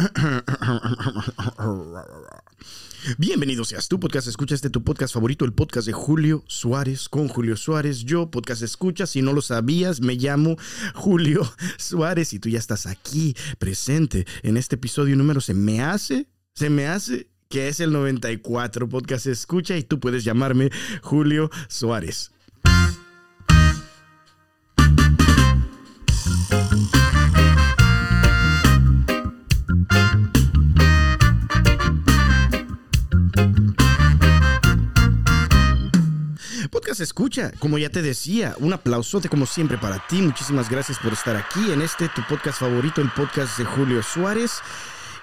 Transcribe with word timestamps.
Bienvenido 3.18 3.64
seas 3.64 3.88
tu 3.88 3.98
podcast 3.98 4.28
escucha 4.28 4.54
este 4.54 4.70
tu 4.70 4.82
podcast 4.82 5.14
favorito, 5.14 5.44
el 5.44 5.52
podcast 5.52 5.86
de 5.86 5.92
Julio 5.92 6.44
Suárez 6.46 7.08
con 7.08 7.28
Julio 7.28 7.56
Suárez. 7.56 8.04
Yo, 8.04 8.30
podcast 8.30 8.62
escucha, 8.62 9.06
si 9.06 9.22
no 9.22 9.32
lo 9.32 9.42
sabías, 9.42 10.00
me 10.00 10.14
llamo 10.14 10.56
Julio 10.94 11.42
Suárez 11.78 12.32
y 12.32 12.38
tú 12.38 12.48
ya 12.48 12.58
estás 12.58 12.86
aquí 12.86 13.36
presente 13.58 14.26
en 14.42 14.56
este 14.56 14.76
episodio 14.76 15.16
número 15.16 15.40
se 15.40 15.54
me 15.54 15.82
hace, 15.82 16.28
se 16.54 16.70
me 16.70 16.86
hace 16.86 17.28
que 17.48 17.68
es 17.68 17.80
el 17.80 17.92
94 17.92 18.88
podcast 18.88 19.26
escucha 19.26 19.76
y 19.76 19.82
tú 19.82 20.00
puedes 20.00 20.24
llamarme 20.24 20.70
Julio 21.02 21.50
Suárez. 21.68 22.30
Podcast 36.90 37.02
escucha, 37.02 37.52
como 37.60 37.78
ya 37.78 37.88
te 37.88 38.02
decía, 38.02 38.56
un 38.58 38.72
aplausote 38.72 39.28
como 39.28 39.46
siempre 39.46 39.78
para 39.78 40.04
ti. 40.08 40.20
Muchísimas 40.20 40.68
gracias 40.68 40.98
por 40.98 41.12
estar 41.12 41.36
aquí 41.36 41.70
en 41.70 41.82
este 41.82 42.08
tu 42.08 42.20
podcast 42.28 42.58
favorito, 42.58 43.00
el 43.00 43.12
podcast 43.12 43.56
de 43.58 43.64
Julio 43.64 44.02
Suárez. 44.02 44.60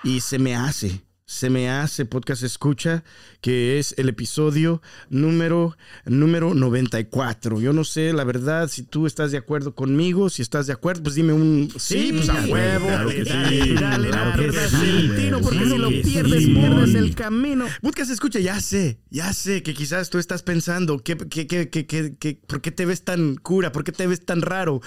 Y 0.01 0.21
se 0.21 0.39
me 0.39 0.55
hace, 0.55 1.01
se 1.29 1.49
me 1.49 1.69
hace 1.69 2.05
podcast 2.05 2.41
escucha, 2.43 3.03
que 3.41 3.79
es 3.79 3.93
el 3.97 4.07
episodio 4.07 4.81
número, 5.09 5.75
número 6.05 6.53
94. 6.53 7.59
Yo 7.59 7.73
no 7.73 7.83
sé, 7.83 8.13
la 8.13 8.23
verdad, 8.23 8.69
si 8.69 8.83
tú 8.83 9.05
estás 9.05 9.33
de 9.33 9.37
acuerdo 9.37 9.75
conmigo, 9.75 10.29
si 10.29 10.41
estás 10.41 10.67
de 10.67 10.73
acuerdo, 10.73 11.03
pues 11.03 11.15
dime 11.15 11.33
un 11.33 11.69
sí, 11.77 12.13
pues 12.15 12.29
a 12.29 12.45
huevo. 12.45 12.87
claro 12.87 13.09
que 13.09 13.25
dale, 13.25 13.61
sí, 13.61 13.73
dale, 13.73 14.07
claro 14.09 14.41
dale, 14.53 14.69
sí, 14.69 15.11
tiro, 15.17 15.41
porque 15.41 15.59
Sí, 15.65 15.69
si 15.71 15.77
lo 15.77 15.89
sí, 15.89 16.01
pierdes, 16.05 16.45
pierdes 16.45 16.95
el 16.95 17.13
camino. 17.13 17.65
Podcast 17.81 18.09
escucha, 18.09 18.39
ya 18.39 18.61
sé, 18.61 19.01
ya 19.09 19.33
sé 19.33 19.63
que 19.63 19.73
quizás 19.73 20.09
tú 20.09 20.19
estás 20.19 20.43
pensando, 20.43 20.97
¿qué, 21.03 21.17
qué, 21.17 21.45
qué, 21.45 21.69
qué, 21.69 21.85
qué- 21.85 22.15
qué- 22.17 22.39
¿por 22.47 22.61
qué 22.61 22.71
te 22.71 22.85
ves 22.85 23.03
tan 23.03 23.35
cura? 23.35 23.73
¿Por 23.73 23.83
qué 23.83 23.91
te 23.91 24.07
ves 24.07 24.25
tan 24.25 24.41
raro? 24.41 24.81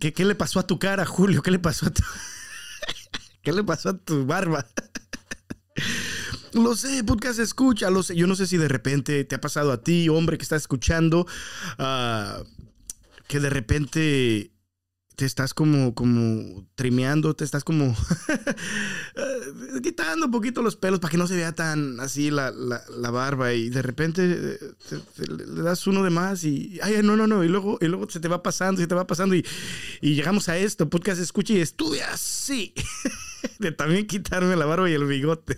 ¿Qué, 0.00 0.14
qué 0.14 0.24
le 0.24 0.34
pasó 0.34 0.58
a 0.58 0.66
tu 0.66 0.78
cara, 0.78 1.04
Julio? 1.04 1.42
¿Qué 1.42 1.50
le 1.50 1.58
pasó 1.58 1.84
a 1.84 1.90
tu... 1.90 2.02
¿Qué 3.42 3.52
le 3.52 3.62
pasó 3.62 3.90
a 3.90 3.98
tu 3.98 4.24
barba? 4.24 4.66
Lo 6.52 6.74
sé, 6.74 7.04
podcast 7.04 7.38
escucha, 7.38 7.90
lo 7.90 8.02
sé. 8.02 8.16
Yo 8.16 8.26
no 8.26 8.34
sé 8.34 8.46
si 8.46 8.56
de 8.56 8.68
repente 8.68 9.24
te 9.24 9.34
ha 9.34 9.40
pasado 9.40 9.72
a 9.72 9.82
ti, 9.82 10.08
hombre 10.08 10.38
que 10.38 10.42
estás 10.42 10.62
escuchando, 10.62 11.26
ah, 11.78 12.42
que 13.28 13.40
de 13.40 13.50
repente 13.50 14.52
te 15.16 15.24
estás 15.26 15.52
como, 15.54 15.94
como 15.94 16.66
trimeando, 16.74 17.34
te 17.34 17.44
estás 17.44 17.64
como 17.64 17.86
eh, 19.16 19.80
quitando 19.82 20.26
un 20.26 20.32
poquito 20.32 20.62
los 20.62 20.76
pelos 20.76 21.00
para 21.00 21.10
que 21.10 21.16
no 21.18 21.26
se 21.26 21.36
vea 21.36 21.54
tan 21.54 21.98
así 22.00 22.30
la, 22.30 22.50
la- 22.50 23.10
barba 23.10 23.52
y 23.54 23.70
de 23.70 23.80
repente 23.82 24.22
eh, 24.24 24.58
le 25.28 25.62
das 25.62 25.86
uno 25.86 26.02
de 26.02 26.10
más 26.10 26.44
y, 26.44 26.78
ay, 26.82 27.00
no, 27.02 27.16
no, 27.16 27.26
no, 27.26 27.44
y 27.44 27.48
luego, 27.48 27.78
y 27.80 27.86
luego 27.86 28.08
se 28.10 28.20
te 28.20 28.28
va 28.28 28.42
pasando, 28.42 28.80
se 28.80 28.86
te 28.86 28.94
va 28.94 29.06
pasando 29.06 29.34
y, 29.34 29.44
y 30.02 30.14
llegamos 30.14 30.48
a 30.50 30.58
esto, 30.58 30.88
podcast 30.90 31.20
escucha 31.20 31.54
y 31.54 31.60
estudia 31.60 32.12
así, 32.12 32.74
de 33.58 33.72
también 33.72 34.06
quitarme 34.06 34.56
la 34.56 34.66
barba 34.66 34.88
y 34.90 34.94
el 34.94 35.04
bigote. 35.04 35.56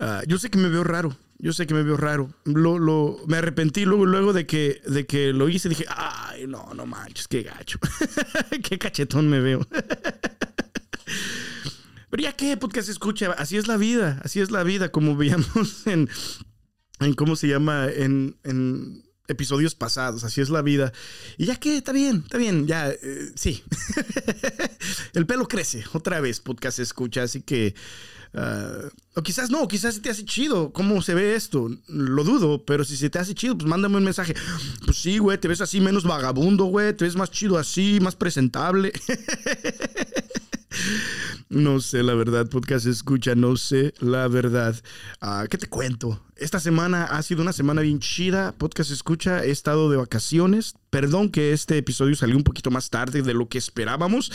Ah, 0.00 0.22
yo 0.26 0.38
sé 0.38 0.50
que 0.50 0.58
me 0.58 0.68
veo 0.68 0.84
raro. 0.84 1.16
Yo 1.38 1.52
sé 1.52 1.66
que 1.66 1.74
me 1.74 1.82
veo 1.82 1.96
raro. 1.96 2.28
Lo, 2.44 2.78
lo, 2.78 3.18
me 3.26 3.36
arrepentí 3.38 3.84
luego, 3.84 4.06
luego 4.06 4.32
de 4.32 4.46
que, 4.46 4.82
de 4.86 5.06
que 5.06 5.32
lo 5.32 5.48
hice. 5.48 5.68
Dije, 5.68 5.86
ay, 5.88 6.46
no, 6.46 6.74
no 6.74 6.84
manches, 6.84 7.28
qué 7.28 7.42
gacho. 7.42 7.78
qué 8.68 8.78
cachetón 8.78 9.28
me 9.28 9.40
veo. 9.40 9.66
Pero 12.10 12.22
ya 12.22 12.32
qué, 12.32 12.56
podcast 12.56 12.88
escucha. 12.88 13.32
Así 13.32 13.56
es 13.56 13.66
la 13.66 13.76
vida. 13.76 14.20
Así 14.24 14.40
es 14.40 14.50
la 14.50 14.62
vida. 14.62 14.90
Como 14.90 15.16
veíamos 15.16 15.86
en, 15.86 16.08
en 17.00 17.14
¿cómo 17.14 17.36
se 17.36 17.48
llama? 17.48 17.88
En, 17.88 18.36
en 18.44 19.03
episodios 19.28 19.74
pasados. 19.74 20.24
Así 20.24 20.40
es 20.40 20.50
la 20.50 20.62
vida. 20.62 20.92
Y 21.38 21.46
ya 21.46 21.56
que, 21.56 21.78
está 21.78 21.92
bien, 21.92 22.22
está 22.24 22.38
bien. 22.38 22.66
Ya, 22.66 22.90
eh, 22.90 23.32
sí. 23.34 23.62
El 25.14 25.26
pelo 25.26 25.48
crece. 25.48 25.84
Otra 25.92 26.20
vez, 26.20 26.40
podcast 26.40 26.78
escucha. 26.78 27.22
Así 27.22 27.42
que. 27.42 27.74
ah, 28.34 28.88
o 29.16 29.22
quizás 29.22 29.50
no, 29.50 29.68
quizás 29.68 30.02
te 30.02 30.10
hace 30.10 30.24
chido 30.24 30.72
cómo 30.72 31.00
se 31.00 31.14
ve 31.14 31.34
esto. 31.34 31.70
Lo 31.86 32.24
dudo, 32.24 32.64
pero 32.64 32.84
si 32.84 32.96
se 32.96 33.10
te 33.10 33.18
hace 33.18 33.34
chido, 33.34 33.56
pues 33.56 33.68
mándame 33.68 33.96
un 33.96 34.04
mensaje. 34.04 34.34
Pues 34.84 34.98
sí, 34.98 35.18
güey, 35.18 35.38
te 35.38 35.48
ves 35.48 35.60
así 35.60 35.80
menos 35.80 36.04
vagabundo, 36.04 36.64
güey. 36.64 36.92
Te 36.94 37.04
ves 37.04 37.16
más 37.16 37.30
chido 37.30 37.58
así, 37.58 37.98
más 38.00 38.16
presentable. 38.16 38.92
No 41.50 41.80
sé 41.80 42.02
la 42.02 42.14
verdad, 42.14 42.48
podcast 42.48 42.86
escucha, 42.86 43.34
no 43.34 43.56
sé 43.56 43.94
la 44.00 44.26
verdad. 44.28 44.74
Ah, 45.20 45.46
¿Qué 45.48 45.58
te 45.58 45.68
cuento? 45.68 46.20
Esta 46.36 46.58
semana 46.58 47.04
ha 47.04 47.22
sido 47.22 47.42
una 47.42 47.52
semana 47.52 47.80
bien 47.82 48.00
chida. 48.00 48.52
Podcast 48.52 48.90
escucha, 48.90 49.44
he 49.44 49.50
estado 49.50 49.88
de 49.90 49.96
vacaciones. 49.96 50.74
Perdón 50.90 51.28
que 51.30 51.52
este 51.52 51.78
episodio 51.78 52.16
salió 52.16 52.36
un 52.36 52.42
poquito 52.44 52.70
más 52.70 52.90
tarde 52.90 53.22
de 53.22 53.34
lo 53.34 53.48
que 53.48 53.58
esperábamos, 53.58 54.32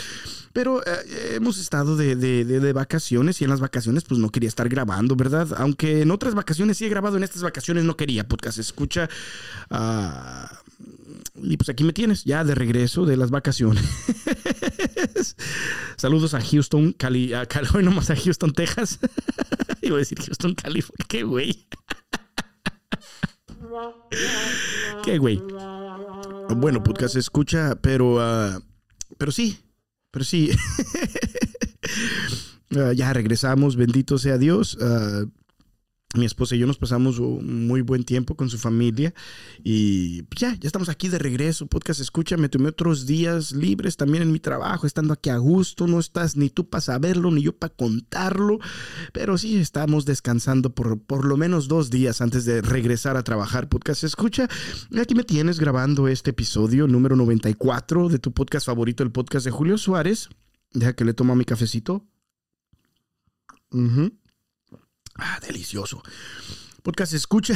pero 0.54 0.82
eh, 0.86 1.34
hemos 1.36 1.58
estado 1.60 1.98
de, 1.98 2.16
de- 2.16 2.46
de- 2.46 2.74
vacaciones 2.74 3.42
y 3.42 3.44
en 3.44 3.50
las 3.50 3.60
vacaciones 3.60 4.04
pues 4.06 4.20
no 4.20 4.30
quería 4.30 4.48
estar 4.50 4.70
grabando, 4.70 5.16
¿verdad? 5.16 5.48
Aunque 5.58 6.02
en 6.02 6.12
otras 6.12 6.36
vacaciones 6.36 6.78
sí 6.78 6.86
he 6.86 6.90
grabado, 6.90 7.18
en 7.18 7.24
estas 7.24 7.42
vacaciones 7.44 7.84
no 7.84 7.98
quería. 7.98 8.28
Podcast 8.28 8.60
escucha. 8.60 9.10
ah, 9.70 10.50
y 11.42 11.56
pues 11.58 11.70
aquí 11.70 11.84
me 11.86 11.94
tienes, 11.94 12.24
ya 12.26 12.44
de 12.44 12.54
regreso 12.56 13.06
de 13.06 13.16
las 13.18 13.30
vacaciones. 13.30 13.84
Saludos 15.98 16.34
a 16.34 16.42
Houston, 16.42 16.94
Cali, 16.94 17.34
a 17.34 17.46
Cali, 17.46 17.68
hoy 17.74 17.84
nomás 17.84 18.10
a 18.10 18.16
Houston, 18.16 18.54
Texas. 18.54 19.00
Iba 19.82 19.96
a 19.96 20.00
decir 20.00 20.20
Houston, 20.20 20.56
California. 20.56 21.06
Qué 21.08 21.24
güey. 21.24 21.68
Qué 25.04 25.18
güey. 25.18 25.42
Bueno, 26.56 26.84
podcast 26.84 27.16
escucha, 27.16 27.76
pero, 27.82 28.20
ah, 28.20 28.60
pero 29.18 29.32
sí, 29.32 29.60
pero 30.12 30.26
sí. 30.26 30.52
Ah, 32.76 32.94
ya 32.94 33.14
regresamos, 33.14 33.76
bendito 33.76 34.18
sea 34.18 34.38
Dios. 34.38 34.78
Ah, 34.82 35.24
mi 36.16 36.26
esposa 36.26 36.56
y 36.56 36.60
yo 36.60 36.66
nos 36.66 36.80
pasamos 36.80 37.20
un 37.20 37.68
muy 37.68 37.82
buen 37.82 38.04
tiempo 38.04 38.36
con 38.36 38.50
su 38.50 38.58
familia 38.58 39.14
y 39.64 40.24
pues, 40.24 40.42
ya, 40.42 40.56
ya 40.56 40.66
estamos 40.66 40.90
aquí 40.90 41.08
de 41.08 41.20
regreso. 41.20 41.68
Podcast 41.68 42.00
escucha, 42.02 42.36
me 42.36 42.50
tomé 42.50 42.70
otros 42.70 43.06
días 43.06 43.52
libres 43.52 43.96
también 43.96 44.24
en 44.24 44.32
mi 44.32 44.40
trabajo, 44.40 44.88
estando 44.88 45.14
aquí 45.14 45.30
a 45.30 45.38
gusto. 45.38 45.86
No 45.86 46.00
estás 46.00 46.36
ni 46.36 46.50
tú 46.50 46.68
para 46.68 46.82
saberlo, 46.82 47.30
ni 47.30 47.44
yo 47.44 47.56
para 47.56 47.76
contarlo, 47.76 48.58
pero 49.14 49.38
sí 49.38 49.58
estamos 49.58 50.06
descansando 50.06 50.74
por, 50.74 51.00
por 51.00 51.26
lo 51.26 51.38
menos 51.38 51.68
dos 51.68 51.92
días 51.92 52.22
antes 52.22 52.44
de 52.44 52.64
regresar 52.64 53.16
a 53.16 53.24
trabajar. 53.24 53.70
Podcast 53.70 54.04
escucha, 54.04 54.48
aquí 55.00 55.14
me 55.14 55.24
tienes 55.24 55.60
grabando 55.60 56.08
este 56.08 56.32
episodio 56.32 56.88
número 56.88 57.16
94 57.16 58.10
de 58.10 58.18
tu 58.18 58.32
podcast 58.34 58.66
favorito, 58.66 59.04
el 59.04 59.12
podcast 59.12 59.46
de 59.46 59.52
Julio 59.52 59.78
Suárez. 59.78 60.30
Deja 60.74 60.94
que 60.94 61.06
le 61.06 61.14
tomo 61.14 61.36
mi 61.36 61.46
cafecito. 61.46 62.04
Ujú. 63.72 64.12
Ah, 65.20 65.40
delicioso. 65.46 66.02
Podcast 66.82 67.14
escucha. 67.14 67.54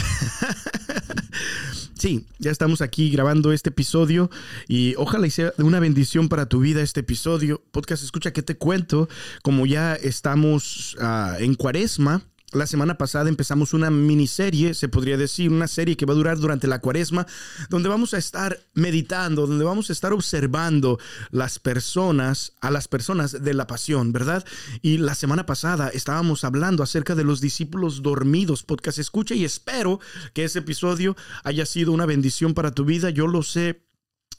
sí, 1.93 2.25
ya 2.39 2.51
estamos 2.51 2.81
aquí 2.81 3.09
grabando 3.09 3.53
este 3.53 3.69
episodio 3.69 4.29
y 4.67 4.95
ojalá 4.97 5.27
y 5.27 5.31
sea 5.31 5.53
una 5.57 5.79
bendición 5.79 6.27
para 6.27 6.47
tu 6.47 6.59
vida 6.59 6.81
este 6.81 6.99
episodio. 6.99 7.63
Podcast 7.71 8.03
escucha, 8.03 8.33
¿qué 8.33 8.41
te 8.41 8.57
cuento? 8.57 9.07
Como 9.41 9.65
ya 9.65 9.95
estamos 9.95 10.97
ah, 10.99 11.37
en 11.39 11.55
cuaresma. 11.55 12.21
La 12.53 12.67
semana 12.67 12.99
pasada 12.99 13.29
empezamos 13.29 13.73
una 13.73 13.89
miniserie, 13.89 14.75
se 14.75 14.87
podría 14.87 15.17
decir, 15.17 15.49
una 15.49 15.67
serie 15.67 15.97
que 15.97 16.05
va 16.05 16.13
a 16.13 16.15
durar 16.15 16.37
durante 16.37 16.67
la 16.67 16.79
cuaresma, 16.79 17.25
donde 17.69 17.89
vamos 17.89 18.13
a 18.13 18.19
estar 18.19 18.59
meditando, 18.75 19.47
donde 19.47 19.65
vamos 19.65 19.89
a 19.89 19.93
estar 19.93 20.13
observando 20.13 20.99
las 21.31 21.57
personas, 21.57 22.53
a 22.61 22.69
las 22.69 22.87
personas 22.87 23.43
de 23.43 23.53
la 23.55 23.65
pasión, 23.65 24.13
¿verdad? 24.13 24.45
Y 24.83 24.99
la 24.99 25.15
semana 25.15 25.47
pasada 25.47 25.89
estábamos 25.89 26.43
hablando 26.43 26.83
acerca 26.83 27.15
de 27.15 27.23
los 27.23 27.41
discípulos 27.41 28.03
dormidos, 28.03 28.61
podcast 28.61 28.99
escucha, 28.99 29.33
y 29.33 29.45
espero 29.45 29.99
que 30.33 30.43
ese 30.43 30.59
episodio 30.59 31.17
haya 31.43 31.65
sido 31.65 31.91
una 31.91 32.05
bendición 32.05 32.53
para 32.53 32.71
tu 32.71 32.85
vida. 32.85 33.09
Yo 33.09 33.25
lo 33.25 33.41
sé 33.41 33.81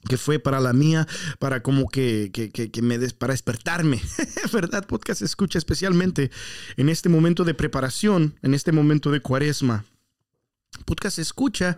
que 0.09 0.17
fue 0.17 0.39
para 0.39 0.61
la 0.61 0.73
mía, 0.73 1.07
para 1.39 1.63
como 1.63 1.89
que, 1.89 2.31
que, 2.33 2.51
que- 2.51 2.83
me 2.83 2.99
des, 2.99 3.13
para 3.13 3.33
despertarme, 3.33 4.03
¿verdad? 4.53 4.87
Podcast 4.87 5.23
escucha 5.23 5.59
especialmente 5.59 6.31
en 6.77 6.89
este 6.89 7.09
momento 7.09 7.45
de 7.45 7.55
preparación, 7.55 8.39
en 8.43 8.55
este 8.55 8.73
momento 8.73 9.11
de 9.11 9.21
cuaresma. 9.21 9.85
Podcast 10.85 11.19
escucha, 11.19 11.77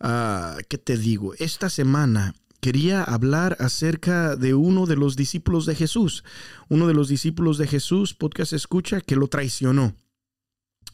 ah, 0.00 0.58
¿qué 0.68 0.78
te 0.78 0.96
digo? 0.98 1.34
Esta 1.38 1.70
semana 1.70 2.34
quería 2.60 3.02
hablar 3.02 3.56
acerca 3.60 4.36
de 4.36 4.54
uno 4.54 4.86
de 4.86 4.96
los 4.96 5.16
discípulos 5.16 5.66
de 5.66 5.74
Jesús, 5.74 6.24
uno 6.68 6.86
de 6.86 6.94
los 6.94 7.08
discípulos 7.08 7.58
de 7.58 7.66
Jesús, 7.66 8.14
podcast 8.14 8.52
escucha, 8.52 9.00
que 9.00 9.16
lo 9.16 9.28
traicionó. 9.28 9.94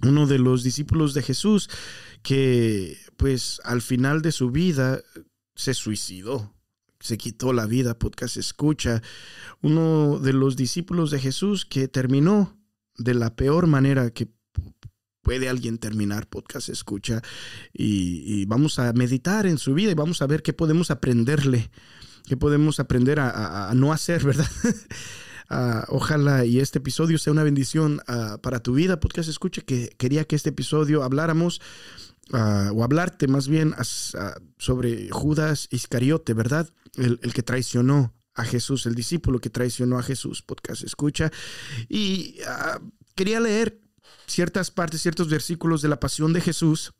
Uno 0.02 0.26
de 0.26 0.38
los 0.38 0.62
discípulos 0.62 1.12
de 1.14 1.22
Jesús 1.22 1.68
que, 2.22 2.96
pues, 3.16 3.60
al 3.64 3.82
final 3.82 4.22
de 4.22 4.30
su 4.30 4.50
vida 4.50 5.00
se 5.56 5.74
suicidó 5.74 6.54
se 7.00 7.18
quitó 7.18 7.52
la 7.52 7.66
vida, 7.66 7.98
podcast 7.98 8.36
escucha, 8.36 9.02
uno 9.62 10.18
de 10.18 10.32
los 10.32 10.56
discípulos 10.56 11.10
de 11.10 11.20
Jesús 11.20 11.64
que 11.64 11.88
terminó 11.88 12.58
de 12.96 13.14
la 13.14 13.34
peor 13.36 13.66
manera 13.66 14.10
que 14.10 14.28
puede 15.22 15.48
alguien 15.48 15.78
terminar, 15.78 16.26
podcast 16.28 16.68
escucha, 16.68 17.22
y, 17.72 18.46
vamos 18.46 18.78
a 18.78 18.92
meditar 18.92 19.46
en 19.46 19.58
su 19.58 19.74
vida 19.74 19.90
y 19.90 19.94
vamos 19.94 20.22
a 20.22 20.26
ver 20.26 20.42
qué 20.42 20.52
podemos 20.52 20.90
aprenderle, 20.90 21.70
qué 22.26 22.36
podemos 22.36 22.80
aprender 22.80 23.20
a, 23.20 23.70
no 23.74 23.92
hacer, 23.92 24.24
¿verdad? 24.24 24.50
Ah, 25.50 25.86
ojalá 25.88 26.44
y 26.44 26.60
este 26.60 26.78
episodio 26.78 27.16
sea 27.16 27.32
una 27.32 27.42
bendición 27.42 28.00
ah, 28.06 28.38
para 28.42 28.60
tu 28.60 28.74
vida, 28.74 29.00
podcast 29.00 29.30
escucha, 29.30 29.62
que 29.62 29.88
quería 29.96 30.24
que 30.24 30.36
este 30.36 30.50
episodio 30.50 31.02
habláramos 31.02 31.60
o 32.30 32.84
hablarte 32.84 33.26
más 33.26 33.48
bien 33.48 33.74
sobre 34.58 35.08
Judas 35.08 35.66
Iscariote, 35.70 36.34
¿verdad? 36.34 36.68
El, 36.96 37.18
que 37.32 37.42
traicionó 37.42 38.14
a 38.34 38.44
Jesús, 38.44 38.84
el 38.84 38.94
discípulo 38.94 39.38
que 39.38 39.48
traicionó 39.48 39.98
a 39.98 40.02
Jesús, 40.02 40.42
podcast 40.42 40.84
escucha. 40.84 41.32
Y 41.88 42.36
ah, 42.46 42.80
quería 43.14 43.40
leer 43.40 43.80
ciertas 44.26 44.70
partes, 44.70 45.00
ciertos 45.00 45.30
versículos 45.30 45.80
de 45.80 45.88
la 45.88 46.00
pasión 46.00 46.34
de 46.34 46.42
Jesús. 46.42 46.92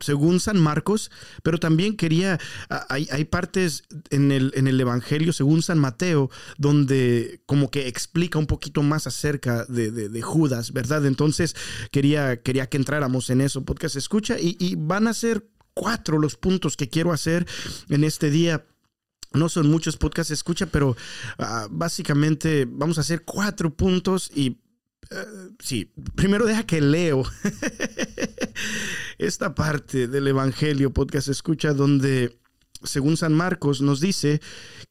Según 0.00 0.40
San 0.40 0.60
Marcos, 0.60 1.10
pero 1.42 1.58
también 1.58 1.96
quería, 1.96 2.38
ah, 2.68 2.86
hay, 2.88 3.24
partes 3.24 3.84
en 4.10 4.32
el, 4.32 4.52
en 4.54 4.66
el, 4.66 4.80
Evangelio 4.80 5.32
según 5.32 5.62
San 5.62 5.78
Mateo, 5.78 6.30
donde 6.58 7.40
como 7.46 7.70
que 7.70 7.86
explica 7.86 8.38
un 8.38 8.46
poquito 8.46 8.82
más 8.82 9.06
acerca 9.06 9.64
de, 9.66 10.22
Judas, 10.22 10.72
¿verdad? 10.72 11.06
Entonces 11.06 11.54
quería, 11.90 12.42
quería 12.42 12.68
que 12.68 12.76
entráramos 12.76 13.30
en 13.30 13.40
eso, 13.40 13.64
podcast 13.64 13.96
escucha, 13.96 14.36
y, 14.38 14.74
van 14.76 15.06
a 15.06 15.14
ser 15.14 15.46
cuatro 15.74 16.18
los 16.18 16.36
puntos 16.36 16.76
que 16.76 16.88
quiero 16.88 17.12
hacer 17.12 17.46
en 17.88 18.04
este 18.04 18.30
día. 18.30 18.66
No 19.32 19.48
son 19.48 19.68
muchos 19.68 19.96
podcasts 19.96 20.30
escucha, 20.30 20.66
pero 20.66 20.96
ah, 21.38 21.66
básicamente 21.70 22.66
vamos 22.68 22.98
a 22.98 23.00
hacer 23.00 23.24
cuatro 23.24 23.74
puntos 23.74 24.30
y 24.34 24.58
sí, 25.58 25.92
primero 26.14 26.46
deja 26.46 26.64
que 26.64 26.80
leo 26.80 27.24
esta 29.18 29.54
parte 29.54 30.08
del 30.08 30.28
Evangelio, 30.28 30.92
podcast 30.92 31.28
escucha, 31.28 31.72
donde 31.72 32.38
según 32.82 33.16
San 33.16 33.32
Marcos 33.32 33.80
nos 33.80 34.00
dice 34.00 34.40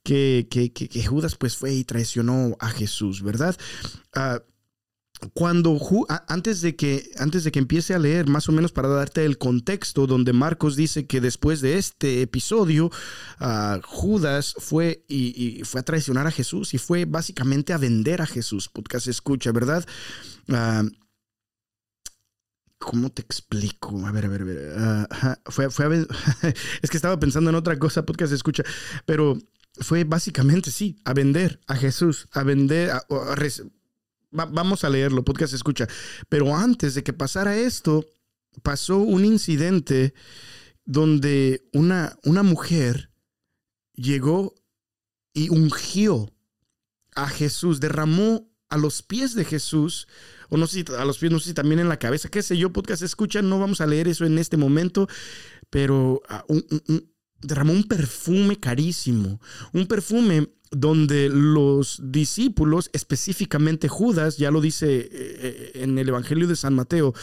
que, 0.04 0.48
Judas 1.07 1.36
pues 1.36 1.57
fue 1.57 1.74
y 1.74 1.83
traicionó 1.83 2.56
a 2.60 2.69
Jesús, 2.69 3.21
¿verdad? 3.21 3.56
Ah, 4.13 4.42
cuando 5.34 5.80
antes 6.28 6.62
de 6.62 6.75
que 6.75 7.10
antes 7.18 7.44
de 7.44 7.52
que 7.52 7.60
empiece 7.60 7.94
a 7.94 8.00
leer 8.00 8.28
más 8.28 8.50
o 8.50 8.52
menos 8.52 8.72
para 8.72 8.88
darte 8.88 9.25
el 9.25 9.38
contexto 9.38 10.08
donde 10.08 10.34
Marcos 10.34 10.75
dice 10.75 11.06
que 11.08 11.22
después 11.22 11.62
de 11.62 11.78
este 11.78 12.22
episodio 12.22 12.92
ah, 13.40 13.80
Judas 13.84 14.56
fue 14.58 15.06
y, 15.08 15.62
fue 15.64 15.81
a 15.81 15.84
traicionar 15.84 16.28
a 16.28 16.31
Jesús 16.31 16.74
y 16.74 16.78
fue 16.78 17.06
básicamente 17.06 17.74
a 17.74 17.78
vender 17.78 18.22
a 18.22 18.25
Jesús 18.25 18.70
podcast 18.70 19.08
escucha 19.08 19.52
verdad 19.52 19.86
ah, 20.50 20.84
¿Cómo 22.80 23.10
te 23.10 23.22
explico? 23.22 24.06
A 24.06 24.12
ver, 24.12 24.26
a 24.26 24.28
ver, 24.28 24.42
a 24.42 24.46
ver. 24.46 24.74
Ah, 24.78 25.40
fue, 25.46 25.69
fue 25.69 26.06
es 26.81 26.90
que 26.90 26.98
estaba 26.98 27.18
pensando 27.18 27.50
en 27.50 27.56
otra 27.56 27.80
cosa, 27.80 28.06
podcast 28.06 28.34
escucha, 28.34 28.64
pero 29.06 29.38
fue 29.80 30.04
básicamente, 30.04 30.69
sí, 30.69 31.00
a 31.06 31.14
vender 31.14 31.62
a 31.68 31.76
Jesús, 31.76 32.28
a 32.34 32.44
vender, 32.44 32.92
a, 32.92 33.06
vamos 34.33 34.83
a 34.83 34.89
leerlo, 34.89 35.24
podcast 35.24 35.53
escucha. 35.53 35.88
Pero 36.30 36.56
antes 36.56 36.95
de 36.95 37.03
que 37.03 37.13
pasara 37.13 37.57
esto, 37.57 38.06
pasó 38.62 38.97
un 38.97 39.25
incidente 39.25 40.13
donde 40.85 41.63
una, 41.74 42.18
una 42.24 42.44
mujer 42.44 43.12
llegó 43.94 44.56
y 45.33 45.50
ungió 45.50 46.31
a 47.15 47.27
Jesús, 47.27 47.80
derramó 47.80 48.50
a 48.69 48.77
los 48.77 49.03
pies 49.03 49.35
de 49.35 49.45
Jesús, 49.45 50.07
o 50.50 50.57
no 50.57 50.68
sé 50.68 50.83
si 50.83 50.94
a 50.94 51.06
los 51.06 51.19
pies, 51.19 51.31
no 51.31 51.39
sé 51.39 51.50
si 51.50 51.53
también 51.53 51.80
en 51.80 51.89
la 51.89 52.00
cabeza, 52.00 52.30
qué 52.30 52.41
sé 52.41 52.57
yo, 52.57 52.74
podcast 52.74 53.03
escucha, 53.03 53.41
no 53.41 53.59
vamos 53.59 53.81
a 53.81 53.85
leer 53.85 54.07
eso 54.07 54.25
en 54.25 54.38
este 54.39 54.57
momento, 54.57 55.07
pero 55.69 56.21
ah, 56.27 56.44
derramó 57.39 57.74
un 57.74 57.83
perfume 57.83 58.59
carísimo, 58.59 59.39
un 59.74 59.88
perfume 59.88 60.50
donde 60.75 61.30
los 61.30 62.00
discípulos, 62.04 62.90
específicamente 62.94 63.88
Judas, 63.88 64.38
ya 64.38 64.52
lo 64.52 64.62
dice 64.62 65.00
eh, 65.00 65.10
eh, 65.12 65.72
en 65.75 65.98
el 65.98 66.10
Evangelio 66.10 66.48
de 66.48 66.56
San 66.56 66.74
Mateo, 66.74 67.14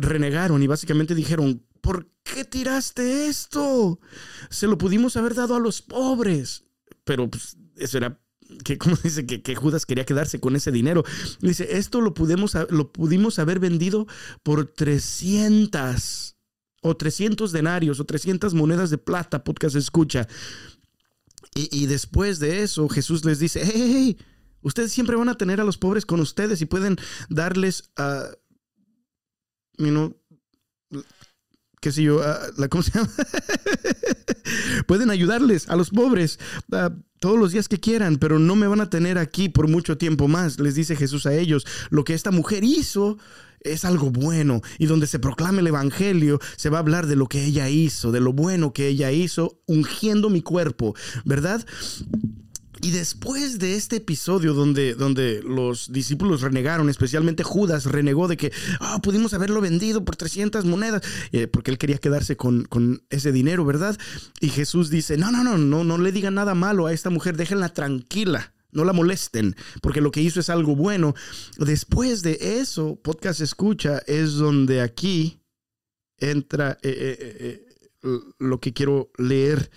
renegaron 0.00 0.62
y 0.62 0.66
básicamente 0.66 1.14
dijeron, 1.14 1.62
¿por 1.80 2.08
qué 2.22 2.44
tiraste 2.44 3.28
esto? 3.28 4.00
Se 4.50 4.66
lo 4.66 4.78
pudimos 4.78 5.16
haber 5.16 5.34
dado 5.34 5.54
a 5.54 5.60
los 5.60 5.82
pobres. 5.82 6.64
Pero 7.04 7.30
pues, 7.30 7.56
eso 7.76 7.98
era 7.98 8.20
que 8.64 8.78
como 8.78 8.96
dice 8.96 9.26
que, 9.26 9.54
Judas 9.54 9.86
quería 9.86 10.06
quedarse 10.06 10.40
con 10.40 10.56
ese 10.56 10.72
dinero. 10.72 11.04
Dice, 11.40 11.76
esto 11.76 12.00
lo 12.00 12.14
pudimos, 12.14 12.56
lo 12.70 12.92
pudimos 12.92 13.38
haber 13.38 13.60
vendido 13.60 14.06
por 14.42 14.66
300 14.66 16.36
o 16.82 16.96
300 16.96 17.52
denarios 17.52 18.00
o 18.00 18.04
300 18.04 18.54
monedas 18.54 18.90
de 18.90 18.98
plata, 18.98 19.42
podcast 19.42 19.76
escucha. 19.76 20.28
Y, 21.56 21.86
después 21.86 22.38
de 22.38 22.62
eso, 22.62 22.86
Jesús 22.88 23.24
les 23.24 23.38
dice, 23.38 23.62
hey, 23.64 24.18
ustedes 24.60 24.92
siempre 24.92 25.16
van 25.16 25.30
a 25.30 25.38
tener 25.38 25.58
a 25.58 25.64
los 25.64 25.78
pobres 25.78 26.04
con 26.04 26.20
ustedes 26.20 26.60
y 26.60 26.66
pueden 26.66 26.98
darles 27.30 27.90
a, 27.96 28.28
you 29.78 30.14
qué 31.80 31.92
sé 31.92 32.02
yo, 32.02 32.20
la, 32.56 32.68
¿cómo 32.68 32.82
se 32.82 32.90
llama? 32.90 33.10
pueden 34.86 35.10
ayudarles 35.10 35.68
a 35.68 35.76
los 35.76 35.90
pobres 35.90 36.38
todos 37.20 37.38
los 37.38 37.52
días 37.52 37.68
que 37.68 37.80
quieran, 37.80 38.16
pero 38.16 38.38
no 38.38 38.56
me 38.56 38.66
van 38.66 38.80
a 38.80 38.90
tener 38.90 39.18
aquí 39.18 39.48
por 39.48 39.68
mucho 39.68 39.96
tiempo 39.96 40.28
más, 40.28 40.58
les 40.60 40.74
dice 40.74 40.96
Jesús 40.96 41.26
a 41.26 41.34
ellos. 41.34 41.64
Lo 41.90 42.04
que 42.04 42.14
esta 42.14 42.30
mujer 42.30 42.64
hizo 42.64 43.18
es 43.60 43.84
algo 43.84 44.10
bueno 44.10 44.60
y 44.78 44.86
donde 44.86 45.06
se 45.06 45.18
proclame 45.18 45.60
el 45.60 45.68
Evangelio 45.68 46.40
se 46.56 46.70
va 46.70 46.78
a 46.78 46.80
hablar 46.80 47.06
de 47.06 47.16
lo 47.16 47.26
que 47.26 47.44
ella 47.44 47.68
hizo, 47.68 48.12
de 48.12 48.20
lo 48.20 48.32
bueno 48.32 48.72
que 48.72 48.88
ella 48.88 49.10
hizo, 49.10 49.60
ungiendo 49.66 50.30
mi 50.30 50.42
cuerpo, 50.42 50.94
¿verdad? 51.24 51.64
Y 52.82 52.90
después 52.90 53.58
de 53.58 53.74
este 53.74 53.96
episodio 53.96 54.52
donde, 54.52 54.94
donde 54.94 55.42
los 55.42 55.90
discípulos 55.92 56.42
renegaron, 56.42 56.90
especialmente 56.90 57.42
Judas 57.42 57.86
renegó 57.86 58.28
de 58.28 58.36
que 58.36 58.52
ah, 58.80 59.00
pudimos 59.02 59.32
haberlo 59.34 59.60
vendido 59.60 60.04
por 60.04 60.16
300 60.16 60.64
monedas, 60.66 61.02
eh, 61.32 61.46
porque 61.46 61.70
él 61.70 61.78
quería 61.78 61.98
quedarse 61.98 62.36
con, 62.36 62.64
con, 62.64 63.02
ese 63.08 63.32
dinero, 63.32 63.64
¿verdad? 63.64 63.96
Y 64.40 64.50
Jesús 64.50 64.90
dice, 64.90 65.16
no, 65.16 65.32
no, 65.32 65.42
no, 65.42 65.56
no, 65.56 65.84
no 65.84 65.98
le 65.98 66.12
digan 66.12 66.34
nada 66.34 66.54
malo 66.54 66.86
a 66.86 66.92
esta 66.92 67.08
mujer, 67.10 67.36
déjenla 67.36 67.70
tranquila 67.70 68.52
no 68.76 68.84
la 68.84 68.92
molesten, 68.92 69.56
porque 69.80 70.00
lo 70.00 70.12
que 70.12 70.20
hizo 70.20 70.38
es 70.38 70.50
algo 70.50 70.76
bueno. 70.76 71.14
Después 71.58 72.22
de 72.22 72.60
eso, 72.60 73.00
podcast 73.02 73.40
escucha, 73.40 73.98
es 74.06 74.34
donde 74.34 74.82
aquí 74.82 75.40
entra 76.18 76.78
eh, 76.82 77.16
eh, 77.20 77.66
eh, 78.04 78.20
lo 78.38 78.60
que 78.60 78.72
quiero 78.72 79.10
leer 79.18 79.70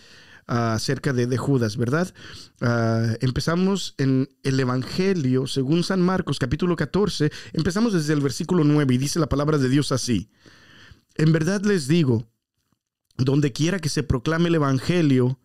acerca 0.45 1.13
de, 1.13 1.37
Judas, 1.37 1.77
¿verdad? 1.77 2.11
Ah, 2.59 3.13
empezamos 3.21 3.93
en 3.99 4.29
el 4.41 4.59
Evangelio, 4.59 5.45
según 5.45 5.83
San 5.83 6.01
Marcos, 6.01 6.39
capítulo 6.39 6.75
14, 6.75 7.31
empezamos 7.53 7.93
desde 7.93 8.13
el 8.13 8.21
versículo 8.21 8.63
9 8.63 8.95
y 8.95 8.97
dice 8.97 9.19
la 9.19 9.29
palabra 9.29 9.59
de 9.59 9.69
Dios 9.69 9.91
así. 9.91 10.31
En 11.15 11.31
verdad 11.31 11.61
les 11.63 11.87
digo, 11.87 12.27
donde 13.17 13.51
quiera 13.51 13.79
que 13.79 13.89
se 13.89 14.01
proclame 14.01 14.49
el 14.49 14.55
Evangelio, 14.55 15.39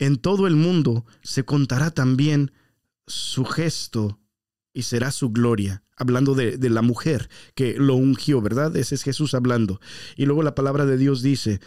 en 0.00 0.16
todo 0.16 0.48
el 0.48 0.56
mundo 0.56 1.06
se 1.22 1.44
contará 1.44 1.92
también 1.92 2.50
su 3.08 3.44
gesto 3.44 4.20
y 4.72 4.82
será 4.82 5.10
su 5.10 5.30
gloria. 5.30 5.82
Hablando 5.96 6.34
de, 6.34 6.56
la 6.70 6.82
mujer 6.82 7.28
que 7.56 7.74
lo 7.74 7.96
ungió, 7.96 8.40
¿verdad? 8.40 8.76
Ese 8.76 8.94
es 8.94 9.02
Jesús 9.02 9.34
hablando. 9.34 9.80
Y 10.16 10.26
luego 10.26 10.44
la 10.44 10.54
palabra 10.54 10.86
de 10.86 10.96
Dios 10.96 11.22
dice, 11.22 11.60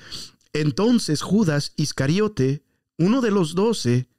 entonces 0.53 1.21
Judas 1.21 1.73
Iscariote, 1.75 2.63
uno 2.97 3.19
de 3.19 3.31
los 3.31 3.55
doce, 3.55 4.09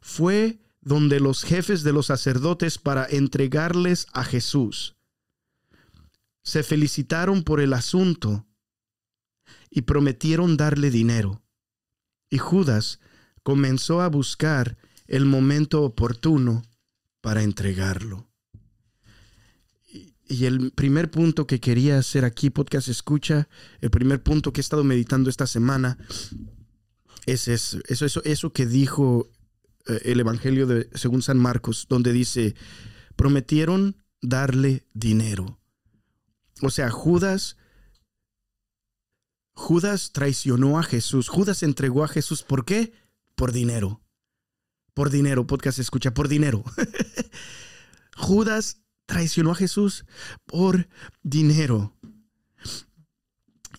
fue 0.00 0.60
donde 0.80 1.20
los 1.20 1.42
jefes 1.42 1.82
de 1.82 1.92
los 1.92 2.06
sacerdotes 2.06 2.78
para 2.78 3.04
entregarles 3.04 4.06
a 4.12 4.24
Jesús. 4.24 4.96
Se 6.42 6.62
felicitaron 6.62 7.42
por 7.42 7.60
el 7.60 7.72
asunto 7.72 8.46
y 9.68 9.82
prometieron 9.82 10.56
darle 10.56 10.90
dinero. 10.90 11.42
Y 12.30 12.38
Judas 12.38 13.00
comenzó 13.42 14.00
a 14.00 14.08
buscar 14.08 14.78
el 15.06 15.24
momento 15.24 15.82
oportuno 15.82 16.62
para 17.20 17.42
entregarlo. 17.42 18.26
Y 20.28 20.46
el 20.46 20.72
primer 20.72 21.10
punto 21.10 21.46
que 21.46 21.60
quería 21.60 21.98
hacer 21.98 22.24
aquí, 22.24 22.50
podcast 22.50 22.88
escucha, 22.88 23.48
el 23.80 23.90
primer 23.90 24.22
punto 24.22 24.52
que 24.52 24.60
he 24.60 24.62
estado 24.62 24.82
meditando 24.82 25.30
esta 25.30 25.46
semana 25.46 25.98
es 27.26 27.46
eso, 27.48 27.78
eso, 27.86 28.22
eso, 28.24 28.52
que 28.52 28.66
dijo 28.66 29.30
eh, 29.86 30.00
el 30.04 30.20
Evangelio 30.20 30.66
de, 30.66 30.88
según 30.94 31.22
San 31.22 31.38
Marcos, 31.38 31.86
donde 31.88 32.12
dice, 32.12 32.56
prometieron 33.14 33.96
darle 34.20 34.84
dinero. 34.94 35.60
O 36.62 36.70
sea, 36.70 36.90
Judas 36.90 37.56
Judas 39.56 40.12
traicionó 40.12 40.78
a 40.78 40.82
Jesús. 40.82 41.28
Judas 41.28 41.62
entregó 41.62 42.04
a 42.04 42.08
Jesús. 42.08 42.42
¿Por 42.42 42.64
qué? 42.66 42.92
Por 43.34 43.52
dinero. 43.52 44.02
Por 44.96 45.10
dinero, 45.10 45.46
podcast 45.46 45.78
escucha, 45.78 46.14
por 46.14 46.26
dinero. 46.26 46.64
Judas 48.16 48.80
traicionó 49.04 49.50
a 49.50 49.54
Jesús 49.54 50.06
por 50.46 50.88
dinero. 51.22 51.94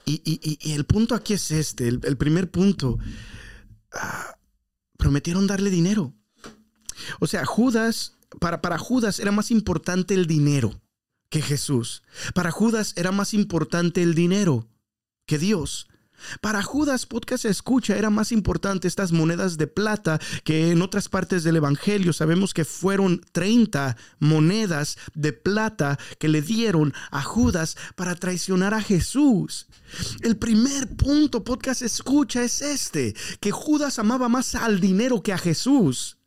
Y, 0.06 0.60
el 0.76 0.86
punto 0.86 1.16
aquí 1.16 1.34
es 1.34 1.50
este, 1.50 1.88
el, 1.88 2.18
primer 2.18 2.52
punto. 2.52 3.00
Ah, 3.92 4.38
prometieron 5.00 5.48
darle 5.48 5.72
dinero. 5.72 6.14
O 7.20 7.26
sea, 7.26 7.46
Judas, 7.46 8.16
para, 8.40 8.62
para 8.62 8.78
Judas 8.78 9.20
era 9.20 9.32
más 9.32 9.50
importante 9.50 10.14
el 10.14 10.28
dinero 10.28 10.80
que 11.30 11.42
Jesús. 11.42 12.04
Para 12.36 12.52
Judas 12.52 12.94
era 12.96 13.12
más 13.12 13.34
importante 13.34 14.04
el 14.04 14.14
dinero 14.14 14.70
que 15.26 15.40
Dios. 15.40 15.88
Para 16.42 16.64
Judas, 16.64 17.06
podcast 17.06 17.46
escucha, 17.46 17.96
era 17.96 18.10
más 18.10 18.32
importante 18.32 18.88
estas 18.88 19.12
monedas 19.12 19.58
de 19.58 19.68
plata 19.68 20.20
que 20.44 20.72
en 20.72 20.82
otras 20.82 21.10
partes 21.10 21.44
del 21.44 21.58
Evangelio. 21.58 22.14
Sabemos 22.14 22.54
que 22.54 22.66
fueron 22.66 23.22
30 23.32 23.96
monedas 24.20 24.98
de 25.14 25.34
plata 25.34 25.98
que 26.20 26.28
le 26.28 26.42
dieron 26.42 26.94
a 27.12 27.22
Judas 27.22 27.78
para 27.96 28.16
traicionar 28.16 28.74
a 28.74 28.82
Jesús. 28.82 29.68
El 30.22 30.38
primer 30.38 30.96
punto, 30.96 31.44
podcast 31.44 31.82
escucha, 31.82 32.44
es 32.44 32.62
este, 32.62 33.16
que 33.40 33.52
Judas 33.52 34.00
amaba 34.00 34.30
más 34.30 34.56
al 34.56 34.80
dinero 34.80 35.22
que 35.22 35.34
a 35.34 35.38
Jesús. 35.38 36.18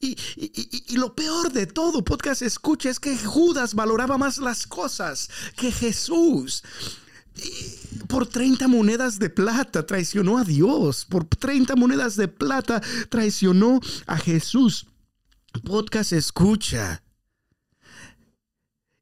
Y, 0.00 0.18
y, 0.36 0.96
lo 0.96 1.14
peor 1.14 1.50
de 1.50 1.66
todo, 1.66 2.04
podcast 2.04 2.42
escucha, 2.42 2.90
es 2.90 3.00
que 3.00 3.16
Judas 3.16 3.74
valoraba 3.74 4.18
más 4.18 4.36
las 4.36 4.66
cosas 4.66 5.30
que 5.56 5.72
Jesús 5.72 6.62
por 8.08 8.26
30 8.26 8.68
monedas 8.68 9.18
de 9.18 9.30
plata 9.30 9.86
traicionó 9.86 10.38
a 10.38 10.44
Dios. 10.44 11.06
Por 11.06 11.24
30 11.24 11.76
monedas 11.76 12.16
de 12.16 12.28
plata 12.28 12.82
traicionó 13.08 13.80
a 14.06 14.18
Jesús. 14.18 14.86
Podcast 15.64 16.12
escucha. 16.12 17.02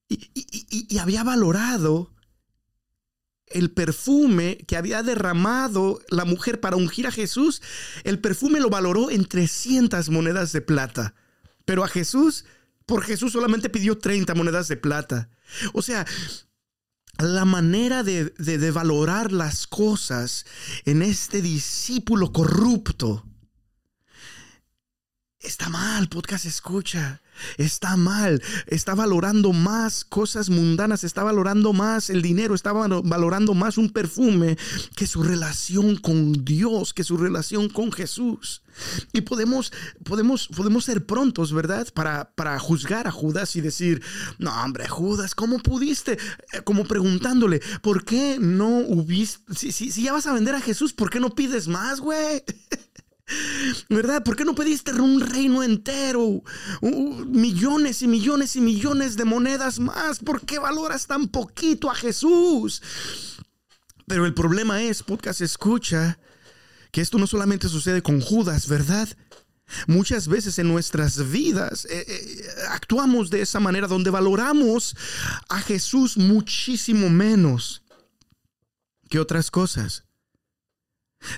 Y, 0.08 0.98
había 0.98 1.22
valorado 1.22 2.12
el 3.46 3.70
perfume 3.70 4.58
que 4.66 4.76
había 4.76 5.02
derramado 5.02 6.00
la 6.10 6.24
mujer 6.24 6.60
para 6.60 6.76
ungir 6.76 7.06
a 7.06 7.12
Jesús. 7.12 7.62
El 8.04 8.20
perfume 8.20 8.60
lo 8.60 8.70
valoró 8.70 9.10
en 9.10 9.24
300 9.24 10.08
monedas 10.10 10.52
de 10.52 10.60
plata. 10.60 11.14
Pero 11.64 11.84
a 11.84 11.88
Jesús, 11.88 12.44
por 12.86 13.02
Jesús 13.02 13.32
solamente 13.32 13.70
pidió 13.70 13.98
30 13.98 14.34
monedas 14.34 14.68
de 14.68 14.76
plata. 14.76 15.30
O 15.72 15.82
sea, 15.82 16.06
la 17.22 17.44
manera 17.44 18.02
de, 18.02 18.70
valorar 18.70 19.32
las 19.32 19.66
cosas 19.66 20.46
en 20.84 21.02
este 21.02 21.42
discípulo 21.42 22.32
corrupto. 22.32 23.26
Está 25.38 25.68
mal, 25.68 26.08
podcast 26.08 26.44
escucha. 26.44 27.22
Está 27.56 27.96
mal, 27.96 28.42
está 28.66 28.94
valorando 28.94 29.52
más 29.52 30.04
cosas 30.04 30.50
mundanas, 30.50 31.04
está 31.04 31.22
valorando 31.22 31.72
más 31.72 32.10
el 32.10 32.22
dinero, 32.22 32.54
está 32.54 32.72
valorando 32.72 33.54
más 33.54 33.78
un 33.78 33.90
perfume 33.90 34.56
que 34.96 35.06
su 35.06 35.22
relación 35.22 35.96
con 35.96 36.44
Dios, 36.44 36.94
que 36.94 37.04
su 37.04 37.16
relación 37.16 37.68
con 37.68 37.92
Jesús. 37.92 38.62
Y 39.12 39.22
podemos, 39.22 39.72
podemos, 40.04 40.48
podemos 40.48 40.84
ser 40.84 41.04
prontos, 41.04 41.52
¿verdad? 41.52 41.88
Para, 41.92 42.32
para 42.34 42.58
juzgar 42.58 43.06
a 43.06 43.10
Judas 43.10 43.56
y 43.56 43.60
decir, 43.60 44.02
no, 44.38 44.52
hombre, 44.62 44.88
Judas, 44.88 45.34
¿cómo 45.34 45.58
pudiste? 45.58 46.18
Eh, 46.52 46.62
como 46.64 46.84
preguntándole, 46.84 47.60
¿por 47.82 48.04
qué 48.04 48.38
no 48.40 48.78
hubiste, 48.78 49.54
si, 49.54 49.72
si, 49.72 49.90
si 49.90 50.02
ya 50.02 50.12
vas 50.12 50.26
a 50.26 50.32
vender 50.32 50.54
a 50.54 50.60
Jesús, 50.60 50.92
¿por 50.92 51.10
qué 51.10 51.20
no 51.20 51.30
pides 51.30 51.68
más, 51.68 52.00
güey? 52.00 52.42
¿Verdad? 53.88 54.22
¿Por 54.22 54.36
qué 54.36 54.44
no 54.44 54.54
pediste 54.54 54.92
un 54.92 55.20
reino 55.20 55.62
entero? 55.62 56.42
millones 56.80 58.02
y 58.02 58.08
millones 58.08 58.56
y 58.56 58.60
millones 58.60 59.16
de 59.16 59.24
monedas 59.24 59.78
más. 59.78 60.18
¿Por 60.18 60.42
qué 60.42 60.58
valoras 60.58 61.06
tan 61.06 61.28
poquito 61.28 61.90
a 61.90 61.94
Jesús? 61.94 62.82
Pero 64.06 64.26
el 64.26 64.34
problema 64.34 64.82
es, 64.82 65.02
podcast 65.02 65.40
escucha, 65.40 66.18
que 66.90 67.00
esto 67.00 67.18
no 67.18 67.26
solamente 67.26 67.68
sucede 67.68 68.02
con 68.02 68.20
Judas, 68.20 68.68
¿verdad? 68.68 69.08
Muchas 69.86 70.26
veces 70.26 70.58
en 70.58 70.68
nuestras 70.68 71.30
vidas 71.30 71.84
eh, 71.84 72.04
eh, 72.08 72.44
actuamos 72.70 73.30
de 73.30 73.42
esa 73.42 73.60
manera 73.60 73.86
donde 73.86 74.10
valoramos 74.10 74.96
a 75.48 75.60
Jesús 75.60 76.16
muchísimo 76.16 77.08
menos 77.08 77.82
que 79.08 79.20
otras 79.20 79.50
cosas. 79.50 80.04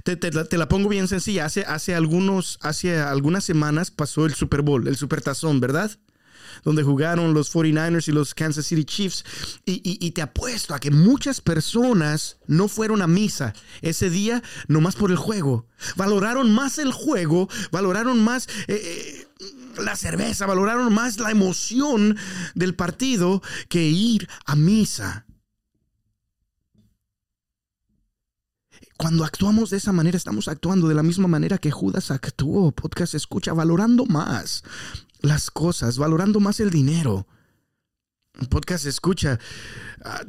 Te, 0.04 0.56
la, 0.56 0.68
pongo 0.68 0.88
bien 0.88 1.08
sencilla. 1.08 1.44
Hace, 1.44 1.62
hace, 1.62 1.94
algunos, 1.94 2.58
hace 2.62 2.98
algunas 2.98 3.44
semanas 3.44 3.90
pasó 3.90 4.26
el 4.26 4.34
Super 4.34 4.62
Bowl, 4.62 4.86
el 4.86 4.96
Super 4.96 5.22
Tazón, 5.22 5.60
¿verdad? 5.60 5.90
Donde 6.64 6.82
jugaron 6.82 7.34
los 7.34 7.52
49ers 7.52 8.08
y 8.08 8.12
los 8.12 8.34
Kansas 8.34 8.66
City 8.66 8.84
Chiefs. 8.84 9.24
Y, 9.64 10.10
te 10.12 10.22
apuesto 10.22 10.74
a 10.74 10.78
que 10.78 10.90
muchas 10.90 11.40
personas 11.40 12.38
no 12.46 12.68
fueron 12.68 13.02
a 13.02 13.06
misa 13.06 13.54
ese 13.80 14.10
día 14.10 14.42
nomás 14.68 14.94
por 14.94 15.10
el 15.10 15.16
juego. 15.16 15.66
Valoraron 15.96 16.52
más 16.52 16.78
el 16.78 16.92
juego, 16.92 17.48
valoraron 17.70 18.22
más... 18.22 18.48
Eh, 18.68 18.74
eh, 18.74 19.26
la 19.78 19.96
cerveza, 19.96 20.46
valoraron 20.46 20.92
más 20.92 21.18
la 21.18 21.30
emoción 21.30 22.16
del 22.54 22.74
partido 22.74 23.42
que 23.68 23.82
ir 23.82 24.28
a 24.44 24.54
misa. 24.54 25.24
Cuando 29.02 29.24
actuamos 29.24 29.70
de 29.70 29.78
esa 29.78 29.90
manera, 29.90 30.16
estamos 30.16 30.46
actuando 30.46 30.86
de 30.86 30.94
la 30.94 31.02
misma 31.02 31.26
manera 31.26 31.58
que 31.58 31.72
Judas 31.72 32.12
actuó. 32.12 32.70
Podcast 32.70 33.16
escucha, 33.16 33.52
valorando 33.52 34.06
más 34.06 34.62
las 35.22 35.50
cosas, 35.50 35.98
valorando 35.98 36.38
más 36.38 36.60
el 36.60 36.70
dinero. 36.70 37.26
Podcast 38.48 38.86
escucha. 38.86 39.40
Ah, 40.04 40.24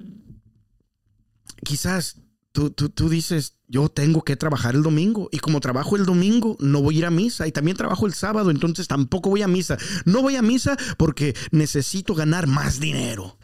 quizás 1.64 2.16
tú, 2.52 2.72
tú, 2.72 3.10
dices, 3.10 3.60
yo 3.68 3.90
tengo 3.90 4.24
que 4.24 4.38
trabajar 4.38 4.74
el 4.74 4.82
domingo 4.82 5.30
y 5.32 5.38
como 5.38 5.60
trabajo 5.60 5.96
el 5.96 6.08
domingo 6.08 6.58
no 6.60 6.82
voy 6.82 6.96
a 6.96 6.98
ir 6.98 7.06
a 7.06 7.12
misa 7.12 7.46
y 7.46 7.52
también 7.52 7.78
trabajo 7.78 8.08
el 8.08 8.16
sábado, 8.16 8.50
entonces 8.50 8.88
tampoco 8.88 9.30
voy 9.30 9.44
a 9.44 9.48
misa. 9.48 9.78
No 10.06 10.24
voy 10.24 10.36
a 10.36 10.42
misa 10.42 10.78
porque 10.98 11.36
necesito 11.52 12.16
ganar 12.16 12.48
más 12.48 12.80
dinero. 12.80 13.38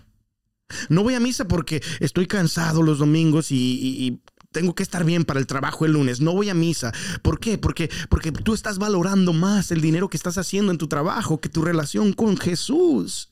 No 0.90 1.04
voy 1.04 1.14
a 1.14 1.20
misa 1.20 1.48
porque 1.48 1.84
estoy 2.00 2.26
cansado 2.26 2.82
los 2.82 2.98
domingos 2.98 3.52
y, 3.52 4.22
tengo 4.52 4.74
que 4.74 4.84
estar 4.84 5.04
bien 5.04 5.26
para 5.26 5.40
el 5.40 5.48
trabajo 5.48 5.86
el 5.86 5.94
lunes, 5.94 6.22
no 6.22 6.34
voy 6.34 6.50
a 6.50 6.54
misa. 6.54 6.92
¿Por 7.22 7.40
qué? 7.40 7.58
Porque, 7.58 7.90
porque 8.10 8.32
tú 8.32 8.54
estás 8.54 8.80
valorando 8.80 9.34
más 9.34 9.72
el 9.72 9.82
dinero 9.82 10.10
que 10.10 10.18
estás 10.18 10.38
haciendo 10.38 10.72
en 10.72 10.78
tu 10.78 10.88
trabajo 10.88 11.40
que 11.40 11.50
tu 11.50 11.62
relación 11.62 12.14
con 12.14 12.38
Jesús, 12.38 13.30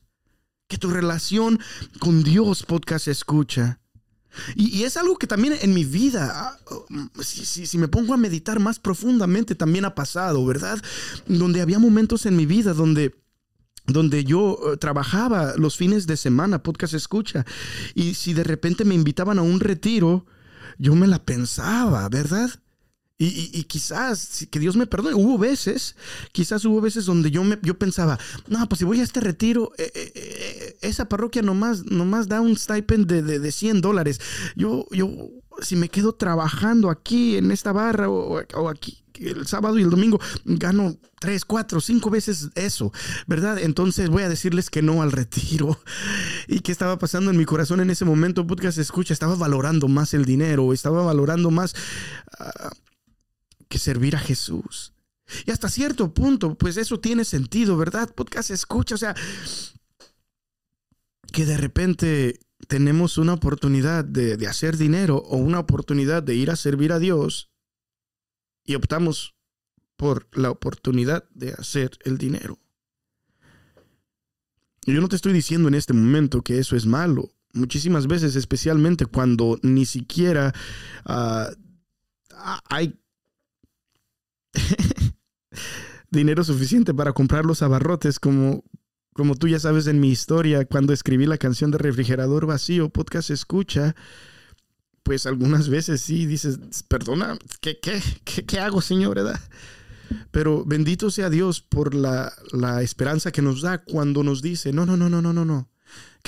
que 0.68 0.78
tu 0.78 0.90
relación 0.90 1.60
con 2.00 2.24
Dios, 2.24 2.64
podcast 2.64 3.08
escucha. 3.08 3.80
Y, 4.56 4.84
es 4.84 4.98
algo 4.98 5.18
que 5.18 5.26
también 5.26 5.56
en 5.60 5.74
mi 5.74 5.84
vida, 5.84 6.32
ah, 6.32 6.60
si, 7.22 7.66
si, 7.66 7.78
me 7.80 7.88
pongo 7.88 8.14
a 8.14 8.18
meditar 8.18 8.60
más 8.60 8.78
profundamente, 8.78 9.56
también 9.56 9.86
ha 9.86 9.96
pasado, 9.96 10.46
¿verdad? 10.46 10.80
Donde 11.26 11.62
había 11.62 11.80
momentos 11.80 12.28
en 12.28 12.36
mi 12.36 12.46
vida 12.46 12.74
donde 12.74 13.16
donde 13.88 14.26
yo 14.26 14.60
eh, 14.74 14.78
trabajaba 14.78 15.54
los 15.56 15.78
fines 15.78 16.08
de 16.08 16.18
semana, 16.18 16.62
podcast 16.62 16.94
escucha, 16.94 17.46
y 17.96 18.16
si 18.16 18.34
de 18.34 18.44
repente 18.44 18.84
me 18.84 18.94
invitaban 18.94 19.40
a 19.40 19.44
un 19.44 19.62
retiro, 19.62 20.26
yo 20.78 20.96
me 20.96 21.08
la 21.08 21.24
pensaba, 21.24 22.08
¿verdad? 22.10 22.50
Y, 23.20 23.64
quizás, 23.64 24.48
que 24.52 24.60
Dios 24.60 24.76
me 24.76 24.86
perdone, 24.86 25.16
hubo 25.16 25.40
veces, 25.40 25.96
quizás 26.34 26.64
hubo 26.66 26.80
veces 26.82 27.06
donde 27.06 27.32
yo, 27.32 27.44
me, 27.44 27.58
yo 27.64 27.80
pensaba, 27.80 28.20
no, 28.48 28.70
pues 28.70 28.78
si 28.78 28.86
voy 28.86 29.00
a 29.00 29.04
este 29.04 29.22
retiro, 29.22 29.72
eh, 29.80 29.92
eh, 29.96 30.12
eh, 30.14 30.78
esa 30.82 31.10
parroquia 31.10 31.42
nomás, 31.42 31.84
nomás 31.86 32.28
da 32.28 32.42
un 32.42 32.56
stipend 32.56 33.08
de, 33.08 33.24
de, 33.24 33.52
100 33.52 33.82
dólares. 33.82 34.22
Yo, 34.56 34.86
yo, 34.92 35.10
si 35.62 35.76
me 35.76 35.90
quedo 35.90 36.14
trabajando 36.14 36.92
aquí 36.92 37.38
en 37.38 37.50
esta 37.50 37.72
barra 37.72 38.08
o, 38.08 38.40
o 38.54 38.70
aquí, 38.70 39.04
el 39.20 39.48
sábado 39.48 39.78
y 39.78 39.84
el 39.84 39.90
domingo 39.90 40.20
gano 40.46 40.98
tres, 41.20 41.46
cuatro, 41.46 41.82
cinco 41.82 42.10
veces 42.10 42.50
eso, 42.56 42.92
¿verdad? 43.26 43.60
Entonces 43.60 44.10
voy 44.10 44.24
a 44.24 44.30
decirles 44.30 44.70
que 44.70 44.82
no 44.82 45.02
al 45.02 45.12
retiro. 45.12 45.80
¿Y 46.48 46.60
qué 46.60 46.72
estaba 46.72 46.98
pasando 46.98 47.32
en 47.32 47.38
mi 47.38 47.46
corazón 47.46 47.80
en 47.80 47.90
ese 47.90 48.06
momento? 48.06 48.46
Podcast 48.46 48.78
escucha, 48.78 49.14
estaba 49.14 49.36
valorando 49.36 49.88
más 49.88 50.14
el 50.14 50.26
dinero, 50.26 50.74
estaba 50.74 51.04
valorando 51.04 51.52
más 51.52 51.76
ah, 52.40 52.72
que 53.68 53.80
servir 53.80 54.16
a 54.16 54.20
Jesús. 54.20 54.94
Y 55.46 55.52
hasta 55.52 55.70
cierto 55.70 56.14
punto, 56.14 56.56
pues 56.56 56.78
eso 56.78 57.00
tiene 57.00 57.26
sentido, 57.26 57.76
¿verdad? 57.78 58.14
Podcast 58.14 58.52
escucha, 58.52 58.96
o 58.96 58.98
sea, 58.98 59.14
que 61.34 61.46
de 61.46 61.58
repente 61.58 62.40
tenemos 62.68 63.18
una 63.18 63.34
oportunidad 63.34 64.06
de, 64.06 64.38
de 64.38 64.48
hacer 64.48 64.78
dinero 64.78 65.18
o 65.18 65.38
una 65.38 65.60
oportunidad 65.60 66.24
de 66.24 66.36
ir 66.36 66.50
a 66.50 66.56
servir 66.56 66.94
a 66.94 67.00
Dios 67.00 67.50
y 68.68 68.76
optamos 68.76 69.34
por 69.96 70.28
la 70.34 70.52
oportunidad 70.52 71.28
de 71.32 71.54
hacer 71.54 71.98
el 72.04 72.20
dinero. 72.20 72.60
Yo 74.86 75.02
no 75.02 75.08
te 75.08 75.16
estoy 75.16 75.34
diciendo 75.34 75.68
en 75.68 75.74
este 75.74 75.94
momento 75.94 76.44
que 76.44 76.60
eso 76.60 76.76
es 76.76 76.86
malo. 76.86 77.32
muchísimas 77.54 78.06
veces, 78.06 78.36
especialmente 78.36 79.08
cuando 79.08 79.58
ni 79.64 79.86
siquiera 79.86 80.54
ah, 81.06 81.50
hay 82.70 83.00
dinero 86.12 86.44
suficiente 86.44 86.94
para 86.94 87.14
comprar 87.14 87.46
los 87.46 87.64
abarrotes, 87.64 88.20
como, 88.20 88.64
como 89.14 89.36
tú 89.36 89.48
ya 89.48 89.60
sabes 89.60 89.88
en 89.88 90.00
mi 90.00 90.10
historia, 90.10 90.66
cuando 90.66 90.94
escribí 90.94 91.26
la 91.26 91.40
canción 91.40 91.72
de 91.72 91.80
Refrigerador 91.80 92.46
Vacío, 92.46 92.90
podcast 92.90 93.32
escucha, 93.32 93.96
pues 95.08 95.26
algunas 95.26 95.70
veces 95.70 96.02
sí 96.02 96.26
dices, 96.26 96.60
perdona, 96.90 97.40
¿qué, 97.62 97.80
qué, 97.80 98.02
qué, 98.26 98.60
hago, 98.60 98.82
Señor? 98.82 99.18
Pero 100.32 100.66
bendito 100.66 101.10
sea 101.12 101.30
Dios 101.30 101.62
por 101.62 101.96
la, 101.96 102.34
la 102.52 102.82
esperanza 102.82 103.32
que 103.32 103.42
nos 103.42 103.62
da 103.62 103.86
cuando 103.86 104.22
nos 104.22 104.42
dice, 104.42 104.74
no, 104.74 104.86
no, 104.86 104.98
no, 104.98 105.08
no, 105.08 105.22
no, 105.22 105.32
no, 105.32 105.46
no. 105.46 105.70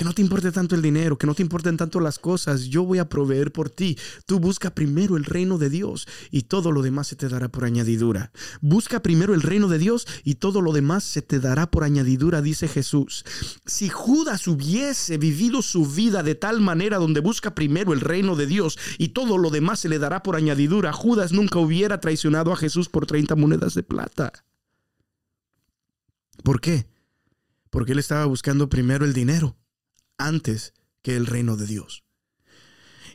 Que 0.00 0.06
no 0.06 0.14
te 0.14 0.22
importe 0.22 0.50
tanto 0.50 0.74
el 0.74 0.80
dinero, 0.80 1.18
que 1.18 1.26
no 1.26 1.34
te 1.34 1.42
importen 1.42 1.76
tanto 1.76 2.00
las 2.00 2.18
cosas. 2.18 2.62
Yo 2.64 2.84
voy 2.84 2.96
a 2.96 3.10
proveer 3.10 3.52
por 3.52 3.68
ti. 3.68 3.98
Tú 4.24 4.40
busca 4.40 4.74
primero 4.74 5.18
el 5.18 5.26
reino 5.26 5.58
de 5.58 5.68
Dios 5.68 6.08
y 6.30 6.44
todo 6.44 6.72
lo 6.72 6.80
demás 6.80 7.08
se 7.08 7.16
te 7.16 7.28
dará 7.28 7.50
por 7.50 7.66
añadidura. 7.66 8.32
Busca 8.62 9.02
primero 9.02 9.34
el 9.34 9.42
reino 9.42 9.68
de 9.68 9.76
Dios 9.76 10.06
y 10.24 10.36
todo 10.36 10.62
lo 10.62 10.72
demás 10.72 11.04
se 11.04 11.20
te 11.20 11.38
dará 11.38 11.70
por 11.70 11.84
añadidura, 11.84 12.40
dice 12.40 12.66
Jesús. 12.66 13.26
Si 13.66 13.90
Judas 13.90 14.48
hubiese 14.48 15.18
vivido 15.18 15.60
su 15.60 15.84
vida 15.84 16.22
de 16.22 16.34
tal 16.34 16.62
manera 16.62 16.96
donde 16.96 17.20
busca 17.20 17.54
primero 17.54 17.92
el 17.92 18.00
reino 18.00 18.36
de 18.36 18.46
Dios 18.46 18.78
y 18.96 19.08
todo 19.08 19.36
lo 19.36 19.50
demás 19.50 19.80
se 19.80 19.90
le 19.90 19.98
dará 19.98 20.22
por 20.22 20.34
añadidura, 20.34 20.94
Judas 20.94 21.32
nunca 21.32 21.58
hubiera 21.58 22.00
traicionado 22.00 22.54
a 22.54 22.56
Jesús 22.56 22.88
por 22.88 23.04
30 23.04 23.36
monedas 23.36 23.74
de 23.74 23.82
plata. 23.82 24.32
¿Por 26.42 26.62
qué? 26.62 26.86
Porque 27.68 27.92
él 27.92 27.98
estaba 27.98 28.24
buscando 28.24 28.70
primero 28.70 29.04
el 29.04 29.12
dinero 29.12 29.59
antes 30.20 30.74
que 31.02 31.16
el 31.16 31.26
reino 31.26 31.56
de 31.56 31.66
Dios. 31.66 32.04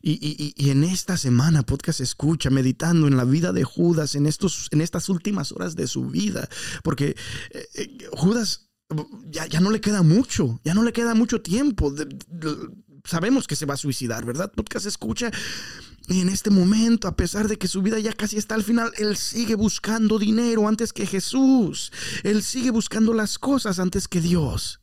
Y, 0.08 0.70
en 0.70 0.84
esta 0.84 1.18
semana, 1.18 1.64
podcast 1.64 2.00
escucha, 2.00 2.52
meditando 2.52 3.08
en 3.08 3.18
la 3.18 3.24
vida 3.24 3.52
de 3.54 3.64
Judas, 3.64 4.14
en, 4.14 4.28
estos, 4.28 4.68
en 4.70 4.82
estas 4.82 5.10
últimas 5.10 5.52
horas 5.52 5.76
de 5.76 5.88
su 5.88 6.06
vida, 6.06 6.48
porque 6.84 7.16
eh, 7.50 7.68
eh, 7.74 7.98
Judas 8.12 8.70
ya, 9.32 9.48
ya, 9.48 9.60
no 9.62 9.72
le 9.72 9.82
queda 9.82 10.04
mucho, 10.04 10.60
ya 10.64 10.76
no 10.76 10.84
le 10.84 10.94
queda 10.94 11.16
mucho 11.16 11.42
tiempo. 11.42 11.92
sabemos 13.04 13.48
que 13.48 13.56
se 13.56 13.66
va 13.66 13.74
a 13.74 13.78
suicidar, 13.78 14.26
¿verdad? 14.26 14.52
Podcast 14.52 14.86
escucha. 14.86 15.32
Y 16.08 16.22
en 16.22 16.30
este 16.30 16.52
momento, 16.52 17.08
a 17.08 17.16
pesar 17.16 17.48
de 17.48 17.58
que 17.58 17.68
su 17.68 17.82
vida 17.82 17.98
ya 17.98 18.14
casi 18.14 18.38
está 18.38 18.54
al 18.54 18.64
final, 18.64 18.92
él 18.98 19.18
sigue 19.18 19.56
buscando 19.56 20.20
dinero 20.20 20.68
antes 20.68 20.94
que 20.94 21.08
Jesús. 21.08 21.92
Él 22.22 22.44
sigue 22.44 22.70
buscando 22.70 23.12
las 23.14 23.40
cosas 23.40 23.80
antes 23.80 24.08
que 24.08 24.22
Dios. 24.22 24.82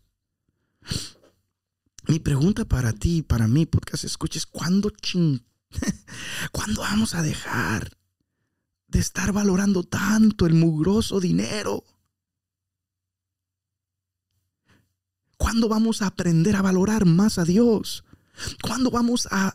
Mi 2.08 2.18
pregunta 2.18 2.64
para 2.64 2.92
ti, 2.92 3.22
para 3.22 3.46
mí, 3.46 3.64
podcast 3.66 4.04
escuches, 4.04 4.46
¿cuándo 4.46 4.90
ching? 4.90 5.40
¿Cuándo 6.52 6.80
vamos 6.80 7.14
a 7.14 7.22
dejar 7.22 7.96
de 8.88 8.98
estar 8.98 9.32
valorando 9.32 9.84
tanto 9.84 10.46
el 10.46 10.54
mugroso 10.54 11.20
dinero? 11.20 11.84
¿Cuándo 15.36 15.68
vamos 15.68 16.02
a 16.02 16.06
aprender 16.06 16.56
a 16.56 16.62
valorar 16.62 17.04
más 17.04 17.38
a 17.38 17.44
Dios? 17.44 18.04
¿Cuándo 18.62 18.90
vamos 18.90 19.28
a, 19.30 19.54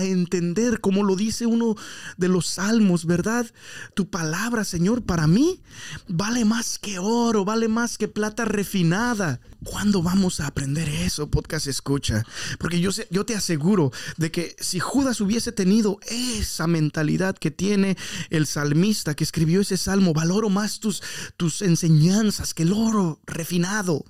entender, 0.00 0.80
como 0.80 1.02
lo 1.02 1.16
dice 1.16 1.46
uno 1.46 1.76
de 2.16 2.28
los 2.28 2.46
salmos, 2.46 3.04
¿verdad? 3.04 3.46
Tu 3.94 4.08
palabra, 4.08 4.64
Señor, 4.64 5.04
para 5.04 5.26
mí 5.26 5.62
vale 6.08 6.44
más 6.44 6.78
que 6.78 6.98
oro, 6.98 7.44
vale 7.44 7.68
más 7.68 7.98
que 7.98 8.08
plata 8.08 8.44
refinada. 8.44 9.40
¿Cuándo 9.64 10.02
vamos 10.02 10.40
a 10.40 10.46
aprender 10.46 10.88
eso, 10.88 11.30
podcast 11.30 11.66
escucha? 11.66 12.24
Porque 12.58 12.80
yo, 12.80 12.90
sé, 12.90 13.06
yo 13.10 13.24
te 13.24 13.36
aseguro 13.36 13.92
de 14.16 14.30
que 14.30 14.56
si 14.58 14.80
Judas 14.80 15.20
hubiese 15.20 15.52
tenido 15.52 15.98
esa 16.08 16.66
mentalidad 16.66 17.36
que 17.36 17.50
tiene 17.50 17.96
el 18.30 18.46
salmista 18.46 19.14
que 19.14 19.24
escribió 19.24 19.60
ese 19.60 19.76
salmo, 19.76 20.14
valoro 20.14 20.48
más 20.48 20.80
tus, 20.80 21.02
tus 21.36 21.62
enseñanzas 21.62 22.54
que 22.54 22.64
el 22.64 22.72
oro 22.72 23.20
refinado. 23.26 24.04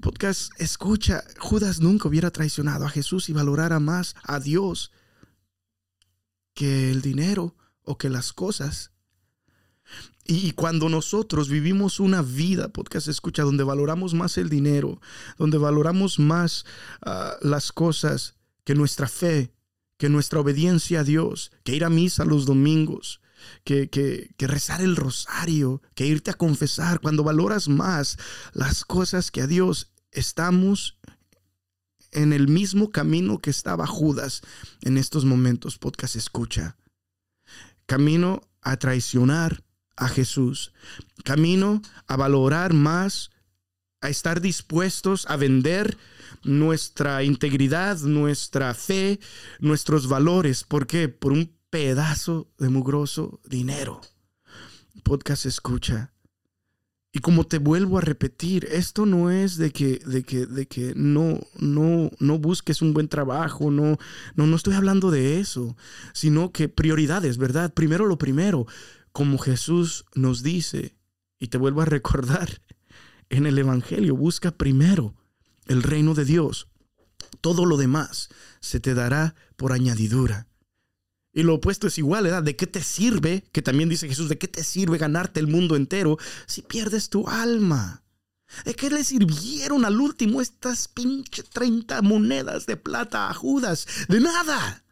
Podcast, 0.00 0.52
escucha, 0.58 1.22
Judas 1.38 1.80
nunca 1.80 2.08
hubiera 2.08 2.30
traicionado 2.30 2.86
a 2.86 2.90
Jesús 2.90 3.28
y 3.28 3.32
valorara 3.32 3.78
más 3.78 4.14
a 4.24 4.40
Dios 4.40 4.90
que 6.54 6.90
el 6.90 7.02
dinero 7.02 7.56
o 7.82 7.98
que 7.98 8.08
las 8.08 8.32
cosas. 8.32 8.92
Y 10.24 10.52
cuando 10.52 10.88
nosotros 10.88 11.48
vivimos 11.48 12.00
una 12.00 12.22
vida, 12.22 12.68
podcast 12.68 13.08
escucha, 13.08 13.42
donde 13.42 13.64
valoramos 13.64 14.14
más 14.14 14.38
el 14.38 14.48
dinero, 14.48 15.00
donde 15.36 15.58
valoramos 15.58 16.18
más 16.18 16.64
ah, 17.02 17.36
las 17.40 17.72
cosas 17.72 18.36
que 18.64 18.74
nuestra 18.74 19.08
fe, 19.08 19.52
que 19.98 20.08
nuestra 20.08 20.40
obediencia 20.40 21.00
a 21.00 21.04
Dios, 21.04 21.52
que 21.64 21.74
ir 21.74 21.84
a 21.84 21.90
misa 21.90 22.24
los 22.24 22.46
domingos, 22.46 23.21
que, 23.64 23.88
que, 23.90 24.46
rezar 24.46 24.80
el 24.80 24.96
rosario, 24.96 25.82
que 25.94 26.06
irte 26.06 26.30
a 26.30 26.34
confesar, 26.34 27.00
cuando 27.00 27.24
valoras 27.24 27.68
más 27.68 28.18
las 28.52 28.84
cosas 28.84 29.30
que 29.30 29.42
a 29.42 29.46
Dios, 29.46 29.92
estamos 30.10 30.98
en 32.10 32.32
el 32.32 32.48
mismo 32.48 32.90
camino 32.90 33.38
que 33.38 33.50
estaba 33.50 33.86
Judas 33.86 34.42
en 34.82 34.98
estos 34.98 35.24
momentos, 35.24 35.78
podcast 35.78 36.16
escucha. 36.16 36.76
Camino 37.86 38.42
a 38.60 38.76
traicionar 38.76 39.62
a 39.96 40.08
Jesús. 40.08 40.72
Camino 41.24 41.82
a 42.06 42.16
valorar 42.16 42.74
más, 42.74 43.30
a 44.00 44.08
estar 44.08 44.40
dispuestos 44.40 45.26
a 45.28 45.36
vender 45.36 45.96
nuestra 46.44 47.22
integridad, 47.22 47.98
nuestra 48.00 48.74
fe, 48.74 49.20
nuestros 49.60 50.08
valores. 50.08 50.64
¿Por 50.64 50.86
qué? 50.86 51.08
Por 51.08 51.32
un 51.32 51.56
pedazo 51.72 52.52
de 52.58 52.68
mugroso 52.68 53.40
dinero. 53.48 54.02
Podcast 55.04 55.46
escucha. 55.46 56.12
Y 57.12 57.20
como 57.20 57.44
te 57.44 57.56
vuelvo 57.56 57.96
a 57.96 58.02
repetir, 58.02 58.68
esto 58.70 59.06
no 59.06 59.30
es 59.30 59.56
de 59.56 59.70
que, 59.70 59.98
de 60.04 60.22
que, 60.22 60.44
de 60.44 60.68
que 60.68 60.92
no, 60.94 61.40
no, 61.56 62.10
no 62.18 62.38
busques 62.38 62.82
un 62.82 62.92
buen 62.92 63.08
trabajo, 63.08 63.70
no, 63.70 63.96
no, 64.34 64.46
no 64.46 64.54
estoy 64.54 64.74
hablando 64.74 65.10
de 65.10 65.40
eso, 65.40 65.74
sino 66.12 66.52
que 66.52 66.68
prioridades, 66.68 67.38
¿verdad? 67.38 67.72
Primero 67.72 68.04
lo 68.04 68.18
primero, 68.18 68.66
como 69.12 69.38
Jesús 69.38 70.04
nos 70.14 70.42
dice, 70.42 70.94
y 71.38 71.48
te 71.48 71.56
vuelvo 71.56 71.80
a 71.80 71.86
recordar, 71.86 72.60
en 73.30 73.46
el 73.46 73.56
Evangelio, 73.58 74.14
busca 74.14 74.50
primero 74.50 75.14
el 75.68 75.82
reino 75.82 76.12
de 76.12 76.26
Dios. 76.26 76.68
Todo 77.40 77.64
lo 77.64 77.78
demás 77.78 78.28
se 78.60 78.78
te 78.78 78.92
dará 78.92 79.34
por 79.56 79.72
añadidura. 79.72 80.51
Y 81.32 81.42
lo 81.42 81.54
opuesto 81.54 81.86
es 81.86 81.96
igual, 81.96 82.24
¿verdad? 82.24 82.42
¿De 82.42 82.56
qué 82.56 82.66
te 82.66 82.82
sirve? 82.82 83.44
Que 83.52 83.62
también 83.62 83.88
dice 83.88 84.06
Jesús, 84.06 84.28
¿de 84.28 84.38
qué 84.38 84.48
te 84.48 84.62
sirve 84.62 84.98
ganarte 84.98 85.40
el 85.40 85.46
mundo 85.46 85.76
entero 85.76 86.18
si 86.46 86.60
pierdes 86.60 87.08
tu 87.08 87.26
alma? 87.26 88.02
¿De 88.66 88.74
qué 88.74 88.90
le 88.90 89.02
sirvieron 89.02 89.86
al 89.86 89.98
último 89.98 90.42
estas 90.42 90.88
pinche 90.88 91.42
30 91.42 92.02
monedas 92.02 92.66
de 92.66 92.76
plata 92.76 93.30
a 93.30 93.34
Judas? 93.34 93.86
De 94.08 94.20
nada. 94.20 94.84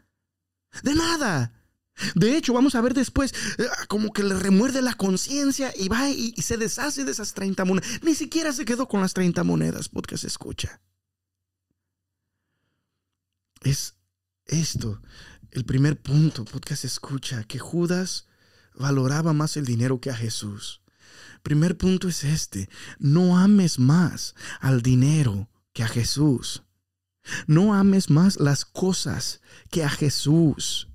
De 0.82 0.94
nada. 0.94 1.52
De 2.14 2.34
hecho, 2.38 2.54
vamos 2.54 2.74
a 2.74 2.80
ver 2.80 2.94
después, 2.94 3.34
eh, 3.58 3.66
como 3.88 4.10
que 4.14 4.22
le 4.22 4.34
remuerde 4.34 4.80
la 4.80 4.94
conciencia 4.94 5.74
y 5.76 5.88
va 5.88 6.08
y, 6.08 6.32
y, 6.34 6.40
se 6.40 6.56
deshace 6.56 7.04
de 7.04 7.12
esas 7.12 7.34
30 7.34 7.66
monedas. 7.66 8.00
Ni 8.02 8.14
siquiera 8.14 8.54
se 8.54 8.64
quedó 8.64 8.88
con 8.88 9.02
las 9.02 9.12
30 9.12 9.44
monedas, 9.44 9.90
se 10.16 10.26
escucha. 10.26 10.80
Es 13.62 13.94
esto 14.46 15.02
el 15.52 15.64
primer 15.64 16.00
punto, 16.00 16.44
podcast 16.44 16.84
escucha, 16.84 17.44
que 17.44 17.58
Judas 17.58 18.26
valoraba 18.74 19.32
más 19.32 19.56
el 19.56 19.66
dinero 19.66 20.00
que 20.00 20.10
a 20.10 20.14
Jesús. 20.14 20.80
Primer 21.42 21.76
punto 21.76 22.08
es 22.08 22.24
este, 22.24 22.68
no 22.98 23.38
ames 23.38 23.78
más 23.78 24.34
al 24.60 24.82
dinero 24.82 25.48
que 25.72 25.82
a 25.82 25.88
Jesús. 25.88 26.62
No 27.46 27.74
ames 27.74 28.10
más 28.10 28.38
las 28.38 28.64
cosas 28.64 29.40
que 29.70 29.84
a 29.84 29.90
Jesús. 29.90 30.88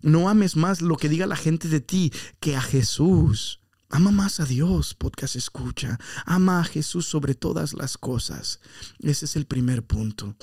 No 0.00 0.28
ames 0.28 0.56
más 0.56 0.80
lo 0.80 0.96
que 0.96 1.08
diga 1.08 1.26
la 1.26 1.36
gente 1.36 1.68
de 1.68 1.80
ti 1.80 2.12
que 2.40 2.56
a 2.56 2.62
Jesús. 2.62 3.60
Ama 3.90 4.10
más 4.10 4.40
a 4.40 4.46
Dios, 4.46 4.94
podcast 4.94 5.36
escucha. 5.36 5.98
Ama 6.24 6.60
a 6.60 6.64
Jesús 6.64 7.06
sobre 7.06 7.34
todas 7.34 7.74
las 7.74 7.98
cosas. 7.98 8.60
Ese 9.00 9.26
es 9.26 9.36
el 9.36 9.44
primer 9.44 9.82
punto. 9.82 10.34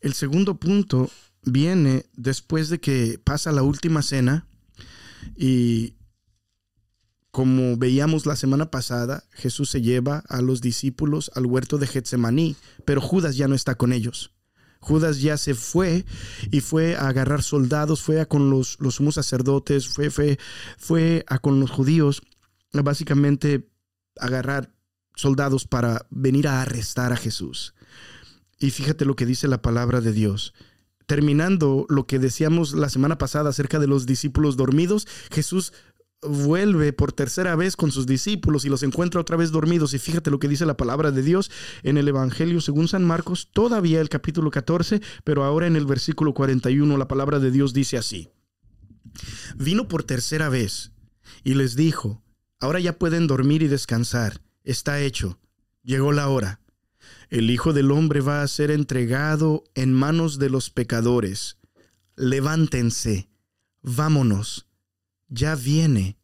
El 0.00 0.14
segundo 0.14 0.60
punto 0.60 1.10
viene 1.46 2.04
después 2.14 2.68
de 2.68 2.80
que 2.80 3.18
pasa 3.22 3.52
la 3.52 3.62
última 3.62 4.02
cena 4.02 4.46
y 5.34 5.94
como 7.30 7.76
veíamos 7.76 8.26
la 8.26 8.36
semana 8.36 8.70
pasada, 8.70 9.24
Jesús 9.30 9.70
se 9.70 9.82
lleva 9.82 10.24
a 10.28 10.40
los 10.40 10.60
discípulos 10.60 11.30
al 11.34 11.46
huerto 11.46 11.78
de 11.78 11.86
Getsemaní, 11.86 12.56
pero 12.84 13.00
Judas 13.00 13.36
ya 13.36 13.46
no 13.46 13.54
está 13.54 13.74
con 13.74 13.92
ellos. 13.92 14.32
Judas 14.80 15.20
ya 15.20 15.36
se 15.36 15.54
fue 15.54 16.04
y 16.50 16.60
fue 16.60 16.96
a 16.96 17.08
agarrar 17.08 17.42
soldados, 17.42 18.02
fue 18.02 18.20
a 18.20 18.26
con 18.26 18.50
los, 18.50 18.78
los 18.80 18.96
sumos 18.96 19.16
sacerdotes, 19.16 19.88
fue, 19.88 20.10
fue, 20.10 20.38
fue 20.78 21.24
a 21.28 21.38
con 21.38 21.60
los 21.60 21.70
judíos, 21.70 22.22
básicamente 22.72 23.68
agarrar 24.18 24.72
soldados 25.14 25.66
para 25.66 26.06
venir 26.10 26.48
a 26.48 26.62
arrestar 26.62 27.12
a 27.12 27.16
Jesús. 27.16 27.74
Y 28.58 28.70
fíjate 28.70 29.04
lo 29.04 29.16
que 29.16 29.26
dice 29.26 29.48
la 29.48 29.60
palabra 29.60 30.00
de 30.00 30.12
Dios. 30.12 30.54
Terminando 31.06 31.86
lo 31.88 32.06
que 32.06 32.18
decíamos 32.18 32.74
la 32.74 32.88
semana 32.88 33.18
pasada 33.18 33.50
acerca 33.50 33.78
de 33.78 33.86
los 33.86 34.06
discípulos 34.06 34.56
dormidos, 34.56 35.06
Jesús 35.30 35.72
vuelve 36.22 36.92
por 36.92 37.12
tercera 37.12 37.54
vez 37.56 37.76
con 37.76 37.90
sus 37.92 38.06
discípulos 38.06 38.64
y 38.64 38.68
los 38.68 38.82
encuentra 38.82 39.20
otra 39.20 39.36
vez 39.36 39.50
dormidos. 39.50 39.94
Y 39.94 39.98
fíjate 39.98 40.30
lo 40.30 40.38
que 40.38 40.48
dice 40.48 40.66
la 40.66 40.76
palabra 40.76 41.10
de 41.10 41.22
Dios 41.22 41.50
en 41.82 41.96
el 41.98 42.08
Evangelio 42.08 42.60
según 42.60 42.88
San 42.88 43.04
Marcos, 43.04 43.50
todavía 43.52 44.00
el 44.00 44.08
capítulo 44.08 44.50
14, 44.50 45.00
pero 45.24 45.44
ahora 45.44 45.66
en 45.66 45.76
el 45.76 45.86
versículo 45.86 46.34
41 46.34 46.96
la 46.96 47.08
palabra 47.08 47.38
de 47.38 47.50
Dios 47.50 47.72
dice 47.72 47.98
así. 47.98 48.30
Vino 49.56 49.88
por 49.88 50.04
tercera 50.04 50.48
vez 50.48 50.92
y 51.44 51.54
les 51.54 51.76
dijo, 51.76 52.22
ahora 52.60 52.80
ya 52.80 52.98
pueden 52.98 53.26
dormir 53.26 53.62
y 53.62 53.68
descansar, 53.68 54.40
está 54.64 55.00
hecho, 55.00 55.38
llegó 55.82 56.12
la 56.12 56.28
hora. 56.28 56.60
El 57.28 57.50
Hijo 57.50 57.72
del 57.72 57.90
Hombre 57.90 58.20
va 58.20 58.42
a 58.42 58.48
ser 58.48 58.70
entregado 58.70 59.64
en 59.74 59.92
manos 59.92 60.38
de 60.38 60.50
los 60.50 60.70
pecadores. 60.70 61.58
Levántense, 62.16 63.28
vámonos 63.82 64.66
ya 65.28 65.54
viene 65.54 66.18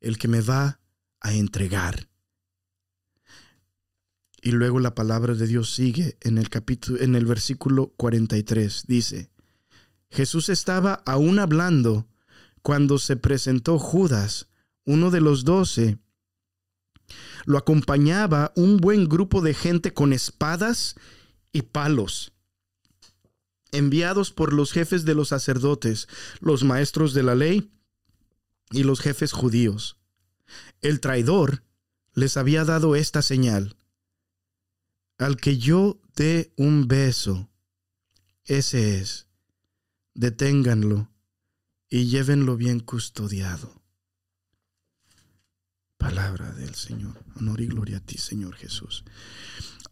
el 0.00 0.18
que 0.18 0.28
me 0.28 0.40
va 0.40 0.80
a 1.20 1.32
entregar. 1.32 2.08
Y 4.40 4.50
luego 4.50 4.80
la 4.80 4.94
palabra 4.94 5.34
de 5.34 5.46
Dios 5.46 5.72
sigue 5.72 6.16
en 6.20 6.36
el 6.38 6.48
capítulo 6.50 7.00
en 7.00 7.14
el 7.14 7.26
versículo 7.26 7.92
43 7.96 8.84
dice: 8.88 9.30
Jesús 10.10 10.48
estaba 10.48 10.94
aún 11.06 11.38
hablando 11.38 12.08
cuando 12.62 12.98
se 12.98 13.16
presentó 13.16 13.78
Judas, 13.78 14.48
uno 14.84 15.10
de 15.10 15.20
los 15.20 15.44
doce. 15.44 15.98
Lo 17.44 17.58
acompañaba 17.58 18.52
un 18.56 18.76
buen 18.76 19.08
grupo 19.08 19.40
de 19.40 19.54
gente 19.54 19.92
con 19.92 20.12
espadas 20.12 20.96
y 21.52 21.62
palos, 21.62 22.32
enviados 23.72 24.30
por 24.30 24.52
los 24.52 24.72
jefes 24.72 25.04
de 25.04 25.14
los 25.14 25.28
sacerdotes, 25.28 26.08
los 26.40 26.64
maestros 26.64 27.14
de 27.14 27.22
la 27.22 27.34
ley 27.34 27.70
y 28.70 28.84
los 28.84 29.00
jefes 29.00 29.32
judíos. 29.32 29.98
El 30.80 31.00
traidor 31.00 31.62
les 32.14 32.36
había 32.36 32.64
dado 32.64 32.96
esta 32.96 33.22
señal. 33.22 33.76
Al 35.18 35.36
que 35.36 35.58
yo 35.58 36.00
dé 36.16 36.52
un 36.56 36.88
beso, 36.88 37.48
ese 38.44 38.98
es. 38.98 39.28
Deténganlo 40.14 41.10
y 41.88 42.06
llévenlo 42.06 42.56
bien 42.56 42.80
custodiado. 42.80 43.81
Palabra 46.02 46.50
del 46.50 46.74
Señor. 46.74 47.24
Honor 47.36 47.60
y 47.60 47.66
gloria 47.68 47.98
a 47.98 48.00
ti, 48.00 48.18
Señor 48.18 48.56
Jesús. 48.56 49.04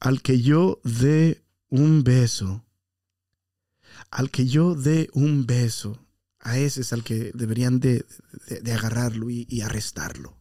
Al 0.00 0.22
que 0.22 0.42
yo 0.42 0.80
dé 0.82 1.44
un 1.68 2.02
beso, 2.02 2.66
al 4.10 4.28
que 4.32 4.46
yo 4.46 4.74
dé 4.74 5.08
un 5.12 5.46
beso, 5.46 6.04
a 6.40 6.58
ese 6.58 6.80
es 6.80 6.92
al 6.92 7.04
que 7.04 7.30
deberían 7.32 7.78
de, 7.78 8.04
agarrarlo 8.72 9.30
y, 9.30 9.60
arrestarlo. 9.60 10.36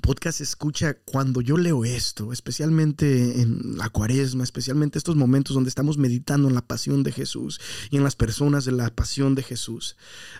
Podcast 0.00 0.40
escucha 0.40 0.94
cuando 0.94 1.42
yo 1.42 1.58
leo 1.58 1.84
esto, 1.84 2.32
especialmente 2.32 3.42
en 3.42 3.76
la 3.76 3.90
cuaresma, 3.90 4.42
especialmente 4.42 4.96
estos 4.96 5.16
momentos 5.16 5.54
donde 5.54 5.68
estamos 5.68 5.98
meditando 5.98 6.48
en 6.48 6.54
la 6.54 6.66
pasión 6.66 7.02
de 7.02 7.12
Jesús 7.12 7.60
y 7.90 7.98
en 7.98 8.04
las 8.04 8.16
personas 8.16 8.64
de 8.64 8.72
la 8.72 8.94
pasión 8.94 9.34
de 9.34 9.42
Jesús. 9.42 9.96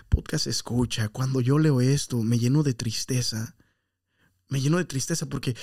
Podcast 0.09 0.47
escucha, 0.47 1.09
cuando 1.09 1.39
yo 1.39 1.59
leo 1.59 1.81
esto, 1.81 2.23
me 2.23 2.39
lleno 2.39 2.63
de 2.63 2.73
tristeza. 2.73 3.55
Me 4.49 4.59
lleno 4.59 4.77
de 4.77 4.85
tristeza 4.85 5.27
porque 5.27 5.55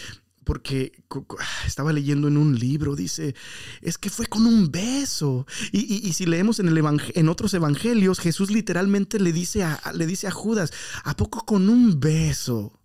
porque 0.45 0.93
ah, 1.39 1.67
estaba 1.67 1.93
leyendo 1.93 2.27
en 2.27 2.37
un 2.37 2.59
libro, 2.59 2.97
dice, 2.97 3.35
es 3.83 3.99
que 3.99 4.11
fue 4.11 4.27
con 4.27 4.47
un 4.47 4.71
beso. 4.71 5.47
Y, 5.71 6.13
si 6.13 6.27
leemos 6.27 6.59
en, 6.61 6.69
el 6.69 7.01
en 7.15 7.29
otros 7.29 7.55
evangelios, 7.55 8.19
Jesús 8.19 8.51
literalmente 8.51 9.21
le 9.21 9.33
dice, 9.33 9.63
a, 9.63 9.81
le 9.95 10.07
dice 10.07 10.27
a 10.27 10.33
Judas, 10.33 10.73
¿a 11.05 11.17
poco 11.17 11.45
con 11.45 11.69
un 11.69 12.01
beso? 12.01 12.80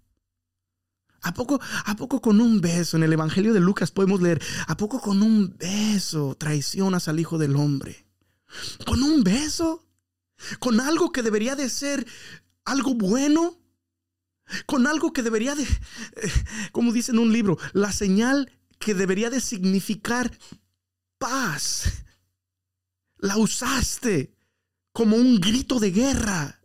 ¿A 1.25 1.33
poco, 1.33 1.59
¿A 1.85 1.95
poco 1.95 2.21
con 2.21 2.39
un 2.39 2.61
beso? 2.61 2.97
En 2.97 3.03
el 3.03 3.11
Evangelio 3.11 3.51
de 3.51 3.59
Lucas 3.59 3.89
podemos 3.89 4.21
leer, 4.21 4.39
¿a 4.67 4.77
poco 4.77 5.01
con 5.01 5.23
un 5.23 5.57
beso 5.57 6.35
traicionas 6.35 7.07
al 7.07 7.19
Hijo 7.19 7.39
del 7.39 7.55
Hombre? 7.55 8.05
¿Con 8.85 9.01
un 9.01 9.23
beso? 9.23 9.83
¿Con 10.59 10.79
algo 10.79 11.11
que 11.11 11.23
debería 11.23 11.55
de 11.55 11.69
ser 11.69 12.05
algo 12.63 12.93
bueno? 12.93 13.59
con 14.67 14.85
algo 14.85 15.11
que 15.11 15.23
debería 15.23 15.55
de, 15.55 15.63
eh, 15.63 16.31
como 16.71 16.93
dice 16.93 17.11
en 17.11 17.17
un 17.17 17.33
libro, 17.33 17.57
la 17.73 17.91
señal 17.91 18.51
que 18.77 18.93
debería 18.93 19.31
de 19.31 19.41
significar 19.41 20.37
paz. 21.17 22.03
La 23.17 23.37
usaste 23.37 24.35
como 24.91 25.15
un 25.15 25.39
grito 25.39 25.79
de 25.79 25.89
guerra. 25.89 26.61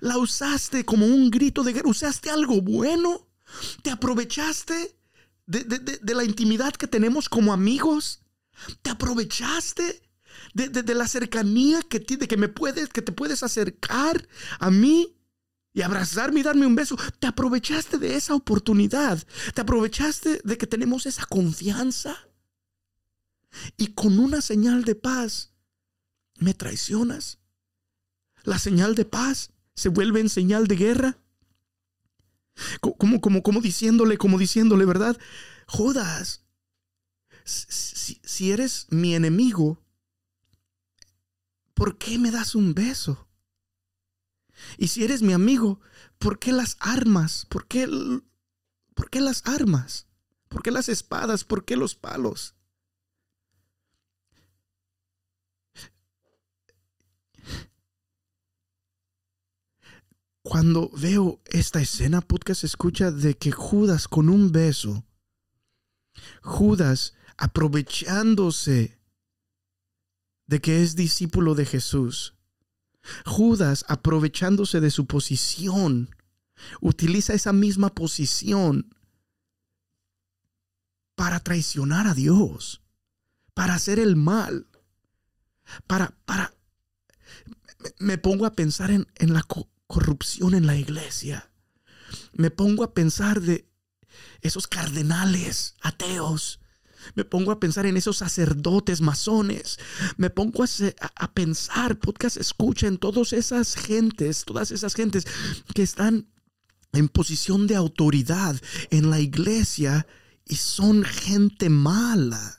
La 0.00 0.18
usaste 0.18 0.84
como 0.84 1.06
un 1.06 1.30
grito 1.30 1.62
de 1.62 1.72
guerra. 1.72 1.88
Usaste 1.88 2.30
algo 2.30 2.60
bueno. 2.60 3.28
Te 3.82 3.90
aprovechaste 3.90 4.96
de, 5.46 6.14
la 6.14 6.24
intimidad 6.24 6.74
que 6.74 6.86
tenemos 6.86 7.28
como 7.28 7.52
amigos. 7.52 8.20
Te 8.82 8.90
aprovechaste 8.90 10.02
de, 10.54 10.94
la 10.94 11.08
cercanía 11.08 11.80
que, 11.82 12.04
que 12.04 12.36
me 12.36 12.48
puedes, 12.48 12.88
que 12.88 13.02
te 13.02 13.12
puedes 13.12 13.42
acercar 13.42 14.28
a 14.58 14.70
mí 14.70 15.16
y 15.72 15.82
abrazarme 15.82 16.40
y 16.40 16.42
darme 16.42 16.66
un 16.66 16.74
beso. 16.74 16.96
Te 17.18 17.26
aprovechaste 17.26 17.98
de 17.98 18.16
esa 18.16 18.34
oportunidad. 18.34 19.24
Te 19.54 19.60
aprovechaste 19.60 20.40
de 20.44 20.58
que 20.58 20.66
tenemos 20.66 21.06
esa 21.06 21.24
confianza. 21.26 22.16
Y 23.76 23.88
con 23.88 24.18
una 24.18 24.40
señal 24.40 24.84
de 24.84 24.94
paz, 24.94 25.52
me 26.38 26.54
traicionas. 26.54 27.38
La 28.44 28.58
señal 28.58 28.94
de 28.94 29.04
paz 29.04 29.50
se 29.78 29.90
vuelve 29.90 30.18
en 30.18 30.28
señal 30.28 30.66
de 30.66 30.74
guerra. 30.74 31.18
Como, 32.80 33.20
como, 33.20 33.60
diciéndole, 33.60 34.18
como 34.18 34.36
diciéndole, 34.36 34.84
¿verdad? 34.84 35.16
Judas, 35.68 36.42
si, 37.44 38.20
si 38.24 38.50
eres 38.50 38.88
mi 38.90 39.14
enemigo, 39.14 39.80
¿por 41.74 41.96
qué 41.96 42.18
me 42.18 42.32
das 42.32 42.56
un 42.56 42.74
beso? 42.74 43.28
Y 44.78 44.88
si 44.88 45.04
eres 45.04 45.22
mi 45.22 45.32
amigo, 45.32 45.80
¿por 46.18 46.40
qué 46.40 46.50
las 46.50 46.76
armas? 46.80 47.46
¿Por 47.48 47.68
qué, 47.68 47.86
¿Por 48.94 49.10
qué 49.10 49.20
las 49.20 49.46
armas? 49.46 50.08
¿Por 50.48 50.64
qué 50.64 50.72
las 50.72 50.88
espadas? 50.88 51.44
¿Por 51.44 51.64
qué 51.64 51.76
los 51.76 51.94
palos? 51.94 52.56
Cuando 60.48 60.88
veo 60.94 61.42
esta 61.44 61.78
escena, 61.78 62.22
podcast 62.22 62.64
escucha 62.64 63.10
de 63.10 63.36
que 63.36 63.52
Judas 63.52 64.08
con 64.08 64.30
un 64.30 64.50
beso, 64.50 65.04
Judas 66.40 67.12
aprovechándose 67.36 68.98
de 70.46 70.60
que 70.62 70.82
es 70.82 70.96
discípulo 70.96 71.54
de 71.54 71.66
Jesús, 71.66 72.32
Judas, 73.26 73.84
aprovechándose 73.88 74.80
de 74.80 74.90
su 74.90 75.06
posición, 75.06 76.16
utiliza 76.80 77.34
esa 77.34 77.52
misma 77.52 77.94
posición 77.94 78.96
para 81.14 81.40
traicionar 81.40 82.06
a 82.06 82.14
Dios, 82.14 82.80
para 83.52 83.74
hacer 83.74 83.98
el 83.98 84.16
mal, 84.16 84.66
para, 85.86 86.16
para, 86.24 86.54
me 87.98 88.16
pongo 88.16 88.46
a 88.46 88.54
pensar 88.54 88.90
en, 88.90 89.06
en 89.16 89.34
la 89.34 89.42
corrupción 89.88 90.54
en 90.54 90.66
la 90.66 90.76
iglesia. 90.76 91.50
Me 92.32 92.52
pongo 92.52 92.84
a 92.84 92.94
pensar 92.94 93.40
de 93.40 93.68
esos 94.40 94.68
cardenales 94.68 95.74
ateos 95.80 96.60
me 97.14 97.24
pongo 97.24 97.50
a 97.50 97.60
pensar 97.60 97.86
en 97.86 97.96
esos 97.96 98.18
sacerdotes 98.18 99.00
masones. 99.00 99.78
Me 100.16 100.30
pongo 100.30 100.64
a, 100.64 101.34
pensar, 101.34 101.98
podcast 101.98 102.36
escucha 102.36 102.86
en 102.86 102.98
todas 102.98 103.32
esas 103.32 103.74
gentes, 103.74 104.44
todas 104.44 104.70
esas 104.70 104.94
gentes 104.94 105.26
que 105.74 105.82
están 105.82 106.28
en 106.92 107.08
posición 107.08 107.66
de 107.66 107.76
autoridad 107.76 108.56
en 108.90 109.10
la 109.10 109.20
iglesia 109.20 110.06
y 110.46 110.56
son 110.56 111.04
gente 111.04 111.68
mala. 111.68 112.57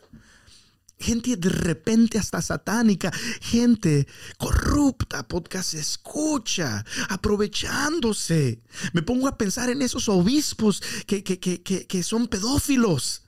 Gente 0.99 1.38
de 1.38 1.49
repente 1.49 2.17
hasta 2.17 2.41
satánica, 2.41 3.12
gente 3.41 4.07
corrupta, 4.38 5.27
podcast 5.27 5.73
escucha, 5.73 6.85
aprovechándose. 7.07 8.62
Me 8.93 9.01
pongo 9.01 9.27
a 9.27 9.38
pensar 9.38 9.69
en 9.69 9.81
esos 9.81 10.09
obispos 10.09 10.81
que, 11.07 11.23
que, 11.23 11.39
que, 11.39 11.62
que 11.62 12.03
son 12.03 12.27
pedófilos 12.27 13.23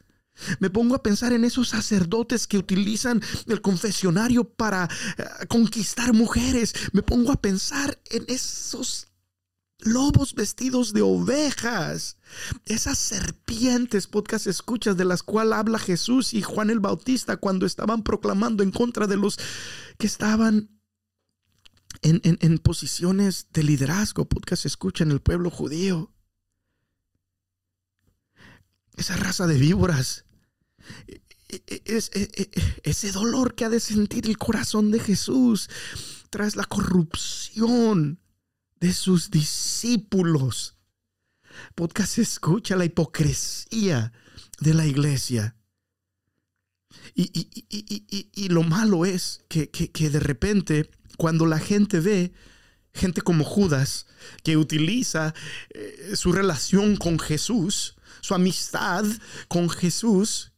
me 0.59 0.69
pongo 0.69 0.95
a 0.95 1.03
pensar 1.03 1.33
en 1.33 1.43
esos 1.43 1.69
sacerdotes 1.69 2.47
que 2.47 2.57
utilizan 2.57 3.21
el 3.47 3.61
confesionario 3.61 4.43
para 4.43 4.89
eh, 5.17 5.45
conquistar 5.47 6.13
mujeres. 6.13 6.73
Me 6.93 7.03
pongo 7.03 7.31
a 7.31 7.41
pensar 7.41 7.99
en 8.09 8.25
esos 8.27 9.10
lobos 9.81 10.33
vestidos 10.33 10.93
de 10.93 11.01
ovejas. 11.01 12.17
Esas 12.65 12.97
serpientes, 12.97 14.07
podcast 14.07 14.47
escuchas, 14.47 14.97
de 14.97 15.05
las 15.05 15.23
cuales 15.23 15.53
habla 15.53 15.79
Jesús 15.79 16.33
y 16.33 16.41
Juan 16.41 16.69
el 16.69 16.79
Bautista 16.79 17.37
cuando 17.37 17.65
estaban 17.65 18.03
proclamando 18.03 18.63
en 18.63 18.71
contra 18.71 19.07
de 19.07 19.17
los 19.17 19.37
que 19.97 20.07
estaban 20.07 20.69
en, 22.01 22.57
posiciones 22.59 23.47
de 23.51 23.63
liderazgo, 23.63 24.25
podcast 24.25 24.65
escucha 24.65 25.03
en 25.03 25.11
el 25.11 25.19
pueblo 25.19 25.49
judío. 25.49 26.11
Esa 28.97 29.17
raza 29.17 29.47
de 29.47 29.57
víboras. 29.57 30.25
E, 31.49 31.61
e, 31.67 31.81
e, 32.15 32.49
ese 32.83 33.11
dolor 33.11 33.55
que 33.55 33.65
ha 33.65 33.69
de 33.69 33.79
sentir 33.79 34.25
el 34.25 34.37
corazón 34.37 34.89
de 34.89 34.99
Jesús 34.99 35.69
tras 36.29 36.55
la 36.55 36.63
corrupción 36.63 38.21
de 38.81 38.91
sus 38.91 39.31
discípulos. 39.31 40.75
Podcast 41.75 42.17
escucha 42.17 42.75
la 42.75 42.83
hipocresía 42.83 44.11
de 44.59 44.73
la 44.73 44.85
iglesia. 44.85 45.55
Y, 47.13 48.49
lo 48.49 48.63
malo 48.63 49.05
es 49.05 49.45
que, 49.47 50.09
de 50.09 50.19
repente, 50.19 50.89
cuando 51.17 51.45
la 51.45 51.59
gente 51.59 51.99
ve 51.99 52.33
gente 52.93 53.21
como 53.21 53.45
Judas, 53.45 54.07
que 54.43 54.57
utiliza 54.57 55.33
eh, 55.69 56.13
su 56.15 56.33
relación 56.33 56.97
con 56.97 57.19
Jesús, 57.19 57.95
su 58.19 58.33
amistad 58.33 59.05
con 59.47 59.69
Jesús, 59.69 60.51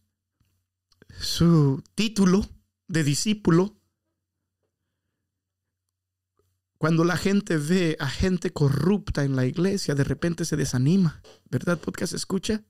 su 1.20 1.84
título 1.94 2.50
de 2.88 3.04
discípulo, 3.04 3.80
Cuando 6.84 7.06
la 7.06 7.16
gente 7.16 7.56
ve 7.56 7.96
a 8.02 8.10
gente 8.10 8.52
corrupta 8.52 9.24
en 9.24 9.38
la 9.38 9.46
iglesia, 9.46 9.96
de 9.96 10.04
repente 10.04 10.44
se 10.44 10.58
desanima, 10.58 11.22
¿verdad? 11.50 11.80
Podcast 11.80 12.12
escucha. 12.14 12.62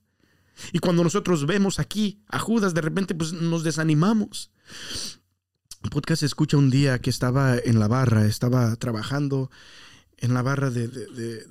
Y 0.72 0.78
cuando 0.78 1.02
nosotros 1.02 1.46
vemos 1.46 1.80
aquí 1.80 2.22
a 2.28 2.38
Judas, 2.38 2.74
de 2.74 2.80
repente 2.80 3.16
pues 3.16 3.32
nos 3.32 3.64
desanimamos. 3.64 4.52
Podcast 5.90 6.22
escucha 6.22 6.56
un 6.56 6.70
día 6.70 7.00
que 7.00 7.10
estaba 7.10 7.56
en 7.56 7.80
la 7.80 7.88
barra, 7.88 8.24
estaba 8.26 8.76
trabajando 8.76 9.50
en 10.18 10.32
la 10.32 10.42
barra 10.42 10.70
de, 10.70 10.86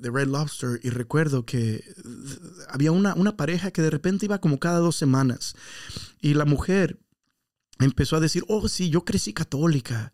Red 0.00 0.28
Lobster 0.28 0.80
y 0.82 0.88
recuerdo 0.88 1.44
que 1.44 1.84
había 2.70 2.92
una, 2.92 3.12
una 3.12 3.36
pareja 3.36 3.72
que 3.72 3.82
de 3.82 3.90
repente 3.90 4.24
iba 4.24 4.40
como 4.40 4.58
cada 4.58 4.78
dos 4.78 4.96
semanas 4.96 5.54
y 6.22 6.32
la 6.32 6.46
mujer 6.46 6.98
empezó 7.78 8.16
a 8.16 8.20
decir, 8.20 8.44
oh 8.48 8.68
sí, 8.68 8.90
yo 8.90 9.04
crecí 9.04 9.32
católica 9.32 10.12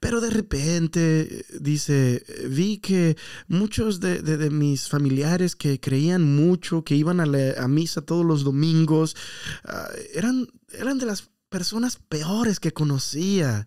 pero 0.00 0.20
de 0.20 0.30
repente, 0.30 1.44
dice, 1.60 2.24
vi 2.48 2.78
que 2.78 3.16
muchos 3.48 4.00
de, 4.00 4.50
mis 4.50 4.88
familiares 4.88 5.56
que 5.56 5.80
creían 5.80 6.36
mucho, 6.36 6.84
que 6.84 6.96
iban 6.96 7.20
a, 7.20 7.68
misa 7.68 8.02
todos 8.02 8.24
los 8.24 8.44
domingos, 8.44 9.16
ah, 9.64 9.88
eran, 10.14 10.48
eran 10.72 10.98
de 10.98 11.06
las 11.06 11.30
personas 11.48 11.96
peores 11.96 12.60
que 12.60 12.72
conocía. 12.72 13.66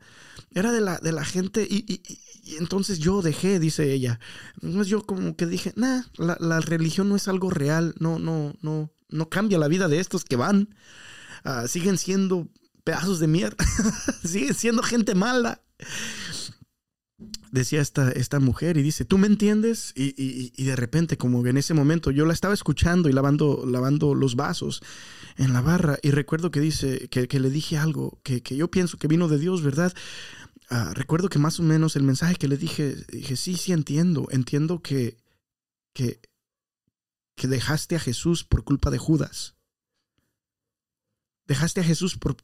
Era 0.52 0.72
de 0.72 0.82
la, 0.82 0.98
de 0.98 1.12
la 1.12 1.26
gente 1.26 1.68
y, 1.70 2.02
entonces 2.58 3.00
yo 3.00 3.22
dejé, 3.22 3.60
dice 3.60 3.92
ella. 3.94 4.20
Entonces 4.62 4.88
yo 4.88 5.04
como 5.04 5.36
que 5.36 5.46
dije, 5.46 5.74
nah, 5.76 6.04
la, 6.18 6.60
religión 6.62 7.10
no 7.10 7.16
es 7.16 7.28
algo 7.28 7.50
real, 7.50 7.96
no, 8.00 8.20
no, 8.20 8.54
no, 8.62 8.92
no 9.10 9.30
cambia 9.30 9.58
la 9.58 9.68
vida 9.68 9.88
de 9.88 10.00
estos 10.00 10.24
que 10.24 10.36
van. 10.36 10.76
Ah, 11.44 11.68
siguen 11.68 11.98
siendo 11.98 12.48
pedazos 12.86 13.19
de 13.19 13.28
mierda, 13.28 13.65
siguen 14.24 14.54
siendo 14.54 14.82
gente 14.82 15.13
mala 15.13 15.62
decía 17.56 17.82
esta, 17.82 18.12
esta 18.12 18.39
mujer 18.39 18.78
y 18.78 18.84
dice, 18.84 19.06
¿tú 19.06 19.17
me 19.17 19.28
entiendes? 19.28 19.93
Y, 19.95 20.63
de 20.63 20.76
repente, 20.76 21.17
como 21.17 21.45
en 21.48 21.58
ese 21.58 21.74
momento, 21.74 22.12
yo 22.12 22.26
la 22.26 22.34
estaba 22.34 22.54
escuchando 22.54 23.10
y 23.10 23.13
lavando, 23.13 23.65
lavando 23.65 24.13
los 24.13 24.36
vasos 24.36 24.84
en 25.38 25.54
la 25.54 25.62
barra 25.62 25.98
y 26.04 26.12
recuerdo 26.12 26.52
que 26.52 26.60
dice, 26.60 27.08
que, 27.10 27.39
le 27.39 27.50
dije 27.50 27.78
algo 27.78 28.19
que, 28.24 28.41
yo 28.56 28.69
pienso 28.69 28.98
que 28.98 29.08
vino 29.08 29.28
de 29.28 29.39
Dios, 29.39 29.63
¿verdad? 29.63 29.93
Ah, 30.69 30.91
recuerdo 30.93 31.30
que 31.30 31.39
más 31.39 31.60
o 31.60 31.63
menos 31.63 31.95
el 31.95 32.04
mensaje 32.04 32.36
que 32.36 32.48
le 32.48 32.58
dije, 32.58 32.95
dije, 33.12 33.36
sí, 33.36 33.56
sí 33.56 33.71
entiendo, 33.71 34.28
entiendo 34.32 34.82
que, 34.82 35.17
que, 35.93 36.19
que 37.36 37.48
dejaste 37.48 37.95
a 37.95 38.00
Jesús 38.00 38.43
por 38.43 38.63
culpa 38.63 38.91
de 38.91 38.98
Judas. 38.98 39.56
Dejaste 41.48 41.82
a 41.82 41.84
Jesús 41.84 42.17
por, 42.17 42.36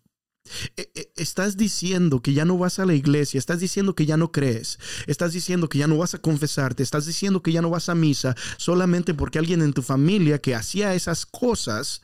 estás 1.15 1.55
diciendo 1.55 2.21
que 2.21 2.33
ya 2.33 2.45
no 2.45 2.57
vas 2.57 2.79
a 2.79 2.85
la 2.85 2.93
iglesia, 2.93 3.37
estás 3.37 3.59
diciendo 3.59 3.95
que 3.95 4.05
ya 4.05 4.17
no 4.17 4.31
crees, 4.31 4.79
estás 5.07 5.33
diciendo 5.33 5.69
que 5.69 5.77
ya 5.77 5.87
no 5.87 5.97
vas 5.97 6.13
a 6.13 6.19
confesarte, 6.19 6.83
estás 6.83 7.05
diciendo 7.05 7.41
que 7.41 7.51
ya 7.51 7.61
no 7.61 7.69
vas 7.69 7.89
a 7.89 7.95
misa 7.95 8.35
solamente 8.57 9.13
porque 9.13 9.39
alguien 9.39 9.61
en 9.61 9.73
tu 9.73 9.81
familia 9.81 10.39
que 10.39 10.55
hacía 10.55 10.93
esas 10.95 11.25
cosas 11.25 12.01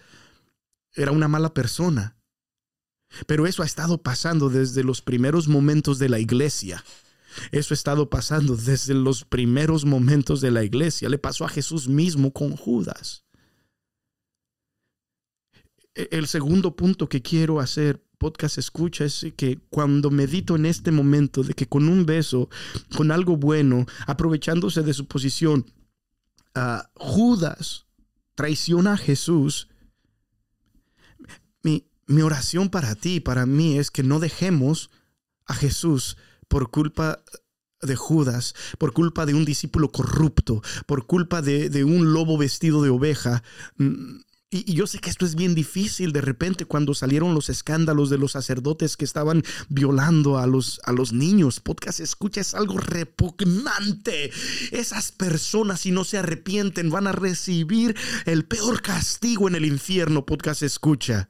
era 0.94 1.12
una 1.12 1.28
mala 1.28 1.54
persona. 1.54 2.18
Pero 3.26 3.48
eso 3.48 3.64
ha 3.64 3.66
estado 3.66 4.02
pasando 4.02 4.50
desde 4.50 4.84
los 4.84 5.02
primeros 5.02 5.48
momentos 5.48 5.98
de 6.00 6.10
la 6.10 6.20
iglesia. 6.20 6.84
Eso 7.52 7.74
ha 7.74 7.76
estado 7.76 8.10
pasando 8.10 8.56
desde 8.56 8.94
los 8.94 9.24
primeros 9.24 9.86
momentos 9.86 10.42
de 10.42 10.52
la 10.52 10.64
iglesia. 10.64 11.10
Le 11.10 11.18
pasó 11.18 11.46
a 11.46 11.50
Jesús 11.50 11.88
mismo 11.88 12.34
con 12.34 12.56
Judas. 12.56 13.24
E, 15.96 16.10
el 16.12 16.28
segundo 16.28 16.76
punto 16.76 17.08
que 17.08 17.22
quiero 17.22 17.60
hacer 17.60 18.04
podcast 18.18 18.58
escucha 18.58 19.06
es 19.06 19.26
que 19.36 19.60
cuando 19.70 20.12
medito 20.12 20.56
en 20.56 20.66
este 20.66 20.92
momento 20.92 21.44
de 21.44 21.54
que 21.54 21.68
con 21.68 21.88
un 21.88 22.06
beso, 22.06 22.50
con 22.96 23.12
algo 23.12 23.38
bueno, 23.38 23.86
aprovechándose 24.06 24.82
de 24.82 24.94
su 24.94 25.08
posición, 25.08 25.66
uh, 26.56 26.82
Judas 26.96 27.86
traiciona 28.36 28.94
a 28.94 28.98
Jesús, 28.98 29.70
mi, 31.64 31.88
mi 32.06 32.22
oración 32.22 32.70
para 32.70 32.96
ti, 32.96 33.20
para 33.20 33.46
mí, 33.46 33.78
es 33.78 33.92
que 33.92 34.04
no 34.04 34.20
dejemos 34.20 34.90
a 35.46 35.54
Jesús 35.54 36.18
por 36.48 36.70
culpa 36.72 37.24
de 37.82 37.96
Judas, 37.96 38.56
por 38.80 38.94
culpa 38.94 39.26
de 39.26 39.34
un 39.34 39.46
discípulo 39.46 39.92
corrupto, 39.92 40.62
por 40.86 41.06
culpa 41.06 41.42
de, 41.42 41.70
de 41.70 41.84
un 41.84 42.14
lobo 42.14 42.38
vestido 42.38 42.82
de 42.82 42.90
oveja. 42.90 43.44
Y, 44.66 44.74
yo 44.74 44.88
sé 44.88 45.00
que 45.00 45.10
esto 45.10 45.26
es 45.26 45.36
bien 45.36 45.56
difícil 45.56 46.12
de 46.12 46.22
repente 46.22 46.66
cuando 46.66 46.94
salieron 46.94 47.34
los 47.34 47.50
escándalos 47.50 48.10
de 48.10 48.18
los 48.18 48.32
sacerdotes 48.32 48.98
que 48.98 49.06
estaban 49.06 49.44
violando 49.70 50.38
a 50.38 50.48
los, 50.48 50.80
a 50.84 50.92
los 50.92 51.14
niños. 51.14 51.60
Podcast 51.60 52.00
escucha, 52.00 52.42
es 52.42 52.54
algo 52.54 52.78
repugnante. 52.78 54.32
Esas 54.72 55.12
personas 55.12 55.82
si 55.82 55.92
no 55.92 56.04
se 56.04 56.18
arrepienten 56.18 56.90
van 56.90 57.08
a 57.08 57.12
recibir 57.12 57.96
el 58.26 58.46
peor 58.46 58.82
castigo 58.82 59.48
en 59.48 59.56
el 59.56 59.66
infierno. 59.66 60.26
Podcast 60.26 60.64
escucha. 60.64 61.30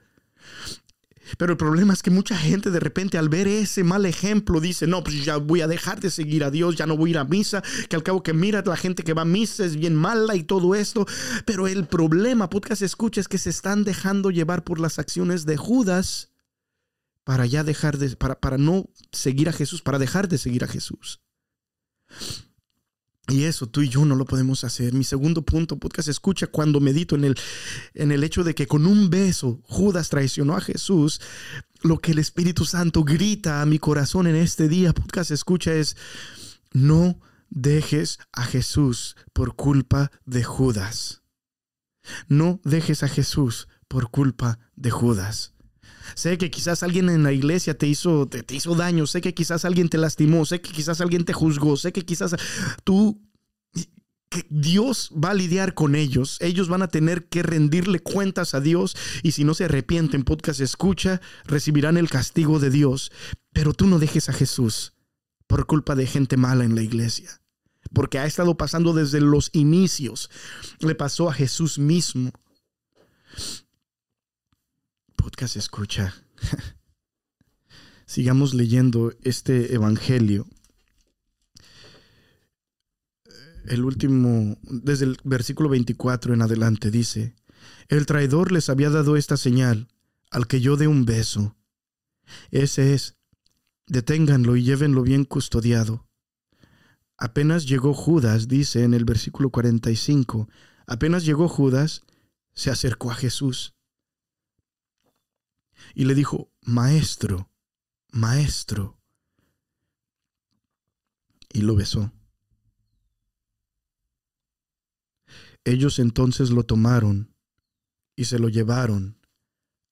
Pero 1.38 1.52
el 1.52 1.58
problema 1.58 1.94
es 1.94 2.02
que 2.02 2.12
mucha 2.12 2.38
gente 2.38 2.72
de 2.72 2.80
repente 2.80 3.18
al 3.18 3.30
ver 3.30 3.48
ese 3.48 3.84
mal 3.84 4.06
ejemplo 4.06 4.60
dice, 4.60 4.88
no, 4.88 5.04
pues 5.04 5.26
ya 5.26 5.38
voy 5.38 5.62
a 5.62 5.68
dejar 5.68 6.00
de 6.00 6.10
seguir 6.10 6.44
a 6.44 6.52
Dios, 6.52 6.76
ya 6.76 6.86
no 6.86 6.96
voy 6.96 7.10
a 7.10 7.12
ir 7.12 7.18
a 7.18 7.24
misa, 7.26 7.64
que 7.90 7.96
al 7.96 8.04
cabo 8.04 8.24
que 8.24 8.34
mira, 8.34 8.64
la 8.66 8.78
gente 8.78 9.04
que 9.04 9.14
va 9.14 9.24
a 9.24 9.26
misa 9.26 9.66
es 9.66 9.76
bien 9.76 9.96
mala 9.96 10.36
y 10.36 10.44
todo 10.44 10.76
esto. 10.76 11.06
Pero 11.46 11.68
el 11.68 11.86
problema, 11.88 12.50
podcast 12.50 12.82
escucha, 12.82 13.22
es 13.22 13.28
que 13.28 13.38
se 13.38 13.50
están 13.50 13.84
dejando 13.84 14.32
llevar 14.32 14.64
por 14.64 14.80
las 14.80 15.00
acciones 15.00 15.46
de 15.46 15.58
Judas 15.58 16.32
para 17.24 17.46
ya 17.46 17.64
dejar 17.64 17.98
de, 17.98 18.16
para, 18.16 18.40
para 18.40 18.58
no 18.58 18.90
seguir 19.12 19.50
a 19.50 19.54
Jesús, 19.54 19.82
para 19.82 20.00
dejar 20.00 20.30
de 20.30 20.38
seguir 20.38 20.64
a 20.64 20.68
Jesús. 20.68 21.22
Y 23.30 23.44
eso 23.44 23.68
tú 23.68 23.82
y 23.82 23.90
yo 23.90 24.06
no 24.06 24.16
lo 24.16 24.26
podemos 24.26 24.64
hacer. 24.64 24.94
Mi 24.94 25.04
segundo 25.04 25.42
punto, 25.42 25.78
podcast, 25.78 26.08
escucha 26.08 26.48
cuando 26.48 26.80
medito 26.80 27.16
en 27.16 27.26
el, 27.26 27.36
en 27.94 28.12
el 28.12 28.24
hecho 28.24 28.44
de 28.44 28.56
que 28.56 28.68
con 28.68 28.86
un 28.86 29.10
beso 29.10 29.60
Judas 29.64 30.10
traicionó 30.10 30.56
a 30.56 30.62
Jesús. 30.62 31.20
Lo 31.84 32.00
que 32.00 32.14
el 32.14 32.20
Espíritu 32.20 32.64
Santo 32.64 33.04
grita 33.04 33.62
a 33.62 33.66
mi 33.66 33.80
corazón 33.80 34.28
en 34.28 34.36
este 34.36 34.70
día, 34.70 34.94
podcast, 34.94 35.32
escucha 35.32 35.74
es, 35.74 35.98
no 36.72 37.20
dejes 37.50 38.20
a 38.32 38.44
Jesús 38.44 39.18
por 39.34 39.56
culpa 39.56 40.10
de 40.26 40.44
Judas. 40.44 41.22
No 42.30 42.62
dejes 42.64 43.04
a 43.04 43.10
Jesús 43.10 43.68
por 43.90 44.10
culpa 44.10 44.58
de 44.76 44.92
Judas. 44.92 45.54
Sé 46.16 46.38
que 46.38 46.50
quizás 46.50 46.84
alguien 46.84 47.10
en 47.10 47.24
la 47.24 47.32
iglesia 47.32 47.78
te 47.78 47.88
hizo, 47.88 48.28
te, 48.28 48.44
hizo 48.56 48.76
daño, 48.76 49.08
sé 49.08 49.22
que 49.22 49.34
quizás 49.34 49.66
alguien 49.66 49.90
te 49.90 49.98
lastimó, 49.98 50.46
sé 50.46 50.62
que 50.62 50.72
quizás 50.72 51.02
alguien 51.02 51.26
te 51.26 51.34
juzgó, 51.34 51.78
sé 51.78 51.92
que 51.92 52.06
quizás 52.06 52.36
tú 52.84 53.22
que 54.30 54.46
Dios 54.50 55.12
va 55.14 55.30
a 55.30 55.34
lidiar 55.34 55.74
con 55.74 55.96
ellos. 55.96 56.38
Ellos 56.42 56.68
van 56.68 56.82
a 56.82 56.90
tener 56.90 57.30
que 57.30 57.44
rendirle 57.44 58.00
cuentas 58.00 58.54
a 58.54 58.60
Dios 58.60 58.96
y 59.24 59.32
si 59.32 59.44
no 59.44 59.54
se 59.54 59.66
arrepienten, 59.66 60.24
podcast 60.24 60.60
escucha, 60.60 61.22
recibirán 61.46 61.98
el 61.98 62.10
castigo 62.10 62.60
de 62.60 62.70
Dios. 62.70 63.12
Pero 63.54 63.74
tú 63.74 63.88
no 63.88 64.00
dejes 64.00 64.28
a 64.28 64.34
Jesús 64.34 64.94
por 65.48 65.66
culpa 65.66 65.96
de 65.96 66.08
gente 66.08 66.36
mala 66.36 66.66
en 66.66 66.76
la 66.76 66.82
iglesia. 66.82 67.42
Porque 67.94 68.20
ha 68.20 68.26
estado 68.26 68.58
pasando 68.58 68.94
desde 68.94 69.22
los 69.22 69.50
inicios. 69.54 70.30
Le 70.80 70.94
pasó 70.94 71.30
a 71.30 71.34
Jesús 71.34 71.80
mismo 71.80 72.32
podcast 75.28 75.58
escucha, 75.58 76.14
sigamos 78.06 78.54
leyendo 78.54 79.12
este 79.24 79.74
Evangelio. 79.74 80.48
el 83.68 83.84
último, 83.84 84.58
desde 84.62 85.04
el 85.04 85.18
versículo 85.26 85.68
24 85.68 86.34
en 86.34 86.42
adelante, 86.42 86.92
dice, 86.92 87.36
el 87.90 88.06
traidor 88.06 88.54
les 88.54 88.70
había 88.70 88.90
dado 88.90 89.18
esta 89.18 89.36
señal, 89.36 89.90
al 90.32 90.48
que 90.48 90.62
yo 90.62 90.78
dé 90.78 90.88
un 90.88 91.04
beso. 91.04 91.58
Ese 92.50 92.94
es, 92.94 93.18
deténganlo 93.86 94.56
y 94.56 94.64
llévenlo 94.64 95.02
bien 95.02 95.26
custodiado. 95.26 96.08
Apenas 97.18 97.68
llegó 97.68 97.94
Judas, 97.94 98.48
dice 98.48 98.86
en 98.86 98.94
el 98.94 99.04
versículo 99.04 99.50
45, 99.50 100.48
apenas 100.86 101.26
llegó 101.26 101.50
Judas, 101.50 102.04
se 102.54 102.70
acercó 102.72 103.12
a 103.12 103.16
Jesús 103.16 103.74
y 105.94 106.06
le 106.06 106.16
dijo, 106.16 106.52
Maestro, 106.62 107.50
Maestro. 108.12 109.00
Y 111.52 111.62
lo 111.62 111.76
besó. 111.76 112.12
Ellos 115.64 116.00
entonces 116.00 116.50
lo 116.50 116.64
tomaron 116.64 117.34
y 118.16 118.26
se 118.26 118.40
lo 118.40 118.50
llevaron 118.50 119.18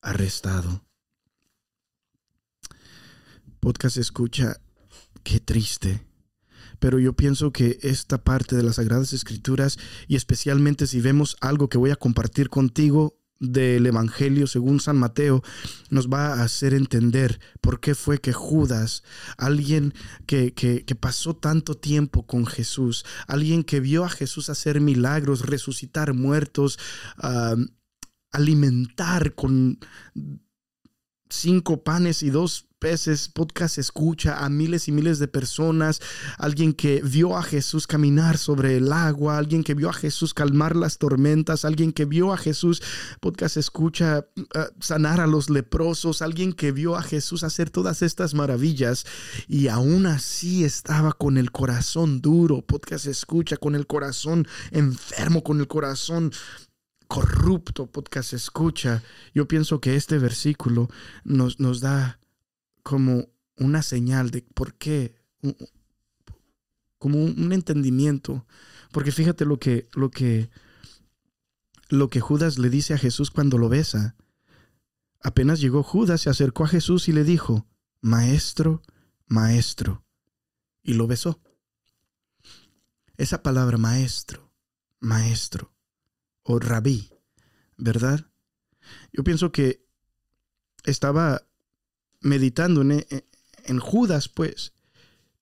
arrestado. 0.01 0.85
Podcast 3.59 3.97
escucha, 3.97 4.61
qué 5.23 5.39
triste. 5.39 6.05
Pero 6.79 6.99
yo 6.99 7.13
pienso 7.13 7.51
que 7.51 7.79
esta 7.81 8.23
parte 8.23 8.55
de 8.55 8.63
las 8.63 8.75
Sagradas 8.75 9.11
Escrituras, 9.13 9.77
y 10.07 10.15
especialmente 10.15 10.87
si 10.87 11.01
vemos 11.01 11.35
algo 11.41 11.67
que 11.67 11.77
voy 11.77 11.91
a 11.91 11.95
compartir 11.95 12.49
contigo, 12.49 13.17
del 13.39 13.85
Evangelio 13.85 14.47
según 14.47 14.79
San 14.79 14.97
Mateo 14.97 15.43
nos 15.89 16.07
va 16.07 16.35
a 16.35 16.43
hacer 16.43 16.73
entender 16.73 17.39
por 17.61 17.79
qué 17.79 17.95
fue 17.95 18.19
que 18.19 18.33
Judas, 18.33 19.03
alguien 19.37 19.93
que, 20.25 20.53
pasó 20.99 21.35
tanto 21.35 21.75
tiempo 21.75 22.25
con 22.25 22.45
Jesús, 22.45 23.05
alguien 23.27 23.63
que 23.63 23.79
vio 23.79 24.05
a 24.05 24.09
Jesús 24.09 24.49
hacer 24.49 24.81
milagros, 24.81 25.45
resucitar 25.45 26.13
muertos, 26.13 26.79
alimentar 28.31 29.35
con 29.35 29.79
cinco 31.29 31.83
panes 31.83 32.23
y 32.23 32.29
dos 32.29 32.67
peces, 32.85 33.29
podcast 33.29 33.79
escucha 33.79 34.45
a 34.45 34.47
miles 34.47 34.87
y 34.87 34.91
miles 34.91 35.17
de 35.17 35.27
personas, 35.27 36.01
alguien 36.37 36.71
que 36.71 37.01
vio 37.01 37.35
a 37.35 37.41
Jesús 37.41 37.87
caminar 37.87 38.37
sobre 38.37 38.77
el 38.77 38.93
agua, 38.93 39.39
alguien 39.39 39.63
que 39.63 39.73
vio 39.73 39.89
a 39.89 39.93
Jesús 39.93 40.35
calmar 40.35 40.75
las 40.75 40.99
tormentas, 40.99 41.65
alguien 41.65 41.91
que 41.91 42.05
vio 42.05 42.31
a 42.31 42.37
Jesús, 42.37 42.83
podcast 43.21 43.57
escucha, 43.57 44.27
uh, 44.37 44.59
sanar 44.79 45.19
a 45.19 45.25
los 45.25 45.49
leprosos, 45.49 46.21
alguien 46.21 46.53
que 46.53 46.71
vio 46.71 46.95
a 46.95 47.01
Jesús 47.01 47.43
hacer 47.43 47.71
todas 47.71 48.03
estas 48.03 48.35
maravillas 48.35 49.07
y 49.47 49.67
aún 49.67 50.05
así 50.05 50.63
estaba 50.63 51.13
con 51.13 51.39
el 51.39 51.51
corazón 51.51 52.21
duro, 52.21 52.61
podcast 52.61 53.07
escucha, 53.07 53.57
con 53.57 53.73
el 53.73 53.87
corazón 53.87 54.47
enfermo, 54.69 55.43
con 55.43 55.59
el 55.59 55.67
corazón 55.67 56.31
corrupto 57.07 57.87
podcast 57.87 58.33
escucha, 58.33 59.03
yo 59.33 59.47
pienso 59.47 59.79
que 59.79 59.95
este 59.95 60.17
versículo 60.17 60.89
nos, 61.23 61.59
nos 61.59 61.79
da 61.79 62.19
como 62.85 63.29
una 63.57 63.81
señal 63.81 64.29
de 64.29 64.43
por 64.43 64.75
qué, 64.75 65.15
como 66.99 67.17
un 67.17 67.51
entendimiento. 67.51 68.45
Porque 68.91 69.11
fíjate 69.11 69.43
lo 69.43 69.57
que, 69.57 69.89
lo 69.95 70.11
que, 70.11 70.51
lo 71.89 72.11
que 72.11 72.21
Judas 72.21 72.59
le 72.59 72.69
dice 72.69 72.93
a 72.93 72.99
Jesús 72.99 73.31
cuando 73.31 73.57
lo 73.57 73.69
besa. 73.69 74.15
Apenas 75.19 75.61
llegó 75.61 75.81
Judas, 75.81 76.21
se 76.21 76.29
acercó 76.29 76.65
a 76.65 76.67
Jesús 76.67 77.09
y 77.09 77.11
le 77.11 77.23
dijo, 77.23 77.65
Maestro, 78.01 78.83
Maestro, 79.25 80.05
y 80.83 80.93
lo 80.93 81.07
besó. 81.07 81.41
Esa 83.17 83.41
palabra 83.41 83.79
maestro, 83.79 84.51
maestro, 84.99 85.73
o 86.43 86.59
rabí, 86.59 87.09
¿verdad? 87.77 88.29
Yo 89.11 89.23
pienso 89.23 89.51
que 89.51 89.83
estaba 90.83 91.47
meditando 92.25 92.81
en, 92.81 93.05
en, 93.65 93.79
Judas, 93.79 94.27
pues, 94.27 94.73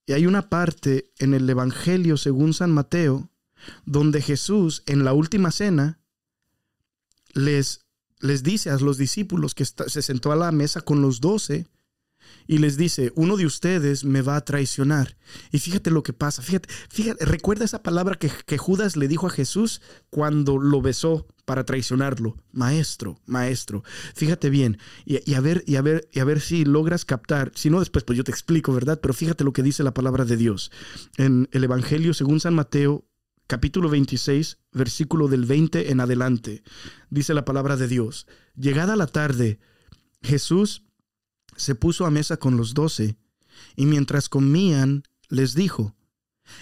y 0.06 0.12
hay 0.12 0.28
una 0.28 0.50
parte 0.50 1.12
en 1.18 1.34
el 1.34 1.50
Evangelio 1.50 2.18
según 2.18 2.54
San 2.54 2.72
Mateo 2.72 3.30
donde 3.86 4.22
Jesús 4.22 4.84
en 4.86 5.06
la 5.06 5.14
última 5.14 5.52
cena 5.52 6.00
les, 7.34 7.86
les 8.20 8.44
dice 8.44 8.70
a 8.70 8.78
los 8.78 8.98
discípulos 8.98 9.56
que 9.56 9.64
se 9.64 10.02
sentó 10.02 10.34
a 10.34 10.36
la 10.36 10.52
mesa 10.52 10.82
con 10.82 11.02
los 11.02 11.22
doce 11.22 11.68
y 12.48 12.58
les 12.58 12.78
dice, 12.78 13.12
uno 13.16 13.38
de 13.38 13.46
ustedes 13.46 14.04
me 14.04 14.22
va 14.22 14.36
a 14.36 14.46
traicionar. 14.46 15.18
Y 15.52 15.60
fíjate 15.60 15.92
lo 15.92 16.04
que 16.04 16.14
pasa, 16.14 16.42
fíjate, 16.42 16.70
fíjate, 16.90 17.26
recuerda 17.26 17.66
esa 17.66 17.84
palabra 17.84 18.16
que, 18.16 18.32
que 18.46 18.58
Judas 18.58 18.96
le 18.98 19.08
dijo 19.08 19.28
a 19.28 19.32
Jesús 19.32 19.82
cuando 20.10 20.58
lo 20.58 20.82
besó 20.82 21.28
para 21.46 21.66
traicionarlo, 21.66 22.38
maestro, 22.52 23.20
maestro. 23.26 23.84
Fíjate 24.16 24.50
bien, 24.50 24.78
y, 25.06 25.34
a 25.34 25.42
ver, 25.42 25.64
y 25.68 25.76
a 25.76 25.82
ver, 25.82 26.08
y 26.12 26.20
a 26.20 26.26
ver 26.26 26.40
si 26.40 26.66
logras 26.66 27.06
captar, 27.06 27.52
si 27.56 27.70
no 27.70 27.80
después 27.80 28.04
pues 28.04 28.18
yo 28.18 28.24
te 28.24 28.32
explico, 28.32 28.74
¿verdad? 28.74 29.00
Pero 29.02 29.14
fíjate 29.14 29.44
lo 29.44 29.54
que 29.54 29.64
dice 29.64 29.84
la 29.84 29.94
palabra 29.94 30.26
de 30.26 30.38
Dios. 30.38 30.72
En 31.18 31.50
el 31.52 31.64
Evangelio 31.64 32.14
según 32.14 32.40
San 32.40 32.56
Mateo, 32.56 33.06
capítulo 33.48 33.90
26, 33.90 34.60
versículo 34.72 35.28
del 35.28 35.46
20 35.46 35.92
en 35.92 36.00
adelante, 36.00 36.64
dice 37.10 37.34
la 37.34 37.46
palabra 37.46 37.78
de 37.78 37.88
Dios. 37.88 38.28
Llegada 38.56 38.96
la 38.96 39.08
tarde, 39.08 39.60
Jesús 40.22 40.84
se 41.56 41.76
puso 41.76 42.06
a 42.06 42.12
mesa 42.12 42.38
con 42.38 42.58
los 42.58 42.74
doce, 42.74 43.18
y 43.76 43.86
mientras 43.86 44.30
comían, 44.30 45.04
les 45.30 45.56
dijo, 45.56 45.96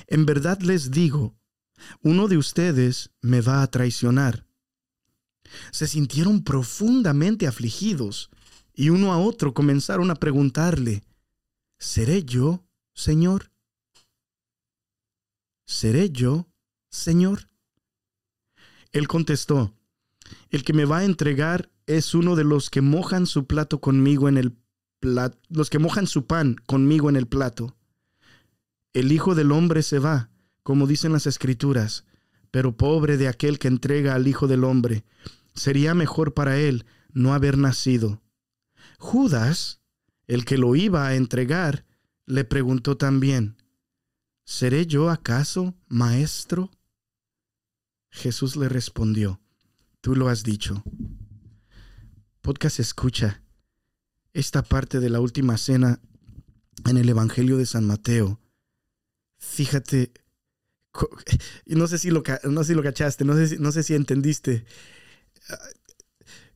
En 0.07 0.25
verdad 0.25 0.59
les 0.61 0.91
digo, 0.91 1.35
uno 2.01 2.27
de 2.27 2.37
ustedes 2.37 3.11
me 3.21 3.41
va 3.41 3.61
a 3.61 3.67
traicionar. 3.71 4.45
Se 5.71 5.87
sintieron 5.87 6.43
profundamente 6.43 7.47
afligidos, 7.47 8.29
y 8.73 8.89
uno 8.89 9.11
a 9.11 9.17
otro 9.17 9.53
comenzaron 9.53 10.11
a 10.11 10.15
preguntarle, 10.15 11.03
¿Seré 11.77 12.23
yo, 12.23 12.63
Señor? 12.93 13.51
¿Seré 15.65 16.11
yo, 16.11 16.47
Señor? 16.89 17.49
Él 18.91 19.07
contestó, 19.07 19.73
El 20.49 20.63
que 20.63 20.73
me 20.73 20.85
va 20.85 20.99
a 20.99 21.05
entregar 21.05 21.71
es 21.85 22.13
uno 22.13 22.35
de 22.35 22.43
los 22.43 22.69
que 22.69 22.81
mojan 22.81 23.25
su 23.25 23.47
plato 23.47 23.81
conmigo 23.81 24.29
en 24.29 24.37
el 24.37 24.51
los 25.01 25.69
que 25.69 25.79
mojan 25.79 26.07
su 26.07 26.25
pan 26.27 26.55
conmigo 26.65 27.09
en 27.09 27.15
el 27.15 27.27
plato. 27.27 27.75
El 28.93 29.11
Hijo 29.11 29.35
del 29.35 29.51
Hombre 29.51 29.83
se 29.83 29.99
va, 29.99 30.29
como 30.63 30.87
dicen 30.87 31.11
las 31.11 31.27
Escrituras, 31.27 32.05
pero 32.51 32.75
pobre 32.75 33.17
de 33.17 33.27
aquel 33.27 33.59
que 33.59 33.67
entrega 33.67 34.15
al 34.15 34.27
Hijo 34.27 34.47
del 34.47 34.63
Hombre. 34.63 35.05
Sería 35.53 35.93
mejor 35.93 36.33
para 36.33 36.57
él 36.57 36.85
no 37.13 37.33
haber 37.33 37.57
nacido. 37.57 38.21
Judas, 38.97 39.81
el 40.27 40.45
que 40.45 40.57
lo 40.57 40.75
iba 40.75 41.07
a 41.07 41.15
entregar, 41.15 41.85
le 42.25 42.43
preguntó 42.43 42.97
también, 42.97 43.57
¿Seré 44.45 44.85
yo 44.85 45.09
acaso 45.09 45.75
maestro? 45.87 46.71
Jesús 48.09 48.55
le 48.55 48.69
respondió, 48.69 49.41
Tú 50.01 50.15
lo 50.15 50.29
has 50.29 50.43
dicho. 50.43 50.83
Podcast 52.41 52.79
escucha 52.79 53.40
esta 54.33 54.63
parte 54.63 54.99
de 54.99 55.09
la 55.09 55.19
última 55.19 55.57
cena 55.57 55.99
en 56.85 56.97
el 56.97 57.09
Evangelio 57.09 57.57
de 57.57 57.65
San 57.65 57.85
Mateo, 57.85 58.39
fíjate, 59.37 60.11
no 61.65 61.87
sé 61.87 61.97
si 61.97 62.11
lo, 62.11 62.23
no 62.43 62.63
sé 62.63 62.69
si 62.69 62.75
lo 62.75 62.83
cachaste, 62.83 63.25
no 63.25 63.35
sé, 63.35 63.47
si, 63.47 63.57
no 63.57 63.71
sé 63.71 63.83
si 63.83 63.95
entendiste. 63.95 64.65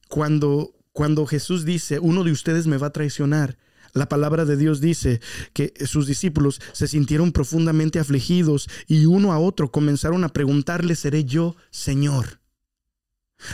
Cuando, 0.08 0.74
cuando 0.92 1.26
Jesús 1.26 1.66
dice, 1.66 2.00
uno 2.00 2.24
de 2.24 2.32
ustedes 2.32 2.68
me 2.68 2.78
va 2.78 2.88
a 2.88 2.94
traicionar, 2.94 3.58
la 3.94 4.10
palabra 4.10 4.44
de 4.44 4.58
Dios 4.58 4.82
dice 4.82 5.22
que 5.54 5.74
sus 5.86 6.06
discípulos 6.06 6.60
se 6.74 6.88
sintieron 6.88 7.32
profundamente 7.32 7.98
afligidos 7.98 8.70
y 8.88 9.06
uno 9.06 9.32
a 9.32 9.40
otro 9.40 9.72
comenzaron 9.72 10.26
a 10.26 10.30
preguntarle, 10.30 10.96
¿seré 10.96 11.24
yo, 11.24 11.56
Señor? 11.72 12.42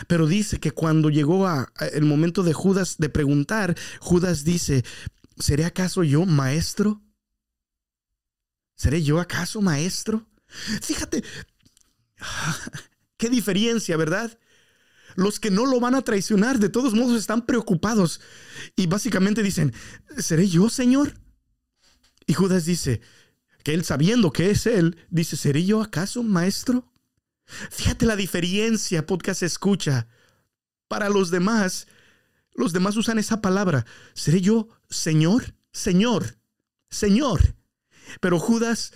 Pero 0.06 0.26
dice 0.26 0.60
que 0.60 0.70
cuando 0.70 1.10
llegó 1.10 1.46
a, 1.46 1.72
el 1.92 2.04
momento 2.04 2.42
de 2.42 2.52
Judas 2.52 2.96
de 2.98 3.08
preguntar, 3.08 3.76
Judas 4.00 4.44
dice, 4.44 4.84
¿seré 5.38 5.64
acaso 5.64 6.04
yo 6.04 6.24
maestro? 6.24 7.02
¿Seré 8.74 9.02
yo 9.02 9.20
acaso 9.20 9.60
maestro? 9.60 10.26
Fíjate, 10.82 11.22
qué 13.16 13.28
diferencia, 13.28 13.96
¿verdad? 13.96 14.38
Los 15.14 15.40
que 15.40 15.50
no 15.50 15.66
lo 15.66 15.78
van 15.78 15.94
a 15.94 16.02
traicionar, 16.02 16.58
de 16.58 16.68
todos 16.68 16.94
modos, 16.94 17.18
están 17.18 17.44
preocupados 17.44 18.20
y 18.76 18.86
básicamente 18.86 19.42
dicen, 19.42 19.74
¿seré 20.18 20.48
yo, 20.48 20.70
Señor? 20.70 21.14
Y 22.26 22.34
Judas 22.34 22.64
dice, 22.64 23.02
que 23.62 23.74
él 23.74 23.84
sabiendo 23.84 24.32
que 24.32 24.50
es 24.50 24.66
él, 24.66 24.96
dice, 25.10 25.36
¿seré 25.36 25.64
yo 25.64 25.82
acaso 25.82 26.22
maestro? 26.22 26.91
Fíjate 27.70 28.06
la 28.06 28.16
diferencia, 28.16 29.06
podcast 29.06 29.42
escucha. 29.42 30.08
Para 30.88 31.08
los 31.08 31.30
demás, 31.30 31.86
los 32.54 32.72
demás 32.72 32.96
usan 32.96 33.18
esa 33.18 33.40
palabra. 33.40 33.86
¿Seré 34.14 34.40
yo 34.40 34.68
Señor? 34.88 35.54
Señor, 35.72 36.36
Señor. 36.90 37.56
Pero 38.20 38.38
Judas, 38.38 38.92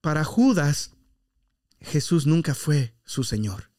para 0.00 0.24
Judas, 0.24 0.92
Jesús 1.80 2.26
nunca 2.26 2.54
fue 2.54 2.94
su 3.04 3.24
Señor. 3.24 3.70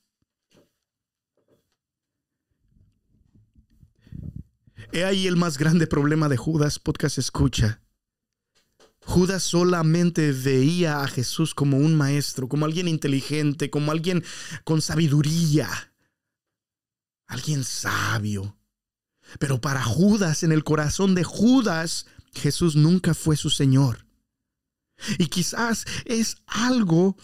He 4.91 5.03
ahí 5.03 5.27
el 5.27 5.35
más 5.35 5.57
grande 5.57 5.87
problema 5.87 6.29
de 6.29 6.37
Judas, 6.37 6.79
podcast 6.79 7.17
escucha. 7.17 7.81
Judas 9.09 9.41
solamente 9.41 10.31
veía 10.33 11.01
a 11.01 11.07
Jesús 11.07 11.55
como 11.55 11.77
un 11.77 11.95
maestro, 11.95 12.47
como 12.47 12.65
alguien 12.65 12.87
inteligente, 12.87 13.71
como 13.71 13.91
alguien 13.91 14.23
con 14.63 14.83
sabiduría, 14.83 15.67
alguien 17.25 17.63
sabio. 17.63 18.55
Pero 19.39 19.61
para 19.61 19.81
Judas, 19.81 20.43
en 20.43 20.51
el 20.51 20.63
corazón 20.63 21.15
de 21.15 21.23
Judas, 21.23 22.05
Jesús 22.35 22.75
nunca 22.75 23.15
fue 23.15 23.35
su 23.35 23.49
Señor. 23.49 24.05
Y 25.17 25.25
quizás 25.25 25.85
es 26.05 26.37
algo 26.45 27.17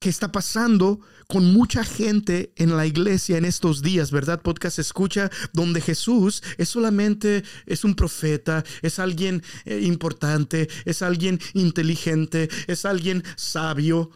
que 0.00 0.08
está 0.08 0.32
pasando 0.32 0.98
con 1.26 1.52
mucha 1.52 1.84
gente 1.84 2.52
en 2.56 2.76
la 2.76 2.86
iglesia 2.86 3.36
en 3.36 3.44
estos 3.44 3.82
días, 3.82 4.10
¿verdad? 4.10 4.42
Podcast 4.42 4.78
escucha 4.78 5.30
donde 5.52 5.80
Jesús 5.80 6.42
es 6.56 6.68
solamente 6.68 7.42
es 7.66 7.84
un 7.84 7.94
profeta, 7.94 8.64
es 8.82 8.98
alguien 8.98 9.42
eh, 9.64 9.80
importante, 9.82 10.68
es 10.84 11.02
alguien 11.02 11.40
inteligente, 11.54 12.48
es 12.66 12.84
alguien 12.84 13.24
sabio. 13.36 14.10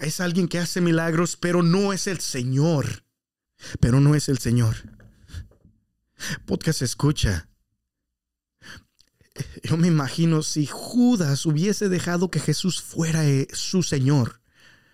Es 0.00 0.20
alguien 0.20 0.48
que 0.48 0.58
hace 0.58 0.80
milagros, 0.80 1.36
pero 1.36 1.62
no 1.62 1.92
es 1.92 2.06
el 2.06 2.20
Señor. 2.20 3.04
Pero 3.80 4.00
no 4.00 4.14
es 4.14 4.30
el 4.30 4.38
Señor. 4.38 4.76
Podcast 6.46 6.80
escucha. 6.80 7.48
Yo 9.62 9.76
me 9.76 9.88
imagino 9.88 10.42
si 10.42 10.66
Judas 10.66 11.44
hubiese 11.46 11.88
dejado 11.88 12.30
que 12.30 12.40
Jesús 12.40 12.80
fuera 12.80 13.26
eh, 13.26 13.46
su 13.52 13.82
Señor. 13.82 14.39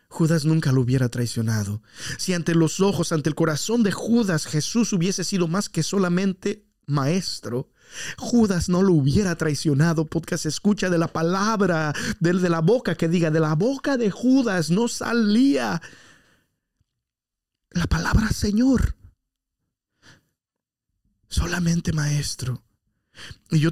Judas 0.08 0.44
nunca 0.44 0.72
lo 0.72 0.80
hubiera 0.82 1.08
traicionado. 1.08 1.82
Si 2.18 2.32
ante 2.32 2.54
los 2.54 2.80
ojos, 2.80 3.12
ante 3.12 3.28
el 3.28 3.34
corazón 3.34 3.82
de 3.82 3.92
Judas 3.92 4.46
Jesús 4.46 4.92
hubiese 4.92 5.24
sido 5.24 5.48
más 5.48 5.68
que 5.68 5.82
solamente 5.82 6.64
maestro, 6.86 7.70
Judas 8.18 8.68
no 8.68 8.82
lo 8.82 8.92
hubiera 8.92 9.36
traicionado. 9.36 10.06
Podcast 10.06 10.46
escucha 10.46 10.90
de 10.90 10.98
la 10.98 11.08
palabra, 11.08 11.92
de, 12.20 12.32
de 12.32 12.48
la 12.48 12.60
boca 12.60 12.94
que 12.94 13.08
diga, 13.08 13.30
de 13.30 13.40
la 13.40 13.54
boca 13.54 13.96
de 13.96 14.10
Judas 14.10 14.70
no 14.70 14.88
salía 14.88 15.80
la 17.70 17.86
palabra 17.86 18.30
Señor. 18.30 18.96
Solamente 21.28 21.92
maestro. 21.92 22.62
Y 23.50 23.60
yo 23.60 23.70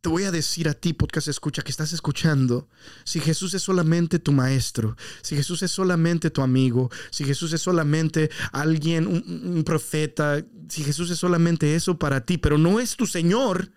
te 0.00 0.08
voy 0.08 0.24
a 0.24 0.30
decir 0.30 0.68
a 0.68 0.74
ti, 0.74 0.92
podcast 0.94 1.28
escucha, 1.28 1.62
que 1.62 1.70
estás 1.70 1.92
escuchando, 1.92 2.68
si 3.04 3.20
Jesús 3.20 3.52
es 3.54 3.62
solamente 3.62 4.18
tu 4.18 4.32
maestro, 4.32 4.96
si 5.22 5.36
Jesús 5.36 5.62
es 5.62 5.70
solamente 5.70 6.30
tu 6.30 6.40
amigo, 6.40 6.90
si 7.10 7.24
Jesús 7.24 7.52
es 7.52 7.60
solamente 7.60 8.30
alguien, 8.52 9.06
un, 9.06 9.62
profeta, 9.64 10.42
si 10.68 10.84
Jesús 10.84 11.10
es 11.10 11.18
solamente 11.18 11.74
eso 11.74 11.98
para 11.98 12.24
ti, 12.24 12.38
pero 12.38 12.56
no 12.56 12.80
es 12.80 12.96
tu 12.96 13.06
Señor, 13.06 13.72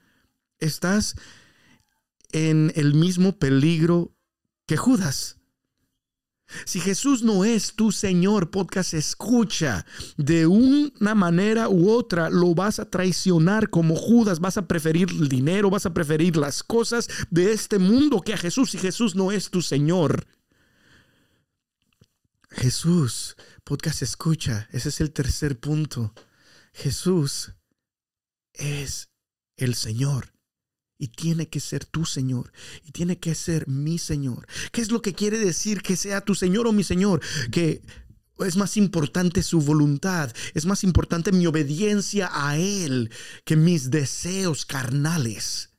estás 0.60 1.16
en 2.32 2.72
el 2.76 2.94
mismo 2.94 3.38
peligro 3.38 4.16
que 4.66 4.78
Judas. 4.78 5.38
Si 6.66 6.80
Jesús 6.80 7.24
no 7.24 7.46
es 7.46 7.74
tu 7.74 7.92
Señor, 7.92 8.52
podcast 8.52 8.94
escucha, 8.94 9.86
de 10.18 10.46
una 10.48 11.16
manera 11.16 11.70
u 11.70 11.90
otra 11.90 12.30
lo 12.30 12.56
vas 12.56 12.80
a 12.80 12.90
traicionar 12.90 13.70
como 13.70 13.96
Judas, 13.96 14.40
vas 14.40 14.58
a 14.58 14.68
preferir 14.68 15.10
el 15.10 15.30
dinero, 15.30 15.70
vas 15.70 15.86
a 15.86 15.94
preferir 15.94 16.38
las 16.38 16.64
cosas 16.64 17.08
de 17.30 17.54
este 17.54 17.80
mundo 17.80 18.22
que 18.22 18.34
a 18.34 18.38
Jesús. 18.38 18.72
Si 18.72 18.78
Jesús 18.78 19.16
no 19.16 19.32
es 19.32 19.50
tu 19.50 19.62
Señor. 19.62 20.26
Jesús, 22.50 23.36
podcast 23.64 24.02
escucha, 24.02 24.68
ese 24.72 24.90
es 24.90 25.02
el 25.02 25.12
tercer 25.12 25.60
punto. 25.60 26.14
Jesús 26.74 27.54
es 28.54 29.10
el 29.58 29.76
Señor 29.76 30.33
y 31.04 31.10
tiene 31.10 31.50
que 31.50 31.60
ser 31.60 31.84
tu 31.84 32.06
Señor 32.06 32.54
y 32.88 32.92
tiene 32.92 33.20
que 33.20 33.36
ser 33.36 33.68
mi 33.68 34.00
Señor. 34.00 34.48
¿Qué 34.72 34.80
es 34.80 34.90
lo 34.90 35.02
que 35.02 35.14
quiere 35.14 35.38
decir 35.38 35.82
que 35.82 35.98
sea 35.98 36.22
tu 36.22 36.34
Señor 36.34 36.66
o 36.66 36.72
mi 36.72 36.86
Señor? 36.86 37.20
Que 37.52 37.82
es 38.40 38.56
más 38.56 38.78
importante 38.78 39.44
su 39.44 39.60
voluntad, 39.60 40.34
es 40.54 40.66
más 40.66 40.86
importante 40.86 41.34
mi 41.34 41.46
obediencia 41.46 42.30
a 42.32 42.58
Él 42.58 43.12
que 43.44 43.58
mis 43.58 43.92
deseos 43.92 44.66
carnales. 44.66 45.73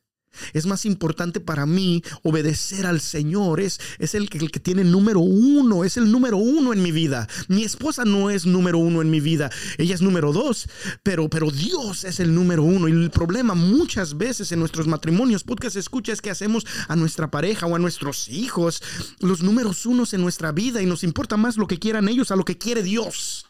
Es 0.53 0.65
más 0.65 0.85
importante 0.85 1.39
para 1.39 1.65
mí 1.65 2.03
obedecer 2.23 2.85
al 2.85 3.01
Señor. 3.01 3.59
Es, 3.59 3.79
es 3.99 4.15
el, 4.15 4.29
que, 4.29 4.37
el, 4.37 4.51
que, 4.51 4.59
tiene 4.59 4.83
número 4.83 5.19
uno. 5.19 5.83
Es 5.83 5.97
el 5.97 6.11
número 6.11 6.37
uno 6.37 6.73
en 6.73 6.81
mi 6.81 6.91
vida. 6.91 7.27
Mi 7.47 7.63
esposa 7.63 8.05
no 8.05 8.29
es 8.29 8.45
número 8.45 8.77
uno 8.77 9.01
en 9.01 9.09
mi 9.09 9.19
vida. 9.19 9.49
Ella 9.77 9.95
es 9.95 10.01
número 10.01 10.31
dos. 10.31 10.67
Pero, 11.03 11.29
pero 11.29 11.51
Dios 11.51 12.03
es 12.03 12.19
el 12.19 12.33
número 12.33 12.63
uno. 12.63 12.87
Y 12.87 12.91
el 12.91 13.11
problema 13.11 13.55
muchas 13.55 14.17
veces 14.17 14.51
en 14.51 14.59
nuestros 14.59 14.87
matrimonios, 14.87 15.43
podcast 15.43 15.75
escucha, 15.75 16.13
es 16.13 16.21
que 16.21 16.29
hacemos 16.29 16.65
a 16.87 16.95
nuestra 16.95 17.31
pareja 17.31 17.65
o 17.65 17.75
a 17.75 17.79
nuestros 17.79 18.29
hijos 18.29 18.81
los 19.19 19.41
números 19.41 19.85
unos 19.85 20.13
en 20.13 20.21
nuestra 20.21 20.51
vida. 20.51 20.81
Y 20.81 20.85
nos 20.85 21.03
importa 21.03 21.37
más 21.37 21.57
lo 21.57 21.67
que 21.67 21.79
quieran 21.79 22.09
ellos 22.09 22.31
a 22.31 22.35
lo 22.35 22.45
que 22.45 22.57
quiere 22.57 22.83
Dios. 22.83 23.45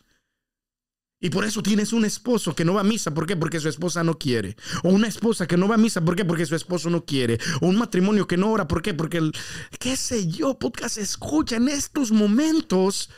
Y 1.20 1.30
por 1.30 1.45
eso 1.45 1.63
tienes 1.63 1.93
un 1.93 2.03
esposo 2.03 2.53
que 2.53 2.66
no 2.66 2.74
va 2.74 2.82
a 2.82 2.84
misa. 2.84 3.13
¿Por 3.13 3.26
qué? 3.26 3.38
Porque 3.38 3.59
su 3.59 3.70
esposa 3.70 4.03
no 4.03 4.20
quiere. 4.20 4.57
O 4.84 4.89
una 4.89 5.07
esposa 5.07 5.47
que 5.47 5.57
no 5.57 5.68
va 5.68 5.76
a 5.76 5.80
misa. 5.80 6.03
¿Por 6.03 6.16
qué? 6.16 6.26
Porque 6.26 6.45
su 6.45 6.55
esposo 6.55 6.89
no 6.89 7.05
quiere. 7.05 7.39
O 7.61 7.68
un 7.68 7.78
matrimonio 7.78 8.28
que 8.28 8.38
no 8.38 8.51
ora. 8.51 8.68
¿Por 8.68 8.82
qué? 8.82 8.93
Porque 8.93 9.18
el, 9.18 9.32
qué 9.80 9.95
sé 9.95 10.28
yo, 10.28 10.59
podcast 10.59 10.97
escucha 10.97 11.55
en 11.55 11.70
estos 11.70 12.11
momentos, 12.11 13.09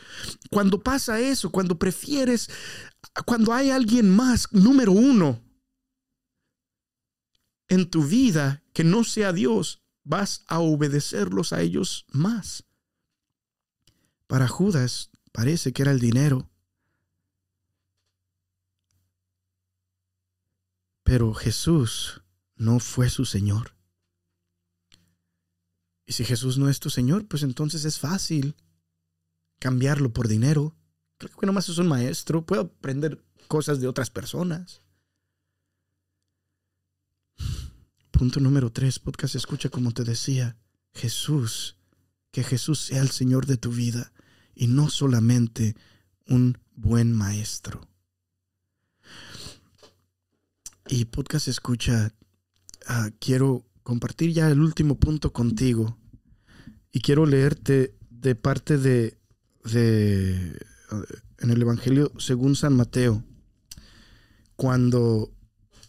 cuando 0.50 0.80
pasa 0.80 1.18
eso, 1.18 1.50
cuando 1.50 1.78
prefieres, 1.78 2.48
cuando 3.26 3.52
hay 3.52 3.70
alguien 3.70 4.08
más, 4.08 4.48
número 4.52 4.92
uno, 4.92 5.42
en 7.68 7.90
tu 7.90 8.04
vida 8.04 8.62
que 8.72 8.84
no 8.84 9.02
sea 9.02 9.32
Dios, 9.32 9.82
vas 10.04 10.44
a 10.46 10.60
obedecerlos 10.60 11.52
a 11.52 11.60
ellos 11.60 12.06
más. 12.12 12.64
Para 14.28 14.46
Judas 14.46 15.10
parece 15.32 15.72
que 15.72 15.82
era 15.82 15.90
el 15.90 16.00
dinero 16.00 16.48
Pero 21.08 21.32
Jesús 21.32 22.20
no 22.54 22.80
fue 22.80 23.08
su 23.08 23.24
Señor. 23.24 23.74
Y 26.04 26.12
si 26.12 26.22
Jesús 26.22 26.58
no 26.58 26.68
es 26.68 26.80
tu 26.80 26.90
Señor, 26.90 27.26
pues 27.26 27.42
entonces 27.44 27.86
es 27.86 27.98
fácil 27.98 28.56
cambiarlo 29.58 30.12
por 30.12 30.28
dinero. 30.28 30.76
Creo 31.16 31.34
que 31.34 31.46
nomás 31.46 31.70
es 31.70 31.78
un 31.78 31.88
maestro, 31.88 32.44
puedo 32.44 32.60
aprender 32.60 33.24
cosas 33.46 33.80
de 33.80 33.88
otras 33.88 34.10
personas. 34.10 34.82
Punto 38.10 38.38
número 38.38 38.70
tres, 38.70 38.98
podcast 38.98 39.34
escucha 39.34 39.70
como 39.70 39.92
te 39.92 40.04
decía, 40.04 40.58
Jesús, 40.92 41.78
que 42.30 42.44
Jesús 42.44 42.80
sea 42.80 43.00
el 43.00 43.12
Señor 43.12 43.46
de 43.46 43.56
tu 43.56 43.70
vida 43.70 44.12
y 44.54 44.66
no 44.66 44.90
solamente 44.90 45.74
un 46.26 46.58
buen 46.74 47.14
maestro. 47.14 47.87
Y 50.90 51.04
podcast 51.04 51.48
escucha, 51.48 52.14
ah, 52.86 53.10
quiero 53.20 53.66
compartir 53.82 54.32
ya 54.32 54.48
el 54.48 54.60
último 54.60 54.98
punto 54.98 55.34
contigo 55.34 55.98
y 56.90 57.00
quiero 57.00 57.26
leerte 57.26 57.94
de 58.08 58.34
parte 58.34 58.78
de, 58.78 59.18
de 59.64 60.58
ah, 60.90 61.02
en 61.40 61.50
el 61.50 61.60
Evangelio 61.60 62.10
según 62.18 62.56
San 62.56 62.74
Mateo, 62.74 63.22
cuando 64.56 65.30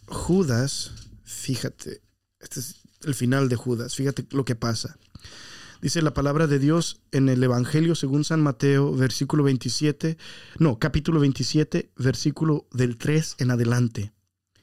Judas, 0.06 0.92
fíjate, 1.24 2.02
este 2.38 2.60
es 2.60 2.82
el 3.02 3.14
final 3.14 3.48
de 3.48 3.56
Judas, 3.56 3.94
fíjate 3.94 4.26
lo 4.32 4.44
que 4.44 4.54
pasa. 4.54 4.98
Dice 5.80 6.02
la 6.02 6.12
palabra 6.12 6.46
de 6.46 6.58
Dios 6.58 7.00
en 7.10 7.30
el 7.30 7.42
Evangelio 7.42 7.94
según 7.94 8.22
San 8.22 8.42
Mateo, 8.42 8.94
versículo 8.94 9.44
27, 9.44 10.18
no, 10.58 10.78
capítulo 10.78 11.20
27, 11.20 11.90
versículo 11.96 12.68
del 12.70 12.98
3 12.98 13.36
en 13.38 13.50
adelante. 13.50 14.12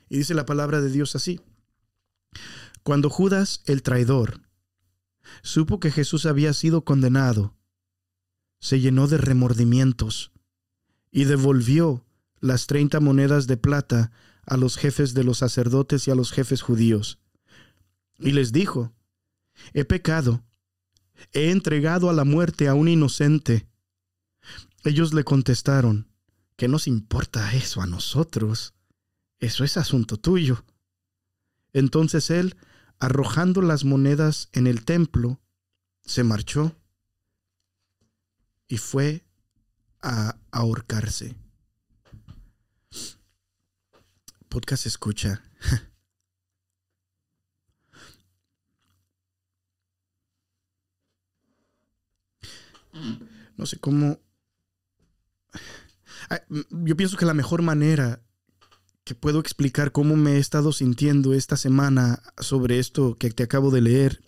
Y 0.10 0.18
dice 0.18 0.34
la 0.34 0.45
palabra 0.45 0.82
de 0.82 0.91
Dios 0.91 1.16
así. 1.16 1.41
Cuando 2.84 3.10
Judas, 3.10 3.62
el 3.66 3.84
traidor, 3.84 4.41
supo 5.41 5.80
que 5.80 5.91
Jesús 5.91 6.26
había 6.26 6.53
sido 6.53 6.84
condenado, 6.84 7.55
se 8.60 8.80
llenó 8.80 9.08
de 9.08 9.18
remordimientos 9.18 10.32
y 11.12 11.26
devolvió 11.26 12.05
las 12.39 12.68
treinta 12.68 12.99
monedas 12.99 13.47
de 13.47 13.58
plata 13.58 14.12
a 14.45 14.58
los 14.58 14.78
jefes 14.78 15.14
de 15.14 15.24
los 15.24 15.39
sacerdotes 15.39 16.08
y 16.08 16.12
a 16.12 16.16
los 16.16 16.32
jefes 16.32 16.62
judíos. 16.62 17.20
Y 18.20 18.32
les 18.32 18.51
dijo, 18.51 18.93
he 19.74 19.84
pecado, 19.84 20.43
he 21.34 21.51
entregado 21.51 22.10
a 22.10 22.14
la 22.14 22.24
muerte 22.24 22.68
a 22.68 22.74
un 22.74 22.88
inocente. 22.88 23.68
Ellos 24.84 25.14
le 25.14 25.24
contestaron, 25.24 26.08
¿qué 26.55 26.68
nos 26.68 26.88
importa 26.88 27.53
eso 27.53 27.82
a 27.82 27.88
nosotros? 27.88 28.74
Eso 29.40 29.64
es 29.64 29.78
asunto 29.78 30.18
tuyo. 30.18 30.66
Entonces 31.74 32.30
él, 32.30 32.56
arrojando 33.00 33.62
las 33.62 33.86
monedas 33.86 34.50
en 34.54 34.68
el 34.68 34.84
templo, 34.84 35.40
se 36.04 36.24
marchó 36.24 36.76
y 38.68 38.78
fue 38.78 39.26
a 40.02 40.38
ahorcarse. 40.52 41.36
Podcast 44.50 44.86
escucha. 44.86 45.44
No 53.58 53.66
sé 53.66 53.78
cómo... 53.80 54.20
Yo 56.70 56.98
pienso 56.98 57.18
que 57.18 57.26
la 57.26 57.34
mejor 57.34 57.62
manera 57.62 58.26
que 59.08 59.16
puedo 59.16 59.39
explicar 59.39 59.93
cómo 59.93 60.18
me 60.18 60.34
he 60.34 60.38
estado 60.38 60.74
sintiendo 60.74 61.34
esta 61.34 61.55
semana 61.55 62.22
sobre 62.39 62.78
esto 62.78 63.16
que 63.16 63.32
te 63.32 63.43
acabo 63.43 63.72
de 63.72 63.80
leer 63.80 64.22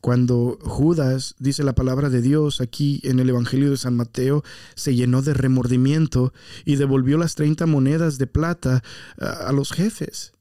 cuando 0.00 0.58
Judas, 0.60 1.34
dice 1.38 1.62
la 1.64 1.74
palabra 1.74 2.10
de 2.10 2.20
Dios 2.20 2.60
aquí 2.60 3.00
en 3.04 3.18
el 3.18 3.28
Evangelio 3.28 3.70
de 3.70 3.76
San 3.76 3.96
Mateo, 3.96 4.44
se 4.74 4.94
llenó 4.94 5.22
de 5.22 5.34
remordimiento 5.34 6.32
y 6.64 6.76
devolvió 6.76 7.16
las 7.16 7.34
30 7.34 7.66
monedas 7.66 8.18
de 8.18 8.26
plata 8.26 8.82
a, 9.18 9.52
los 9.52 9.72
jefes. 9.72 10.32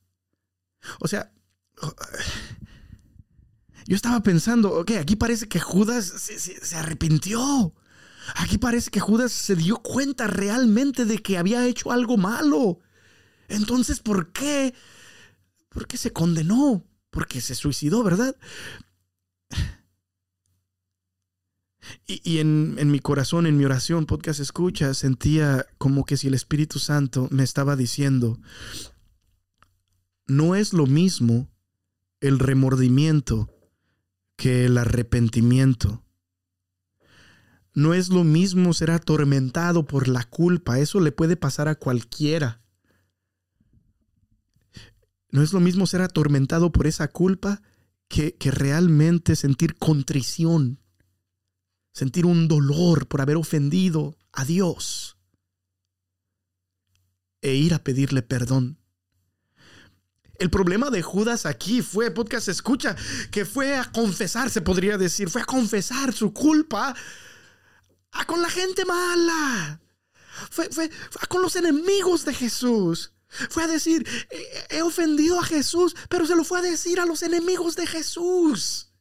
O 0.99 1.07
sea, 1.07 1.31
yo 3.87 3.95
estaba 3.95 4.21
pensando, 4.21 4.73
ok, 4.73 4.91
aquí 4.99 5.15
parece 5.15 5.47
que 5.47 5.59
Judas 5.59 6.05
se, 6.05 6.75
arrepintió. 6.75 7.73
Aquí 8.35 8.57
parece 8.57 8.89
que 8.91 8.99
Judas 8.99 9.31
se 9.31 9.55
dio 9.55 9.77
cuenta 9.77 10.27
realmente 10.27 11.05
de 11.05 11.19
que 11.19 11.37
había 11.37 11.65
hecho 11.65 11.91
algo 11.91 12.17
malo. 12.17 12.81
Entonces, 13.47 13.99
¿por 13.99 14.31
qué? 14.31 14.73
¿Por 15.69 15.87
qué 15.87 15.97
se 15.97 16.13
condenó? 16.13 16.83
Porque 17.09 17.41
se 17.41 17.55
suicidó, 17.55 18.03
¿verdad? 18.03 18.35
Y, 22.07 22.39
en, 22.39 22.75
en, 22.79 22.89
mi 22.89 22.99
corazón, 22.99 23.45
en 23.45 23.57
mi 23.57 23.65
oración, 23.65 24.05
podcast 24.05 24.39
escucha, 24.39 24.93
sentía 24.93 25.65
como 25.77 26.03
que 26.05 26.17
si 26.17 26.27
el 26.27 26.33
Espíritu 26.33 26.79
Santo 26.79 27.27
me 27.31 27.43
estaba 27.43 27.75
diciendo, 27.75 28.39
no 30.27 30.55
es 30.55 30.73
lo 30.73 30.87
mismo 30.87 31.47
el 32.21 32.39
remordimiento 32.39 33.49
que 34.35 34.65
el 34.65 34.77
arrepentimiento. 34.77 36.03
No 37.73 37.93
es 37.93 38.09
lo 38.09 38.23
mismo 38.23 38.73
ser 38.73 38.91
atormentado 38.91 39.85
por 39.85 40.07
la 40.07 40.23
culpa, 40.23 40.79
eso 40.79 40.99
le 40.99 41.11
puede 41.11 41.35
pasar 41.35 41.67
a 41.67 41.75
cualquiera. 41.75 42.61
No 45.35 45.43
es 45.43 45.51
lo 45.51 45.59
mismo 45.59 45.85
ser 45.85 46.01
atormentado 46.01 46.71
por 46.71 46.87
esa 46.87 47.09
culpa 47.09 47.61
que, 48.07 48.37
realmente 48.39 49.35
sentir 49.35 49.75
contrición, 49.75 50.79
sentir 51.91 52.25
un 52.25 52.47
dolor 52.47 53.05
por 53.07 53.19
haber 53.19 53.35
ofendido 53.35 54.17
a 54.31 54.45
Dios 54.45 55.17
e 57.41 57.53
ir 57.53 57.73
a 57.73 57.83
pedirle 57.83 58.21
perdón. 58.21 58.79
El 60.39 60.49
problema 60.49 60.89
de 60.89 61.01
Judas 61.01 61.45
aquí 61.45 61.81
fue, 61.81 62.11
podcast 62.11 62.47
escucha, 62.47 62.95
que 63.29 63.43
fue 63.43 63.75
a 63.75 63.91
confesar, 63.91 64.49
se 64.49 64.61
podría 64.61 64.97
decir, 64.97 65.29
fue 65.29 65.41
a 65.41 65.45
confesar 65.45 66.13
su 66.13 66.31
culpa 66.31 66.95
a 68.13 68.25
con 68.25 68.41
la 68.41 68.49
gente 68.49 68.85
mala. 68.85 69.81
Fue, 70.49 70.69
fue, 70.69 70.89
fue 70.89 71.27
con 71.27 71.41
los 71.41 71.57
enemigos 71.57 72.23
de 72.23 72.33
Jesús. 72.33 73.11
Fue 73.49 73.63
a 73.63 73.67
decir, 73.67 74.07
he 74.69 74.81
ofendido 74.81 75.39
a 75.39 75.43
Jesús, 75.43 75.95
pero 76.09 76.25
se 76.25 76.35
lo 76.35 76.43
fue 76.43 76.59
a 76.59 76.61
decir 76.61 76.99
a 76.99 77.05
los 77.05 77.23
enemigos 77.23 77.75
de 77.75 77.87
Jesús. 77.87 78.91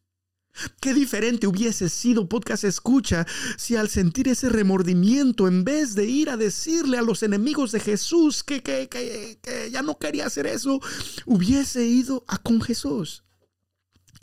Qué 0.81 0.95
diferente 0.95 1.49
hubiese 1.49 1.89
sido 1.89 2.29
podcast 2.29 2.63
escucha 2.63 3.27
si 3.57 3.75
al 3.75 3.89
sentir 3.89 4.29
ese 4.29 4.49
remordimiento, 4.49 5.49
en 5.49 5.65
vez 5.65 5.95
de 5.95 6.07
ir 6.07 6.31
a 6.31 6.37
decirle 6.37 6.97
a 6.97 7.03
los 7.03 7.25
enemigos 7.25 7.73
de 7.73 7.81
Jesús 7.81 8.45
que, 8.45 8.63
que, 8.63 8.89
que, 8.89 9.71
ya 9.73 9.83
no 9.83 9.99
quería 9.99 10.27
hacer 10.27 10.47
eso, 10.47 10.81
hubiese 11.27 11.85
ido 11.85 12.25
a 12.29 12.39
con 12.39 12.61
Jesús. 12.61 13.25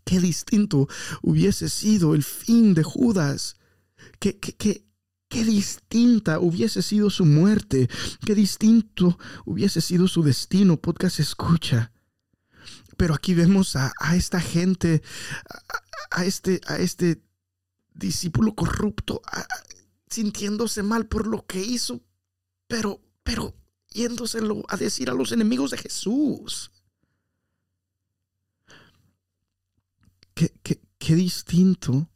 Qué 0.06 0.20
distinto 0.20 0.88
hubiese 1.22 1.70
sido 1.70 2.16
el 2.16 2.24
fin 2.24 2.74
de 2.74 2.84
Judas. 2.84 3.58
Que, 4.20 4.38
que, 4.40 4.86
Qué 5.32 5.46
distinta 5.46 6.40
hubiese 6.40 6.82
sido 6.82 7.10
su 7.10 7.24
muerte, 7.24 7.90
qué 8.26 8.36
distinto 8.36 9.18
hubiese 9.46 9.80
sido 9.80 10.10
su 10.10 10.24
destino, 10.24 10.76
podcast 10.76 11.22
escucha. 11.22 11.94
Pero 12.98 13.14
aquí 13.16 13.34
vemos 13.34 13.78
a, 13.78 13.94
esta 14.14 14.42
gente, 14.42 15.02
a, 16.12 16.26
este, 16.26 16.60
a 16.68 16.80
este 16.80 17.24
discípulo 17.94 18.56
corrupto, 18.56 19.22
sintiéndose 20.10 20.84
mal 20.84 21.08
por 21.08 21.26
lo 21.26 21.46
que 21.46 21.64
hizo, 21.64 22.02
pero, 22.68 23.00
pero 23.24 23.56
yéndoselo 23.88 24.64
a 24.68 24.76
decir 24.76 25.10
a 25.10 25.14
los 25.14 25.32
enemigos 25.32 25.72
de 25.72 25.78
Jesús. 25.78 26.74
Qué, 30.34 30.54
qué, 30.62 30.82
qué 30.98 31.16
distinto 31.16 32.10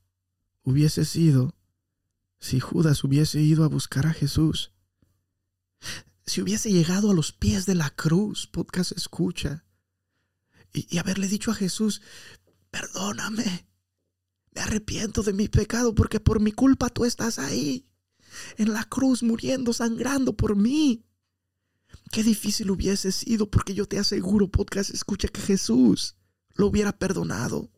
hubiese 0.64 1.06
sido 1.06 1.55
si 2.40 2.60
Judas 2.60 3.04
hubiese 3.04 3.42
ido 3.42 3.64
a 3.64 3.70
buscar 3.70 4.08
a 4.08 4.14
Jesús, 4.14 4.72
si 6.26 6.42
hubiese 6.42 6.72
llegado 6.72 7.12
a 7.12 7.14
los 7.14 7.32
pies 7.32 7.66
de 7.66 7.76
la 7.76 7.90
cruz, 7.90 8.48
podcast 8.48 8.92
escucha, 8.94 9.66
y, 10.74 10.98
haberle 10.98 11.28
dicho 11.28 11.52
a 11.52 11.56
Jesús, 11.56 12.02
perdóname, 12.70 13.68
me 14.54 14.62
arrepiento 14.62 15.24
de 15.24 15.34
mi 15.34 15.48
pecado 15.48 15.96
porque 15.96 16.20
por 16.20 16.42
mi 16.42 16.52
culpa 16.52 16.90
tú 16.90 17.06
estás 17.06 17.40
ahí, 17.40 17.88
en 18.58 18.74
la 18.74 18.84
cruz, 18.84 19.24
muriendo, 19.24 19.72
sangrando 19.72 20.36
por 20.36 20.56
mí. 20.56 21.06
Qué 22.12 22.24
difícil 22.24 22.72
hubiese 22.72 23.12
sido 23.12 23.50
porque 23.50 23.74
yo 23.74 23.88
te 23.88 24.00
aseguro, 24.00 24.50
podcast, 24.50 24.90
escucha 24.90 25.28
que 25.30 25.42
Jesús 25.42 26.18
lo 26.56 26.68
hubiera 26.68 26.98
perdonado. 26.98 27.72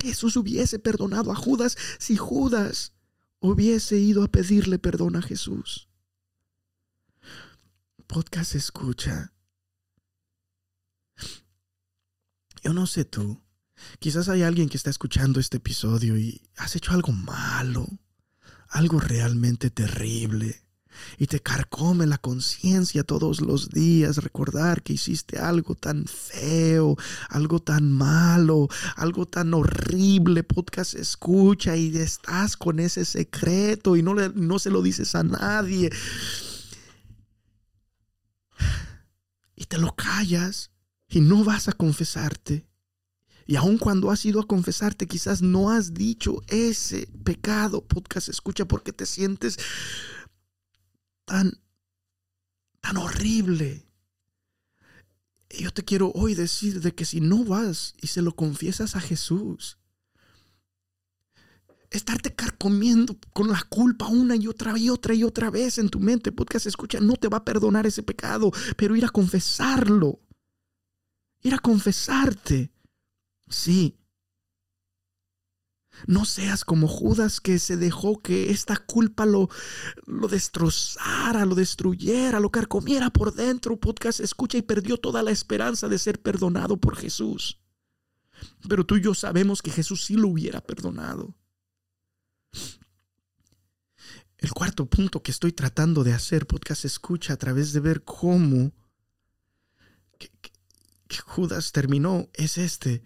Jesús 0.00 0.36
hubiese 0.36 0.78
perdonado 0.78 1.30
a 1.30 1.36
Judas 1.36 1.76
si 1.98 2.16
Judas 2.16 2.95
hubiese 3.40 3.98
ido 3.98 4.22
a 4.22 4.28
pedirle 4.28 4.78
perdón 4.78 5.16
a 5.16 5.22
Jesús. 5.22 5.88
Podcast 8.06 8.54
escucha. 8.54 9.32
Yo 12.62 12.72
no 12.72 12.86
sé 12.86 13.04
tú. 13.04 13.42
Quizás 13.98 14.28
hay 14.28 14.42
alguien 14.42 14.68
que 14.68 14.76
está 14.76 14.90
escuchando 14.90 15.38
este 15.38 15.58
episodio 15.58 16.16
y 16.16 16.48
has 16.56 16.76
hecho 16.76 16.92
algo 16.92 17.12
malo, 17.12 17.86
algo 18.68 19.00
realmente 19.00 19.70
terrible 19.70 20.65
y 21.18 21.26
te 21.26 21.40
carcome 21.40 22.06
la 22.06 22.18
conciencia 22.18 23.04
todos 23.04 23.40
los 23.40 23.70
días 23.70 24.18
recordar 24.18 24.82
que 24.82 24.94
hiciste 24.94 25.38
algo 25.38 25.74
tan 25.74 26.04
feo, 26.06 26.96
algo 27.28 27.60
tan 27.60 27.92
malo, 27.92 28.68
algo 28.96 29.26
tan 29.26 29.54
horrible, 29.54 30.42
podcast 30.42 30.94
escucha 30.94 31.76
y 31.76 31.96
estás 31.96 32.56
con 32.56 32.80
ese 32.80 33.04
secreto 33.04 33.96
y 33.96 34.02
no, 34.02 34.14
le, 34.14 34.30
no 34.30 34.58
se 34.58 34.70
lo 34.70 34.82
dices 34.82 35.14
a 35.14 35.22
nadie. 35.22 35.90
Y 39.54 39.64
te 39.64 39.78
lo 39.78 39.94
callas 39.94 40.70
y 41.08 41.20
no 41.20 41.44
vas 41.44 41.68
a 41.68 41.72
confesarte. 41.72 42.66
Y 43.46 43.54
aun 43.54 43.78
cuando 43.78 44.10
has 44.10 44.24
ido 44.24 44.40
a 44.40 44.46
confesarte, 44.46 45.06
quizás 45.06 45.40
no 45.40 45.70
has 45.70 45.94
dicho 45.94 46.42
ese 46.48 47.08
pecado, 47.24 47.80
podcast 47.84 48.28
escucha, 48.28 48.66
porque 48.66 48.92
te 48.92 49.06
sientes 49.06 49.56
tan, 51.26 51.60
tan 52.80 52.96
horrible. 52.96 53.86
Y 55.50 55.64
yo 55.64 55.72
te 55.72 55.84
quiero 55.84 56.10
hoy 56.14 56.34
decir 56.34 56.80
de 56.80 56.94
que 56.94 57.04
si 57.04 57.20
no 57.20 57.44
vas 57.44 57.94
y 58.00 58.06
se 58.06 58.22
lo 58.22 58.34
confiesas 58.34 58.96
a 58.96 59.00
Jesús, 59.00 59.78
estarte 61.90 62.34
carcomiendo 62.34 63.18
con 63.32 63.48
la 63.48 63.62
culpa 63.68 64.06
una 64.08 64.34
y 64.36 64.46
otra 64.46 64.76
y 64.78 64.88
otra 64.90 65.14
y 65.14 65.24
otra 65.24 65.50
vez 65.50 65.78
en 65.78 65.88
tu 65.88 66.00
mente, 66.00 66.32
podcast 66.32 66.66
escucha, 66.66 67.00
no 67.00 67.14
te 67.14 67.28
va 67.28 67.38
a 67.38 67.44
perdonar 67.44 67.86
ese 67.86 68.02
pecado, 68.02 68.50
pero 68.76 68.96
ir 68.96 69.04
a 69.04 69.10
confesarlo, 69.10 70.20
ir 71.42 71.54
a 71.54 71.58
confesarte, 71.58 72.72
sí, 73.48 73.96
no 76.06 76.24
seas 76.24 76.64
como 76.64 76.88
Judas 76.88 77.40
que 77.40 77.58
se 77.58 77.76
dejó 77.76 78.20
que 78.20 78.50
esta 78.50 78.76
culpa 78.76 79.24
lo, 79.26 79.48
lo 80.06 80.28
destrozara, 80.28 81.44
lo 81.46 81.54
destruyera, 81.54 82.40
lo 82.40 82.50
carcomiera 82.50 83.10
por 83.10 83.34
dentro. 83.34 83.78
Podcast 83.78 84.20
escucha 84.20 84.58
y 84.58 84.62
perdió 84.62 84.98
toda 84.98 85.22
la 85.22 85.30
esperanza 85.30 85.88
de 85.88 85.98
ser 85.98 86.20
perdonado 86.20 86.76
por 86.76 86.96
Jesús. 86.96 87.58
Pero 88.68 88.84
tú 88.84 88.96
y 88.96 89.02
yo 89.02 89.14
sabemos 89.14 89.62
que 89.62 89.70
Jesús 89.70 90.04
sí 90.04 90.14
lo 90.14 90.28
hubiera 90.28 90.60
perdonado. 90.60 91.34
El 94.38 94.52
cuarto 94.52 94.86
punto 94.86 95.22
que 95.22 95.30
estoy 95.30 95.52
tratando 95.52 96.04
de 96.04 96.12
hacer, 96.12 96.46
podcast 96.46 96.84
escucha, 96.84 97.32
a 97.32 97.36
través 97.38 97.72
de 97.72 97.80
ver 97.80 98.04
cómo 98.04 98.72
Judas 101.24 101.72
terminó, 101.72 102.28
es 102.34 102.58
este 102.58 103.02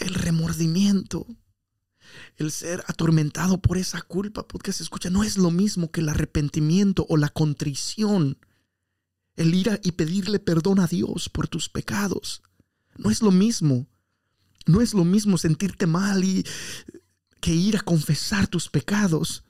el 0.00 0.14
remordimiento, 0.14 1.26
el 2.36 2.50
ser 2.50 2.84
atormentado 2.86 3.60
por 3.60 3.78
esa 3.78 4.02
culpa, 4.02 4.46
podcast 4.46 4.80
escucha, 4.80 5.10
no 5.10 5.22
es 5.22 5.38
lo 5.38 5.50
mismo 5.50 5.90
que 5.90 6.00
el 6.00 6.08
arrepentimiento 6.08 7.06
o 7.08 7.16
la 7.16 7.28
contrición. 7.28 8.38
El 9.36 9.54
ir 9.54 9.80
y 9.84 9.92
pedirle 9.92 10.38
perdón 10.38 10.80
a 10.80 10.86
Dios 10.86 11.28
por 11.28 11.48
tus 11.48 11.68
pecados. 11.68 12.42
No 12.96 13.10
es 13.10 13.22
lo 13.22 13.30
mismo. 13.30 13.86
No 14.66 14.80
es 14.80 14.92
lo 14.92 15.04
mismo 15.04 15.38
sentirte 15.38 15.86
mal 15.86 16.24
y 16.24 16.44
que 17.40 17.54
ir 17.54 17.76
a 17.76 17.82
confesar 17.82 18.48
tus 18.48 18.68
pecados. 18.68 19.44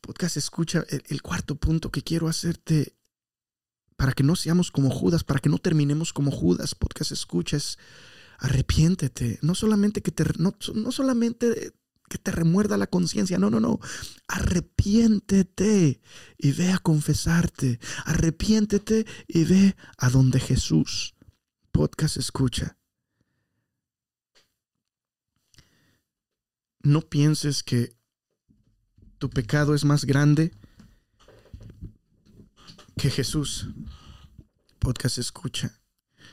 Podcast 0.00 0.36
escucha 0.36 0.84
el, 0.88 1.22
cuarto 1.22 1.56
punto 1.56 1.90
que 1.90 2.02
quiero 2.02 2.26
hacerte 2.26 2.96
para 4.00 4.12
que 4.12 4.22
no 4.22 4.34
seamos 4.34 4.70
como 4.70 4.88
Judas, 4.88 5.24
para 5.24 5.40
que 5.40 5.50
no 5.50 5.58
terminemos 5.58 6.14
como 6.14 6.30
Judas. 6.30 6.74
Podcast 6.74 7.12
escucha 7.12 7.58
es 7.58 7.78
arrepiéntete. 8.38 9.38
No 9.42 9.54
solamente 9.54 10.00
que 10.00 10.10
te, 10.10 10.24
no, 10.38 10.54
no 10.74 10.90
solamente 10.90 11.74
que 12.08 12.16
te 12.16 12.30
remuerda 12.30 12.78
la 12.78 12.86
conciencia. 12.86 13.36
No, 13.36 13.50
no, 13.50 13.60
no. 13.60 13.78
Arrepiéntete 14.26 16.00
y 16.38 16.52
ve 16.52 16.72
a 16.72 16.78
confesarte. 16.78 17.78
Arrepiéntete 18.06 19.04
y 19.28 19.44
ve 19.44 19.76
a 19.98 20.08
donde 20.08 20.40
Jesús. 20.40 21.14
Podcast 21.70 22.16
escucha. 22.16 22.78
No 26.82 27.02
pienses 27.02 27.62
que 27.62 27.94
tu 29.18 29.28
pecado 29.28 29.74
es 29.74 29.84
más 29.84 30.06
grande 30.06 30.52
que 32.96 33.10
Jesús. 33.10 33.68
Podcast 34.78 35.18
escucha. 35.18 35.80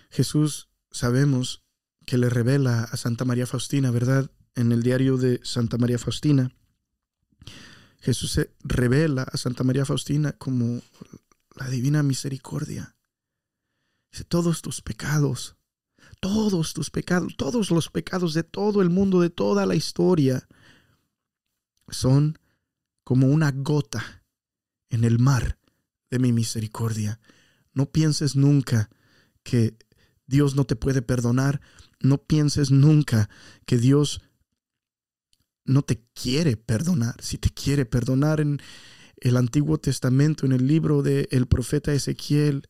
Jesús 0.10 0.70
sabemos 0.91 1.64
que 2.05 2.18
le 2.18 2.30
revela 2.30 2.84
a 2.84 2.97
Santa 2.97 3.26
María 3.26 3.45
Faustina, 3.45 3.91
¿verdad? 3.91 4.32
En 4.55 4.72
el 4.72 4.84
diario 4.84 5.18
de 5.18 5.41
Santa 5.43 5.78
María 5.78 5.99
Faustina. 5.99 6.51
Jesús 7.99 8.32
se 8.32 8.55
revela 8.64 9.24
a 9.24 9.38
Santa 9.38 9.64
María 9.64 9.86
Faustina 9.86 10.32
como 10.34 10.82
la 11.55 11.70
divina 11.70 12.03
misericordia. 12.03 12.95
Dice, 14.12 14.24
todos 14.24 14.62
tus 14.62 14.82
pecados, 14.82 15.58
todos 16.22 16.74
tus 16.74 16.89
pecados, 16.89 17.36
todos 17.36 17.70
los 17.72 17.89
pecados 17.89 18.34
de 18.34 18.43
todo 18.43 18.82
el 18.82 18.89
mundo, 18.89 19.20
de 19.20 19.30
toda 19.30 19.66
la 19.66 19.76
historia, 19.76 20.47
son 21.89 22.39
como 23.03 23.28
una 23.28 23.51
gota 23.51 24.24
en 24.89 25.03
el 25.03 25.20
mar 25.20 25.57
de 26.10 26.20
mi 26.20 26.32
misericordia. 26.32 27.20
No 27.74 27.91
pienses 27.91 28.36
nunca 28.36 28.89
que 29.43 29.78
Dios 30.26 30.55
no 30.55 30.66
te 30.66 30.76
puede 30.76 31.01
perdonar. 31.01 31.62
No 31.99 32.18
pienses 32.18 32.72
nunca 32.72 33.30
que 33.66 33.78
Dios 33.78 34.22
no 35.66 35.82
te 35.82 36.03
quiere 36.14 36.58
perdonar. 36.58 37.16
Si 37.22 37.38
te 37.38 37.49
quiere 37.49 37.86
perdonar 37.86 38.39
en 38.39 38.60
el 39.18 39.38
Antiguo 39.38 39.78
Testamento, 39.78 40.45
en 40.45 40.53
el 40.53 40.68
libro 40.68 41.01
del 41.01 41.28
el 41.32 41.47
profeta 41.47 41.93
Ezequiel, 41.93 42.68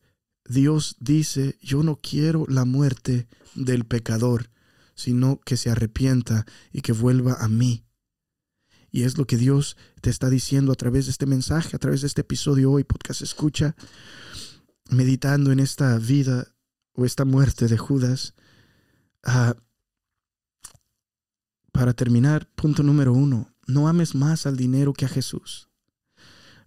Dios 0.48 0.96
dice, 0.98 1.58
yo 1.60 1.82
no 1.82 1.96
quiero 1.96 2.46
la 2.48 2.64
muerte 2.64 3.28
del 3.54 3.84
pecador, 3.84 4.50
sino 4.94 5.40
que 5.40 5.56
se 5.56 5.70
arrepienta 5.70 6.46
y 6.72 6.80
que 6.80 6.92
vuelva 6.92 7.34
a 7.34 7.48
mí. 7.48 7.84
Y 8.90 9.02
es 9.02 9.18
lo 9.18 9.26
que 9.26 9.36
Dios 9.36 9.76
te 10.00 10.10
está 10.10 10.30
diciendo 10.30 10.72
a 10.72 10.76
través 10.76 11.06
de 11.06 11.12
este 11.12 11.26
mensaje, 11.26 11.76
a 11.76 11.78
través 11.78 12.00
de 12.00 12.06
este 12.06 12.22
episodio 12.22 12.72
hoy, 12.72 12.84
podcast 12.84 13.22
escucha, 13.22 13.76
meditando 14.90 15.52
en 15.52 15.60
esta 15.60 15.98
vida 15.98 16.54
o 16.94 17.04
esta 17.04 17.24
muerte 17.24 17.68
de 17.68 17.76
Judas. 17.76 18.34
Ah, 19.22 19.54
para 21.72 21.92
terminar, 21.92 22.48
punto 22.54 22.82
número 22.82 23.12
uno, 23.12 23.54
no 23.66 23.88
ames 23.88 24.14
más 24.14 24.46
al 24.46 24.56
dinero 24.56 24.92
que 24.94 25.04
a 25.04 25.08
Jesús. 25.08 25.68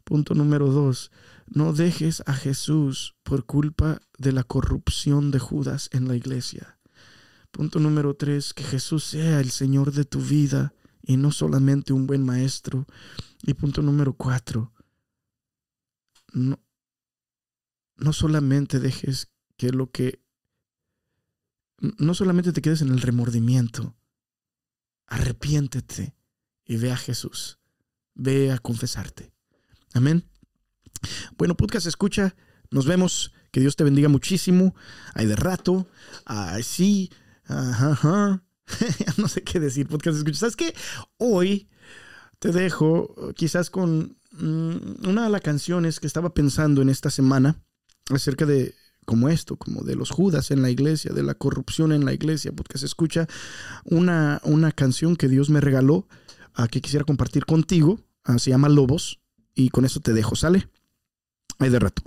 Punto 0.03 0.35
número 0.35 0.67
dos, 0.67 1.11
no 1.47 1.73
dejes 1.73 2.23
a 2.27 2.33
Jesús 2.33 3.15
por 3.23 3.45
culpa 3.45 3.99
de 4.17 4.31
la 4.31 4.43
corrupción 4.43 5.31
de 5.31 5.39
Judas 5.39 5.89
en 5.91 6.07
la 6.07 6.15
iglesia. 6.15 6.77
Punto 7.51 7.79
número 7.79 8.15
tres, 8.15 8.53
que 8.53 8.63
Jesús 8.63 9.03
sea 9.03 9.41
el 9.41 9.51
Señor 9.51 9.91
de 9.91 10.05
tu 10.05 10.21
vida 10.21 10.73
y 11.03 11.17
no 11.17 11.31
solamente 11.31 11.93
un 11.93 12.07
buen 12.07 12.25
maestro. 12.25 12.85
Y 13.43 13.53
punto 13.53 13.81
número 13.81 14.13
cuatro, 14.13 14.71
no, 16.33 16.59
no 17.95 18.13
solamente 18.13 18.79
dejes 18.79 19.31
que 19.57 19.71
lo 19.71 19.91
que 19.91 20.21
no 21.97 22.13
solamente 22.13 22.53
te 22.53 22.61
quedes 22.61 22.81
en 22.81 22.89
el 22.89 23.01
remordimiento, 23.01 23.95
arrepiéntete 25.07 26.15
y 26.65 26.77
ve 26.77 26.91
a 26.91 26.97
Jesús, 26.97 27.59
ve 28.13 28.51
a 28.51 28.59
confesarte. 28.59 29.33
Amén. 29.93 30.29
Bueno, 31.37 31.57
podcast 31.57 31.87
escucha, 31.87 32.35
nos 32.69 32.85
vemos, 32.85 33.33
que 33.51 33.59
Dios 33.59 33.75
te 33.75 33.83
bendiga 33.83 34.09
muchísimo. 34.09 34.75
Hay 35.13 35.25
de 35.25 35.35
rato, 35.35 35.87
así, 36.25 37.11
ajá, 37.45 38.43
no 39.17 39.27
sé 39.27 39.43
qué 39.43 39.59
decir, 39.59 39.87
podcast 39.87 40.17
escucha. 40.17 40.39
¿Sabes 40.39 40.55
qué? 40.55 40.73
Hoy 41.17 41.69
te 42.39 42.51
dejo 42.51 43.33
quizás 43.35 43.69
con 43.69 44.17
mm, 44.31 45.07
una 45.07 45.25
de 45.25 45.29
las 45.29 45.41
canciones 45.41 45.99
que 45.99 46.07
estaba 46.07 46.33
pensando 46.33 46.81
en 46.81 46.89
esta 46.89 47.09
semana 47.09 47.61
acerca 48.09 48.45
de 48.45 48.73
como 49.05 49.29
esto, 49.29 49.57
como 49.57 49.81
de 49.81 49.95
los 49.95 50.09
Judas 50.09 50.51
en 50.51 50.61
la 50.61 50.69
iglesia, 50.69 51.11
de 51.11 51.23
la 51.23 51.33
corrupción 51.33 51.91
en 51.91 52.05
la 52.05 52.13
iglesia, 52.13 52.51
se 52.75 52.85
escucha 52.85 53.27
una, 53.83 54.39
una 54.43 54.71
canción 54.71 55.15
que 55.15 55.27
Dios 55.27 55.49
me 55.49 55.59
regaló, 55.59 56.07
a 56.53 56.67
que 56.67 56.81
quisiera 56.81 57.05
compartir 57.05 57.45
contigo, 57.45 57.99
ah, 58.23 58.37
se 58.37 58.51
llama 58.51 58.69
Lobos, 58.69 59.19
y 59.55 59.69
con 59.69 59.85
eso 59.85 59.99
te 59.99 60.13
dejo, 60.13 60.35
¿sale? 60.35 60.69
Ahí 61.59 61.69
de 61.69 61.79
rato. 61.79 62.03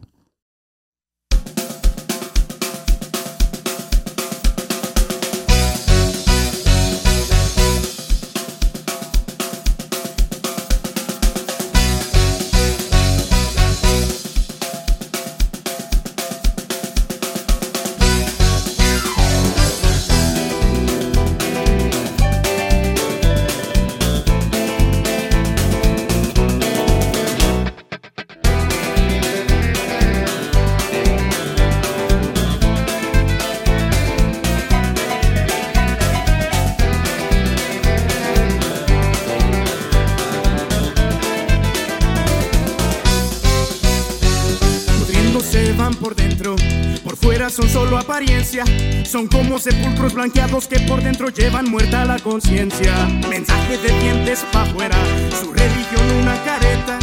Son 47.50 47.68
solo 47.68 47.98
apariencia. 47.98 48.64
Son 49.04 49.26
como 49.26 49.58
sepulcros 49.58 50.14
blanqueados 50.14 50.66
que 50.66 50.80
por 50.80 51.02
dentro 51.02 51.28
llevan 51.28 51.70
muerta 51.70 52.04
la 52.04 52.18
conciencia. 52.18 52.92
Mensaje 53.28 53.78
de 53.78 54.00
dientes 54.00 54.44
pa' 54.52 54.62
afuera, 54.62 54.96
su 55.40 55.52
religión 55.52 56.10
una 56.20 56.36
careta. 56.42 56.98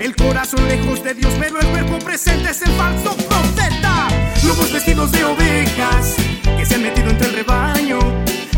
El 0.00 0.14
corazón 0.14 0.66
lejos 0.68 1.02
de 1.02 1.14
Dios, 1.14 1.32
pero 1.38 1.60
el 1.60 1.66
cuerpo 1.68 1.98
presente 1.98 2.50
es 2.50 2.62
el 2.62 2.72
falso 2.72 3.16
profeta. 3.16 4.08
Lobos 4.46 4.72
vestidos 4.72 5.12
de 5.12 5.24
ovejas 5.24 6.16
que 6.56 6.66
se 6.66 6.74
han 6.74 6.82
metido 6.82 7.10
entre 7.10 7.28
el 7.28 7.34
rebaño, 7.34 7.98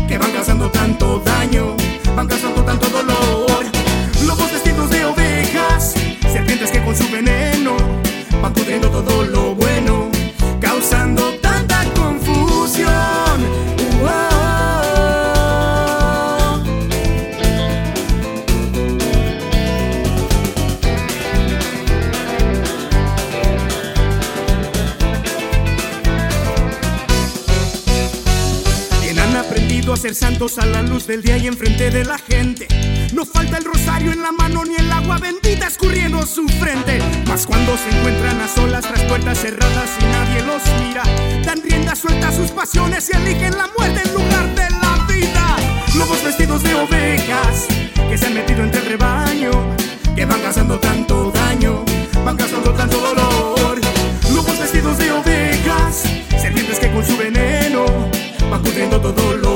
que 0.07 0.17
van 0.17 0.31
causando 0.31 0.69
tanto 0.69 1.21
daño, 1.25 1.75
van 2.15 2.27
causando 2.27 2.63
tanto 2.63 2.89
dolor. 2.89 3.65
Lobos 4.25 4.51
vestidos 4.51 4.89
de 4.89 5.05
ovejas, 5.05 5.93
serpientes 6.31 6.71
que 6.71 6.83
con 6.83 6.95
su 6.95 7.09
veneno 7.09 7.77
van 8.41 8.53
pudriendo 8.53 8.89
todo 8.89 9.23
lo 9.23 9.38
santos 30.15 30.57
a 30.57 30.65
la 30.65 30.81
luz 30.81 31.07
del 31.07 31.21
día 31.21 31.37
y 31.37 31.47
enfrente 31.47 31.91
de 31.91 32.05
la 32.05 32.17
gente. 32.17 32.67
No 33.13 33.25
falta 33.25 33.57
el 33.57 33.65
rosario 33.65 34.11
en 34.11 34.21
la 34.21 34.31
mano 34.31 34.63
ni 34.65 34.75
el 34.75 34.91
agua 34.91 35.17
bendita 35.17 35.67
escurriendo 35.67 36.25
su 36.25 36.47
frente. 36.47 36.99
Mas 37.27 37.45
cuando 37.45 37.77
se 37.77 37.89
encuentran 37.89 38.39
a 38.41 38.47
solas 38.47 38.85
tras 38.87 39.01
puertas 39.03 39.39
cerradas 39.39 39.89
y 39.99 40.03
nadie 40.05 40.43
los 40.43 40.63
mira, 40.79 41.03
dan 41.43 41.61
rienda 41.61 41.95
suelta 41.95 42.29
a 42.29 42.31
sus 42.31 42.51
pasiones 42.51 43.09
y 43.09 43.17
eligen 43.17 43.57
la 43.57 43.69
muerte 43.77 44.01
en 44.05 44.13
lugar 44.13 44.55
de 44.55 44.69
la 44.69 45.05
vida. 45.07 45.57
Lobos 45.95 46.23
vestidos 46.23 46.63
de 46.63 46.75
ovejas 46.75 47.67
que 48.09 48.17
se 48.17 48.27
han 48.27 48.33
metido 48.33 48.63
entre 48.63 48.81
el 48.81 48.87
rebaño, 48.87 49.51
que 50.15 50.25
van 50.25 50.41
causando 50.41 50.79
tanto 50.79 51.31
daño, 51.31 51.83
van 52.25 52.37
causando 52.37 52.71
tanto 52.73 52.97
dolor. 52.97 53.79
Lobos 54.33 54.59
vestidos 54.59 54.97
de 54.97 55.11
ovejas, 55.11 56.03
serpientes 56.41 56.79
que 56.79 56.91
con 56.91 57.05
su 57.05 57.17
veneno 57.17 57.85
van 58.49 58.63
cubriendo 58.63 58.99
todo 58.99 59.37
lo 59.37 59.48